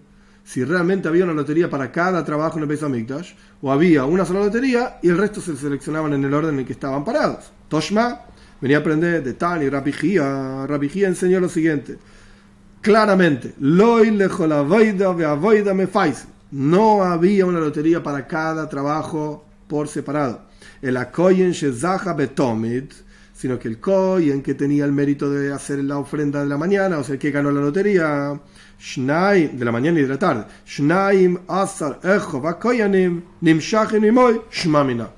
si 0.44 0.64
realmente 0.64 1.08
había 1.08 1.24
una 1.24 1.32
lotería 1.32 1.70
para 1.70 1.90
cada 1.90 2.22
trabajo 2.26 2.58
en 2.58 2.64
el 2.64 2.68
Beis 2.68 2.82
Hamikdash, 2.82 3.32
o 3.62 3.72
había 3.72 4.04
una 4.04 4.26
sola 4.26 4.40
lotería 4.40 4.98
y 5.02 5.08
el 5.08 5.16
resto 5.16 5.40
se 5.40 5.56
seleccionaban 5.56 6.12
en 6.12 6.26
el 6.26 6.34
orden 6.34 6.52
en 6.52 6.60
el 6.60 6.66
que 6.66 6.74
estaban 6.74 7.06
parados. 7.06 7.50
Toshma 7.70 8.20
venía 8.60 8.76
a 8.76 8.80
aprender 8.80 9.24
de 9.24 9.32
Tani, 9.32 9.70
Rabijía. 9.70 10.66
Rabijía 10.66 11.08
enseñó 11.08 11.40
lo 11.40 11.48
siguiente: 11.48 11.96
claramente, 12.82 13.54
no 13.60 13.96
había 17.02 17.46
una 17.46 17.60
lotería 17.60 18.02
para 18.02 18.26
cada 18.26 18.68
trabajo 18.68 19.46
por 19.66 19.88
separado. 19.88 20.47
El 20.82 20.96
Akoyen 20.96 21.52
Shezaha 21.52 22.12
Betomit, 22.12 22.92
sino 23.34 23.58
que 23.58 23.68
el 23.68 23.78
Koyen 23.78 24.42
que 24.42 24.54
tenía 24.54 24.84
el 24.84 24.92
mérito 24.92 25.30
de 25.30 25.52
hacer 25.52 25.82
la 25.84 25.98
ofrenda 25.98 26.40
de 26.40 26.46
la 26.46 26.58
mañana, 26.58 26.98
o 26.98 27.04
sea, 27.04 27.14
el 27.14 27.18
que 27.18 27.30
ganó 27.30 27.50
la 27.50 27.60
lotería, 27.60 28.38
de 28.96 29.64
la 29.64 29.72
mañana 29.72 29.98
y 29.98 30.02
de 30.02 30.08
la 30.08 30.18
tarde. 30.18 30.44
Shnaim 30.66 31.38
Asar 31.48 31.98
Echo 32.02 32.40
Vakoyanim 32.40 33.22
Nimshachin 33.40 34.04
Imoy 34.04 34.40
Shmamina. 34.50 35.10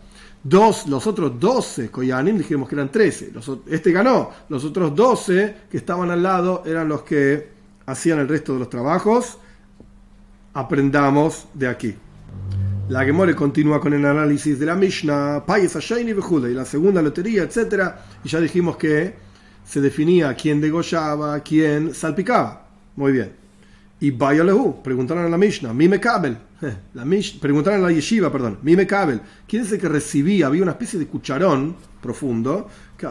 Dos, 0.42 0.86
los 0.86 1.07
otros 1.07 1.38
12 1.38 1.90
Koyanim, 1.90 2.38
dijimos 2.38 2.68
que 2.68 2.74
eran 2.74 2.90
13. 2.90 3.32
este 3.68 3.92
ganó. 3.92 4.30
Los 4.48 4.64
otros 4.64 4.94
12 4.94 5.57
que 5.70 5.76
estaban 5.76 6.11
al 6.11 6.22
lado 6.22 6.62
eran 6.64 6.88
los 6.88 7.03
que 7.03 7.51
hacían 7.86 8.18
el 8.20 8.28
resto 8.28 8.55
de 8.55 8.61
los 8.61 8.70
trabajos. 8.70 9.38
Aprendamos 10.55 11.46
de 11.55 11.68
aquí. 11.68 11.94
La 12.91 13.05
Gemore 13.05 13.36
continúa 13.36 13.80
con 13.80 13.95
el 13.95 14.05
análisis 14.05 14.59
de 14.59 14.66
la 14.66 14.74
Mishnah, 14.74 15.47
Payes 15.47 15.93
y 15.93 16.55
la 16.55 16.64
segunda 16.64 17.01
lotería, 17.01 17.45
etc. 17.45 17.84
Y 18.24 18.28
ya 18.28 18.41
dijimos 18.41 18.76
que 18.76 19.14
se 19.64 19.80
definía 19.80 20.34
quién 20.34 20.61
degollaba, 20.61 21.38
quién 21.38 21.95
salpicaba. 21.95 22.66
Muy 22.97 23.12
bien. 23.12 23.30
Y 24.01 24.11
vaya 24.11 24.43
lehu, 24.43 24.82
preguntaron 24.82 25.24
a 25.24 25.28
la 25.28 25.38
Mishnah, 25.38 25.72
Mime 25.72 26.01
Kabel, 26.01 26.36
la 26.95 27.07
preguntaron 27.41 27.78
a 27.78 27.86
la 27.86 27.93
Yeshiva, 27.93 28.32
perdón, 28.32 28.59
Mime 28.62 28.88
Kabel, 28.88 29.20
¿quién 29.47 29.62
es 29.62 29.70
el 29.70 29.78
que 29.78 29.88
recibía? 29.88 30.49
Había 30.49 30.64
una 30.64 30.72
especie 30.72 30.99
de 30.99 31.07
cucharón 31.07 31.76
profundo 32.03 32.68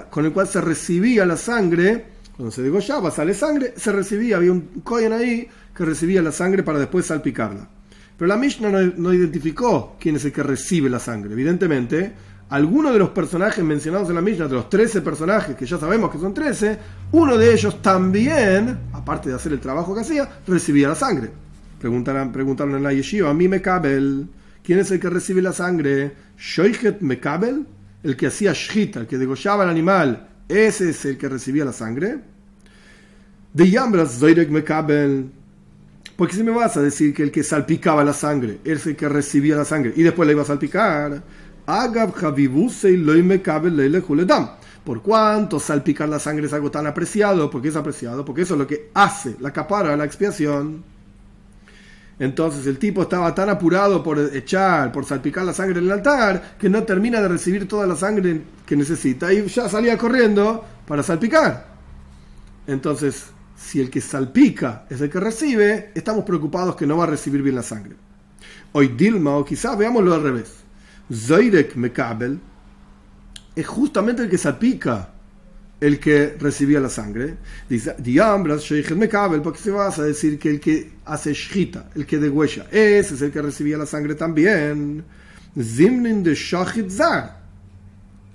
con 0.09 0.25
el 0.25 0.33
cual 0.33 0.49
se 0.49 0.59
recibía 0.59 1.25
la 1.25 1.37
sangre, 1.37 2.05
cuando 2.35 2.51
se 2.51 2.63
degollaba, 2.63 3.11
sale 3.11 3.33
sangre, 3.33 3.75
se 3.77 3.93
recibía, 3.93 4.35
había 4.35 4.51
un 4.51 4.81
kohen 4.83 5.13
ahí 5.13 5.47
que 5.73 5.85
recibía 5.85 6.21
la 6.21 6.33
sangre 6.33 6.63
para 6.63 6.79
después 6.79 7.05
salpicarla. 7.05 7.78
Pero 8.19 8.27
la 8.27 8.35
Mishnah 8.35 8.69
no, 8.97 9.13
identificó 9.13 9.95
quién 9.97 10.17
es 10.17 10.25
el 10.25 10.33
que 10.33 10.43
recibe 10.43 10.89
la 10.89 10.99
sangre. 10.99 11.31
Evidentemente, 11.31 12.11
algunos 12.49 12.91
de 12.91 12.99
los 12.99 13.11
personajes 13.11 13.63
mencionados 13.63 14.09
en 14.09 14.15
la 14.15 14.21
Mishnah, 14.21 14.49
de 14.49 14.55
los 14.55 14.69
13 14.69 15.01
personajes, 15.01 15.55
que 15.55 15.65
ya 15.65 15.77
sabemos 15.77 16.11
que 16.11 16.17
son 16.17 16.33
13, 16.33 16.77
uno 17.13 17.37
de 17.37 17.53
ellos 17.53 17.81
también, 17.81 18.77
aparte 18.91 19.29
de 19.29 19.35
hacer 19.35 19.53
el 19.53 19.61
trabajo 19.61 19.95
que 19.95 20.01
hacía, 20.01 20.27
recibía 20.45 20.89
la 20.89 20.95
sangre. 20.95 21.31
Preguntaron, 21.79 22.33
preguntaron 22.33 22.75
en 22.75 22.83
la 22.83 22.91
yeshiva, 22.91 23.29
a 23.29 23.33
mí 23.33 23.47
me 23.47 23.61
cabel, 23.61 24.27
¿quién 24.65 24.79
es 24.79 24.91
el 24.91 24.99
que 24.99 25.09
recibe 25.09 25.41
la 25.41 25.53
sangre? 25.53 26.11
¿Shoichet 26.37 26.99
Mekabel? 26.99 27.65
El 28.03 28.17
que 28.17 28.27
hacía 28.27 28.51
shita, 28.53 28.99
el 28.99 29.07
que 29.07 29.17
degollaba 29.17 29.63
el 29.63 29.69
animal, 29.69 30.27
ese 30.49 30.89
es 30.89 31.05
el 31.05 31.17
que 31.17 31.29
recibía 31.29 31.63
la 31.63 31.71
sangre. 31.71 32.19
De 33.53 33.69
Yambras 33.69 34.19
Zoirek 34.19 34.49
Mekabel. 34.49 35.38
Porque 36.19 36.35
si 36.35 36.43
me 36.43 36.51
vas 36.51 36.75
a 36.75 36.81
decir 36.81 37.13
que 37.13 37.23
el 37.23 37.31
que 37.31 37.43
salpicaba 37.43 38.03
la 38.03 38.11
sangre 38.11 38.59
es 38.65 38.85
el 38.85 38.97
que 38.97 39.07
recibía 39.07 39.55
la 39.55 39.63
sangre 39.63 39.93
y 39.95 40.03
después 40.03 40.27
la 40.27 40.33
iba 40.33 40.41
a 40.41 40.45
salpicar, 40.45 41.23
por 44.83 45.01
cuánto 45.01 45.59
salpicar 45.61 46.09
la 46.09 46.19
sangre 46.19 46.47
es 46.47 46.51
algo 46.51 46.69
tan 46.69 46.87
apreciado, 46.87 47.49
porque 47.49 47.69
es 47.69 47.77
apreciado, 47.77 48.25
porque 48.25 48.41
eso 48.41 48.55
es 48.55 48.59
lo 48.59 48.67
que 48.67 48.89
hace 48.95 49.37
la 49.39 49.53
capara, 49.53 49.95
la 49.95 50.03
expiación. 50.03 50.83
Entonces 52.19 52.67
el 52.67 52.79
tipo 52.79 53.03
estaba 53.03 53.33
tan 53.33 53.49
apurado 53.49 54.03
por 54.03 54.19
echar, 54.19 54.91
por 54.91 55.05
salpicar 55.05 55.45
la 55.45 55.53
sangre 55.53 55.79
en 55.79 55.85
el 55.85 55.91
altar, 55.93 56.57
que 56.59 56.69
no 56.69 56.83
termina 56.83 57.21
de 57.21 57.29
recibir 57.29 57.65
toda 57.65 57.87
la 57.87 57.95
sangre 57.95 58.41
que 58.65 58.75
necesita. 58.75 59.31
Y 59.31 59.47
ya 59.47 59.69
salía 59.69 59.97
corriendo 59.97 60.65
para 60.85 61.01
salpicar. 61.01 61.65
Entonces, 62.67 63.27
si 63.69 63.79
el 63.79 63.91
que 63.91 64.01
salpica 64.01 64.87
es 64.89 64.99
el 64.99 65.11
que 65.11 65.19
recibe, 65.19 65.91
estamos 65.93 66.25
preocupados 66.25 66.75
que 66.75 66.87
no 66.87 66.97
va 66.97 67.03
a 67.03 67.07
recibir 67.07 67.43
bien 67.43 67.53
la 67.53 67.61
sangre. 67.61 67.95
Hoy 68.71 68.87
Dilma, 68.87 69.37
o 69.37 69.45
quizás 69.45 69.77
veámoslo 69.77 70.15
al 70.15 70.23
revés. 70.23 70.51
Zoirek 71.13 71.75
Mekabel 71.75 72.39
es 73.55 73.67
justamente 73.67 74.23
el 74.23 74.29
que 74.29 74.39
salpica 74.39 75.11
el 75.79 75.99
que 75.99 76.35
recibía 76.39 76.79
la 76.79 76.89
sangre. 76.89 77.37
Dice, 77.69 77.95
Diambras 77.99 78.71
Mekabel, 78.95 79.43
porque 79.43 79.59
se 79.59 79.69
vas 79.69 79.99
a 79.99 80.03
decir 80.03 80.39
que 80.39 80.49
el 80.49 80.59
que 80.59 80.93
hace 81.05 81.33
shita, 81.33 81.91
el 81.93 82.07
que 82.07 82.17
degüella, 82.17 82.65
ese 82.71 83.13
es 83.13 83.21
el 83.21 83.31
que 83.31 83.41
recibía 83.41 83.77
la 83.77 83.85
sangre 83.85 84.15
también. 84.15 85.05
Zimnin 85.55 86.23
de 86.23 86.33
Shachit 86.33 86.89
Zar. 86.89 87.39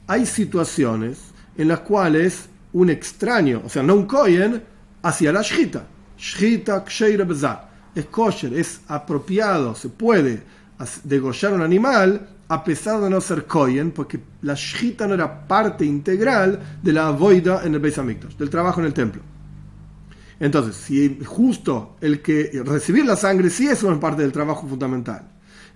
Hay 0.07 0.27
situaciones 0.27 1.19
en 1.59 1.67
las 1.67 1.81
cuales 1.81 2.49
un 2.73 2.89
extraño, 2.89 3.63
o 3.65 3.69
sea, 3.69 3.83
no 3.83 3.97
un 3.97 4.07
kohen, 4.07 4.63
hacía 5.05 5.33
la 5.33 5.43
shita. 5.43 5.87
Shita 6.19 6.85
ksheira 6.85 7.25
bezar. 7.25 7.69
Es 7.95 8.07
kosher, 8.07 8.55
es 8.55 8.81
apropiado, 8.89 9.75
se 9.77 9.89
puede 9.89 10.43
degollar 11.05 11.53
un 11.53 11.63
animal 11.63 12.29
a 12.49 12.63
pesar 12.63 13.01
de 13.01 13.09
no 13.09 13.21
ser 13.21 13.47
Kohen, 13.47 13.93
porque 13.93 14.21
la 14.43 14.55
Shita 14.55 15.07
no 15.07 15.15
era 15.15 15.47
parte 15.47 15.85
integral 15.85 16.79
de 16.83 16.93
la 16.93 17.11
voida 17.11 17.63
en 17.65 17.75
el 17.75 17.81
Beis 17.81 17.99
Hamikdash, 17.99 18.37
del 18.37 18.51
trabajo 18.51 18.81
en 18.81 18.87
el 18.87 18.93
templo. 18.93 19.23
Entonces, 20.41 20.77
si 20.77 21.21
justo 21.25 21.97
el 22.01 22.21
que 22.21 22.51
recibir 22.65 23.07
la 23.07 23.17
sangre 23.17 23.49
sí 23.49 23.69
es 23.69 23.83
una 23.83 23.99
parte 23.99 24.23
del 24.23 24.33
trabajo 24.33 24.67
fundamental. 24.67 25.23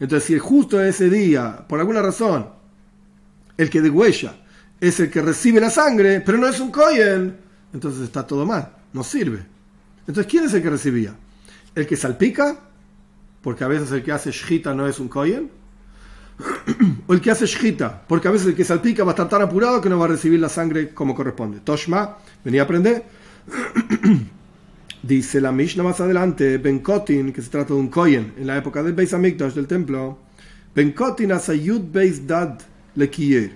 Entonces, 0.01 0.27
si 0.27 0.39
justo 0.39 0.83
ese 0.83 1.09
día, 1.09 1.65
por 1.67 1.81
alguna 1.81 2.03
razón, 2.03 2.47
el 3.57 3.71
que 3.71 3.81
degüella 3.81 4.35
es 4.81 5.01
el 5.01 5.11
que 5.11 5.23
recibe 5.23 5.61
la 5.61 5.71
sangre, 5.71 6.21
pero 6.21 6.39
no 6.39 6.49
es 6.49 6.61
un 6.61 6.71
Kohen, 6.71 7.37
entonces 7.73 8.03
está 8.03 8.27
todo 8.27 8.45
mal, 8.45 8.69
no 8.93 9.05
sirve. 9.05 9.45
Entonces, 10.07 10.27
¿quién 10.31 10.45
es 10.45 10.55
el 10.55 10.63
que 10.63 10.71
recibía? 10.71 11.15
¿El 11.75 11.87
que 11.87 11.97
salpica? 11.97 12.69
porque 13.43 13.65
a 13.65 13.69
veces 13.69 13.91
el 13.93 14.03
que 14.03 14.13
hace 14.13 14.31
shita 14.31 14.75
no 14.75 14.87
es 14.87 14.99
un 14.99 15.09
kohen, 15.09 15.51
o 17.07 17.15
el 17.15 17.21
que 17.21 17.31
hace 17.31 17.47
shita, 17.47 18.03
porque 18.07 18.29
a 18.29 18.31
veces 18.31 18.49
el 18.49 18.55
que 18.55 18.65
salpica 18.65 19.05
va 19.05 19.13
a 19.13 19.15
estar 19.15 19.29
tan 19.29 19.43
apurado 19.43 19.81
que 19.81 19.89
no 19.89 19.99
va 19.99 20.05
a 20.07 20.09
recibir 20.09 20.41
la 20.41 20.49
sangre 20.49 20.91
como 20.91 21.15
corresponde. 21.15 21.61
Toshma, 21.61 22.19
venía 22.45 22.63
a 22.63 22.65
aprender. 22.65 23.05
Dice 25.03 25.41
la 25.41 25.53
Mishnah 25.53 25.83
más 25.83 26.01
adelante, 26.01 26.59
Benkotin, 26.59 27.33
que 27.33 27.41
se 27.41 27.51
trata 27.51 27.73
de 27.73 27.81
un 27.81 27.89
kohen 27.89 28.35
en 28.37 28.47
la 28.47 28.57
época 28.57 28.83
del 28.83 28.93
Beis 28.93 29.15
Hamikdash 29.15 29.55
del 29.55 29.67
templo. 29.67 30.19
Benkotin 30.75 31.33
asayud 31.33 31.83
Beis 31.91 32.27
Dad 32.27 32.61
Kiyer. 33.11 33.53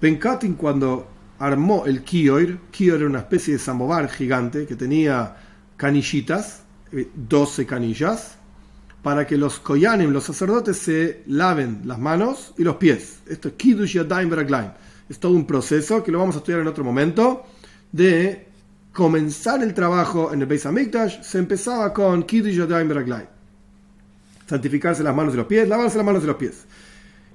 Benkotin 0.00 0.54
cuando 0.54 1.06
armó 1.38 1.86
el 1.86 2.02
Kiyoir, 2.02 2.58
Kiyoir 2.70 3.00
era 3.00 3.10
una 3.10 3.20
especie 3.20 3.54
de 3.54 3.58
samovar 3.58 4.08
gigante 4.08 4.66
que 4.66 4.76
tenía 4.76 5.36
canillitas, 5.76 6.62
12 7.14 7.62
eh, 7.62 7.66
canillas, 7.66 8.38
para 9.02 9.26
que 9.26 9.36
los 9.36 9.60
koyanim, 9.60 10.10
los 10.10 10.24
sacerdotes, 10.24 10.78
se 10.78 11.22
laven 11.26 11.82
las 11.84 11.98
manos 11.98 12.54
y 12.58 12.64
los 12.64 12.76
pies. 12.76 13.20
Esto 13.28 13.48
es 13.48 13.54
Kiddush 13.54 13.92
Yadayim 13.94 14.28
Beraglaim. 14.28 14.72
Es 15.08 15.20
todo 15.20 15.32
un 15.32 15.46
proceso 15.46 16.02
que 16.02 16.10
lo 16.10 16.18
vamos 16.18 16.34
a 16.34 16.38
estudiar 16.38 16.60
en 16.60 16.66
otro 16.66 16.82
momento 16.82 17.44
de 17.92 18.48
comenzar 18.92 19.62
el 19.62 19.74
trabajo 19.74 20.32
en 20.32 20.40
el 20.40 20.46
Beis 20.46 20.66
Hamikdash. 20.66 21.22
Se 21.22 21.38
empezaba 21.38 21.92
con 21.92 22.24
Kiddush 22.24 22.56
Yadayim 22.56 22.88
Beraglaim. 22.88 23.26
Santificarse 24.48 25.04
las 25.04 25.14
manos 25.14 25.34
y 25.34 25.36
los 25.36 25.46
pies, 25.46 25.68
lavarse 25.68 25.98
las 25.98 26.06
manos 26.06 26.24
y 26.24 26.26
los 26.26 26.36
pies. 26.36 26.64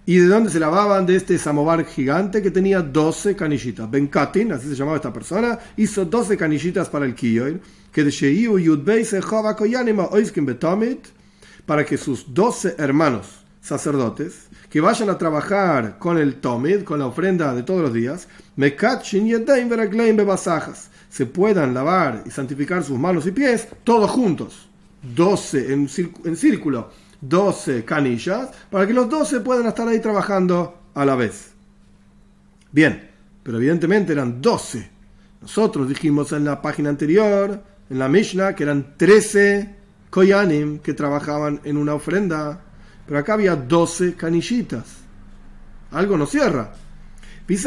¿Y 0.06 0.18
de 0.18 0.28
dónde 0.28 0.50
se 0.50 0.60
lavaban? 0.60 1.06
De 1.06 1.16
este 1.16 1.38
samovar 1.38 1.86
gigante 1.86 2.42
que 2.42 2.50
tenía 2.50 2.82
12 2.82 3.36
canillitas. 3.36 3.90
Ben 3.90 4.08
Katin, 4.08 4.52
así 4.52 4.68
se 4.68 4.76
llamaba 4.76 4.98
esta 4.98 5.14
persona, 5.14 5.60
hizo 5.78 6.06
12 6.06 6.38
canillitas 6.38 6.90
para 6.90 7.06
el 7.06 7.14
Kiyoir, 7.14 7.62
que 7.92 8.04
de 8.04 8.12
para 11.68 11.86
que 11.86 11.98
sus 11.98 12.34
12 12.34 12.76
hermanos 12.80 13.28
sacerdotes, 13.62 14.48
que 14.72 14.82
vayan 14.82 15.12
a 15.12 15.20
trabajar 15.20 16.00
con 16.00 16.18
el 16.18 16.36
Tomid, 16.36 16.84
con 16.84 16.98
la 16.98 17.06
ofrenda 17.06 17.54
de 17.54 17.62
todos 17.62 17.82
los 17.82 17.94
días, 17.94 18.28
se 21.10 21.28
puedan 21.28 21.76
lavar 21.76 22.24
y 22.26 22.32
santificar 22.32 22.84
sus 22.84 22.98
manos 22.98 23.28
y 23.28 23.32
pies 23.32 23.68
todos 23.84 24.10
juntos, 24.10 24.68
12 25.16 25.74
en, 25.74 25.90
en 26.26 26.36
círculo 26.36 26.90
12 27.22 27.86
canillas 27.86 28.50
para 28.70 28.86
que 28.86 28.94
los 28.94 29.10
12 29.10 29.40
puedan 29.42 29.68
estar 29.68 29.88
ahí 29.88 30.00
trabajando 30.00 30.82
a 30.94 31.06
la 31.06 31.16
vez. 31.16 31.52
Bien, 32.72 33.10
pero 33.44 33.58
evidentemente 33.58 34.14
eran 34.14 34.42
12. 34.42 34.90
Nosotros 35.42 35.88
dijimos 35.88 36.32
en 36.32 36.46
la 36.46 36.62
página 36.62 36.90
anterior, 36.90 37.62
en 37.90 38.00
la 38.00 38.08
Mishnah, 38.08 38.56
que 38.56 38.64
eran 38.64 38.96
13 38.98 39.76
koyanim 40.10 40.80
que 40.80 40.94
trabajaban 40.94 41.62
en 41.64 41.78
una 41.78 41.94
ofrenda, 41.94 42.62
pero 43.06 43.20
acá 43.20 43.34
había 43.34 43.56
12 43.56 44.16
canillitas. 44.16 45.02
Algo 45.92 46.18
no 46.18 46.26
cierra. 46.26 46.74
Si 47.48 47.58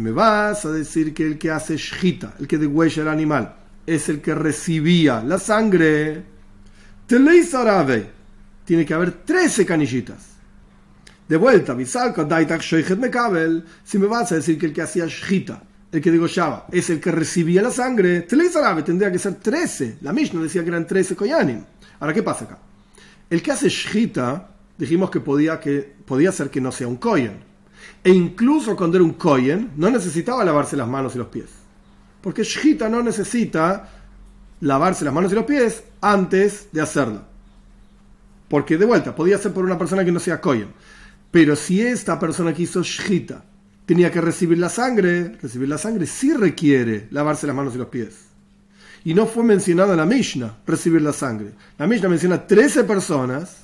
me 0.00 0.10
vas 0.10 0.64
a 0.64 0.70
decir 0.70 1.14
que 1.14 1.26
el 1.26 1.38
que 1.38 1.50
hace 1.50 1.76
shita, 1.76 2.34
el 2.38 2.46
que 2.46 2.58
degüella 2.58 3.02
el 3.02 3.08
animal, 3.08 3.56
es 3.86 4.08
el 4.08 4.20
que 4.20 4.34
recibía 4.34 5.22
la 5.22 5.38
sangre, 5.38 6.22
tiene 8.64 8.84
que 8.84 8.94
haber 8.94 9.12
13 9.24 9.64
canillitas. 9.64 10.38
De 11.26 11.36
vuelta, 11.36 11.76
si 13.84 13.98
me 13.98 14.06
vas 14.06 14.32
a 14.32 14.34
decir 14.34 14.58
que 14.58 14.66
el 14.66 14.72
que 14.72 14.82
hacía 14.82 15.06
shita, 15.06 15.62
el 15.90 16.02
que 16.02 16.10
degollaba, 16.10 16.66
es 16.70 16.90
el 16.90 17.00
que 17.00 17.10
recibía 17.10 17.62
la 17.62 17.70
sangre, 17.70 18.22
tendría 18.22 19.10
que 19.10 19.18
ser 19.18 19.36
13. 19.36 19.98
La 20.02 20.12
Mishnah 20.12 20.42
decía 20.42 20.62
que 20.62 20.68
eran 20.68 20.86
13 20.86 21.16
koyanim. 21.16 21.64
Ahora, 22.00 22.12
¿qué 22.12 22.22
pasa 22.22 22.44
acá? 22.44 22.58
El 23.30 23.42
que 23.42 23.52
hace 23.52 23.68
shita, 23.70 24.50
dijimos 24.76 25.10
que 25.10 25.20
podía, 25.20 25.58
que 25.58 25.80
podía 26.04 26.30
ser 26.30 26.50
que 26.50 26.60
no 26.60 26.70
sea 26.70 26.88
un 26.88 26.96
koyen. 26.96 27.40
E 28.04 28.10
incluso 28.10 28.76
cuando 28.76 28.98
era 28.98 29.04
un 29.04 29.14
koyen, 29.14 29.72
no 29.76 29.90
necesitaba 29.90 30.44
lavarse 30.44 30.76
las 30.76 30.88
manos 30.88 31.14
y 31.14 31.18
los 31.18 31.28
pies. 31.28 31.48
Porque 32.20 32.42
shita 32.42 32.88
no 32.88 33.02
necesita 33.02 33.97
lavarse 34.60 35.04
las 35.04 35.14
manos 35.14 35.32
y 35.32 35.34
los 35.34 35.44
pies 35.44 35.84
antes 36.00 36.68
de 36.72 36.80
hacerlo. 36.80 37.22
Porque 38.48 38.78
de 38.78 38.86
vuelta, 38.86 39.14
podía 39.14 39.38
ser 39.38 39.52
por 39.52 39.64
una 39.64 39.78
persona 39.78 40.04
que 40.04 40.12
no 40.12 40.20
sea 40.20 40.40
Koyen. 40.40 40.72
Pero 41.30 41.54
si 41.56 41.82
esta 41.82 42.18
persona 42.18 42.54
que 42.54 42.62
hizo 42.62 42.82
Shita 42.82 43.44
tenía 43.84 44.10
que 44.10 44.20
recibir 44.20 44.58
la 44.58 44.68
sangre, 44.68 45.36
recibir 45.40 45.68
la 45.68 45.78
sangre 45.78 46.06
sí 46.06 46.32
requiere 46.32 47.08
lavarse 47.10 47.46
las 47.46 47.56
manos 47.56 47.74
y 47.74 47.78
los 47.78 47.88
pies. 47.88 48.28
Y 49.04 49.14
no 49.14 49.26
fue 49.26 49.44
mencionado 49.44 49.92
en 49.92 49.98
la 49.98 50.06
Mishnah 50.06 50.58
recibir 50.66 51.02
la 51.02 51.12
sangre. 51.12 51.52
La 51.78 51.86
Mishnah 51.86 52.08
menciona 52.08 52.46
13 52.46 52.84
personas, 52.84 53.56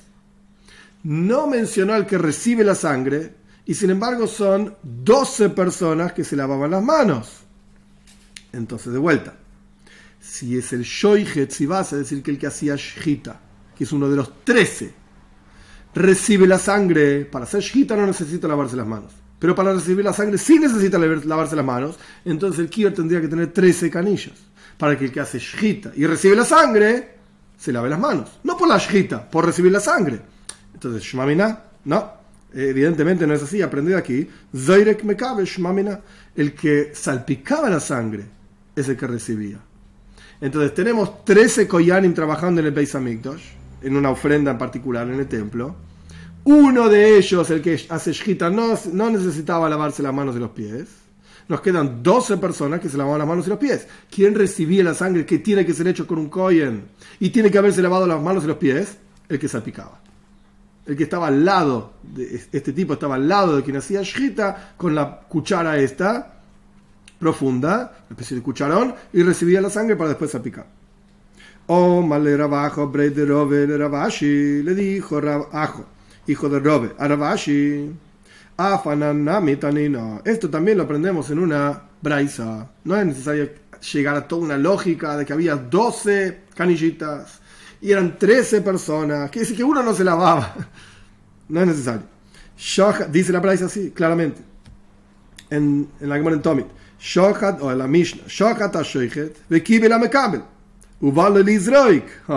no 1.03 1.47
mencionó 1.47 1.93
al 1.93 2.05
que 2.05 2.17
recibe 2.17 2.63
la 2.63 2.75
sangre, 2.75 3.33
y 3.65 3.73
sin 3.73 3.89
embargo 3.89 4.27
son 4.27 4.75
12 4.83 5.49
personas 5.49 6.13
que 6.13 6.23
se 6.23 6.35
lavaban 6.35 6.71
las 6.71 6.83
manos. 6.83 7.41
Entonces, 8.53 8.93
de 8.93 8.99
vuelta, 8.99 9.33
si 10.35 10.57
es 10.57 10.73
el 10.73 10.83
Shoichet, 10.83 11.49
si 11.49 11.65
vas 11.65 11.93
a 11.93 11.97
decir 11.97 12.21
que 12.21 12.31
el 12.31 12.37
que 12.37 12.47
hacía 12.47 12.75
Shita, 12.75 13.39
que 13.73 13.85
es 13.85 13.91
uno 13.93 14.09
de 14.09 14.17
los 14.17 14.43
13, 14.43 14.93
recibe 15.93 16.45
la 16.45 16.59
sangre, 16.59 17.23
para 17.23 17.45
hacer 17.45 17.61
Shita 17.61 17.95
no 17.95 18.05
necesita 18.05 18.45
lavarse 18.45 18.75
las 18.75 18.85
manos. 18.85 19.13
Pero 19.39 19.55
para 19.55 19.73
recibir 19.73 20.03
la 20.03 20.11
sangre 20.11 20.37
sí 20.37 20.59
necesita 20.59 20.97
lavarse 20.97 21.55
las 21.55 21.63
manos. 21.63 21.95
Entonces 22.25 22.59
el 22.59 22.69
Kier 22.69 22.93
tendría 22.93 23.21
que 23.21 23.29
tener 23.29 23.53
13 23.53 23.89
canillas. 23.89 24.33
Para 24.77 24.97
que 24.97 25.05
el 25.05 25.11
que 25.13 25.21
hace 25.21 25.39
Shita 25.39 25.93
y 25.95 26.05
recibe 26.05 26.35
la 26.35 26.43
sangre, 26.43 27.15
se 27.57 27.71
lave 27.71 27.89
las 27.89 27.99
manos. 27.99 28.29
No 28.43 28.57
por 28.57 28.67
la 28.67 28.77
Shita, 28.77 29.29
por 29.29 29.45
recibir 29.45 29.71
la 29.71 29.79
sangre. 29.79 30.19
Entonces, 30.73 31.01
Shmamina, 31.01 31.63
no. 31.85 32.11
Evidentemente 32.53 33.25
no 33.25 33.33
es 33.33 33.43
así. 33.43 33.61
Aprendí 33.61 33.93
aquí. 33.93 34.27
Zairek 34.53 35.03
Mekabe 35.05 35.45
Shmamina. 35.45 36.01
El 36.35 36.53
que 36.53 36.91
salpicaba 36.93 37.69
la 37.69 37.79
sangre 37.79 38.25
es 38.75 38.89
el 38.89 38.97
que 38.97 39.07
recibía. 39.07 39.59
Entonces 40.41 40.73
tenemos 40.73 41.23
13 41.23 41.67
Koyanim 41.67 42.13
trabajando 42.13 42.61
en 42.61 42.67
el 42.67 42.73
Beis 42.73 42.93
Hamikdash, 42.95 43.41
en 43.81 43.95
una 43.95 44.09
ofrenda 44.09 44.51
en 44.51 44.57
particular 44.57 45.07
en 45.07 45.19
el 45.19 45.27
templo. 45.27 45.75
Uno 46.43 46.89
de 46.89 47.17
ellos, 47.17 47.49
el 47.49 47.61
que 47.61 47.81
hace 47.89 48.13
Shita, 48.13 48.49
no, 48.49 48.77
no 48.93 49.09
necesitaba 49.09 49.69
lavarse 49.69 50.03
las 50.03 50.13
manos 50.13 50.35
y 50.35 50.39
los 50.39 50.51
pies. 50.51 50.87
Nos 51.47 51.61
quedan 51.61 52.03
12 52.03 52.37
personas 52.37 52.79
que 52.79 52.89
se 52.89 52.97
lavaban 52.97 53.19
las 53.19 53.27
manos 53.27 53.47
y 53.47 53.49
los 53.49 53.59
pies. 53.59 53.87
¿Quién 54.09 54.35
recibía 54.35 54.83
la 54.83 54.93
sangre 54.93 55.25
que 55.25 55.39
tiene 55.39 55.65
que 55.65 55.73
ser 55.73 55.87
hecho 55.87 56.05
con 56.05 56.17
un 56.17 56.29
Koyen? 56.29 56.85
Y 57.19 57.29
tiene 57.29 57.49
que 57.49 57.57
haberse 57.57 57.81
lavado 57.81 58.05
las 58.05 58.21
manos 58.21 58.43
y 58.43 58.47
los 58.47 58.57
pies. 58.57 58.97
El 59.27 59.39
que 59.39 59.47
salpicaba. 59.47 59.99
El 60.85 60.95
que 60.95 61.03
estaba 61.03 61.27
al 61.27 61.43
lado, 61.43 61.93
de, 62.03 62.41
este 62.51 62.73
tipo 62.73 62.93
estaba 62.93 63.15
al 63.15 63.27
lado 63.27 63.55
de 63.55 63.63
quien 63.63 63.77
hacía 63.77 64.03
Shita 64.03 64.75
con 64.77 64.93
la 64.93 65.21
cuchara 65.21 65.77
esta 65.77 66.34
profunda, 67.19 68.05
especie 68.09 68.37
de 68.37 68.43
cucharón, 68.43 68.95
y 69.13 69.23
recibía 69.23 69.61
la 69.61 69.69
sangre 69.69 69.95
para 69.95 70.09
después 70.09 70.31
salpicar. 70.31 70.67
O 71.67 72.01
Male 72.01 72.37
Rabajo, 72.37 72.87
de 72.87 73.25
Robe, 73.25 73.65
Rabashi, 73.65 74.61
le 74.61 74.75
dijo 74.75 75.19
Rabajo, 75.19 75.85
hijo 76.27 76.47
de 76.49 76.59
Robe, 76.59 76.93
a 76.99 77.07
Rabashi. 77.07 77.91
Esto 80.23 80.49
también 80.49 80.77
lo 80.77 80.83
aprendemos 80.83 81.29
en 81.29 81.39
una 81.39 81.81
braisa. 82.01 82.69
No 82.83 82.95
es 82.95 83.05
necesario 83.05 83.49
llegar 83.93 84.15
a 84.15 84.27
toda 84.27 84.43
una 84.43 84.57
lógica 84.57 85.17
de 85.17 85.25
que 85.25 85.33
había 85.33 85.55
12 85.55 86.43
canillitas 86.55 87.41
y 87.81 87.91
eran 87.91 88.17
13 88.17 88.61
personas. 88.61 89.29
Que 89.29 89.41
dice 89.41 89.55
que 89.55 89.63
uno 89.63 89.83
no 89.83 89.93
se 89.93 90.03
lavaba. 90.03 90.55
No 91.47 91.61
es 91.61 91.67
necesario. 91.67 92.01
dice 93.11 93.31
la 93.31 93.39
braisa 93.39 93.65
así, 93.65 93.91
claramente. 93.91 94.41
En, 95.51 95.87
en 96.01 96.09
la 96.09 96.15
Gemara 96.15 96.37
en 96.37 96.41
Tomit. 96.41 96.65
שוחד, 97.04 97.60
o 97.60 97.64
la 97.64 97.86
Mishnah, 97.86 98.28
שוחד 98.28 98.76
השוחט 98.76 99.38
וקיבל 99.50 99.92
המקבל. 99.92 100.40
ובא 101.02 101.28
לו 101.28 101.42
לזרוik. 101.42 102.28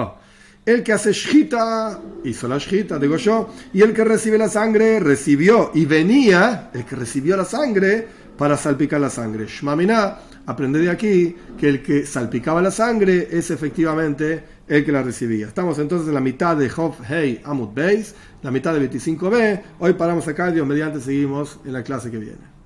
El 0.66 0.82
que 0.82 0.94
hace 0.94 1.12
shita, 1.12 2.00
hizo 2.24 2.48
la 2.48 2.58
shita, 2.58 2.98
digo 2.98 3.18
yo, 3.18 3.50
y 3.74 3.82
el 3.82 3.92
que 3.92 4.06
recibe 4.06 4.38
la 4.38 4.48
sangre, 4.48 4.98
recibió 5.02 5.72
y 5.74 5.86
venía, 5.86 6.70
el 6.74 6.86
que 6.86 6.96
recibió 6.96 7.36
la 7.36 7.44
sangre, 7.44 8.08
para 8.38 8.56
salpicar 8.56 9.02
la 9.02 9.10
sangre. 9.10 9.46
Shmamina, 9.46 10.20
aprende 10.46 10.80
de 10.80 10.90
aquí 10.90 11.36
que 11.58 11.68
el 11.68 11.84
que 11.84 12.06
salpicaba 12.06 12.62
la 12.62 12.72
sangre 12.72 13.28
es 13.30 13.52
efectivamente 13.52 14.44
el 14.66 14.86
que 14.86 14.92
la 14.94 15.04
recibía. 15.04 15.48
Estamos 15.48 15.78
entonces 15.80 16.08
en 16.08 16.14
la 16.14 16.22
mitad 16.22 16.56
de 16.56 16.72
Hof 16.74 16.98
Hey 17.06 17.42
Amut 17.44 17.74
Beis, 17.74 18.16
la 18.42 18.50
mitad 18.50 18.74
de 18.74 18.90
25b. 18.90 19.62
Hoy 19.80 19.94
paramos 19.94 20.26
acá, 20.30 20.50
Dios 20.50 20.66
mediante 20.66 21.02
seguimos 21.02 21.60
en 21.66 21.74
la 21.74 21.84
clase 21.84 22.10
que 22.10 22.20
viene. 22.20 22.57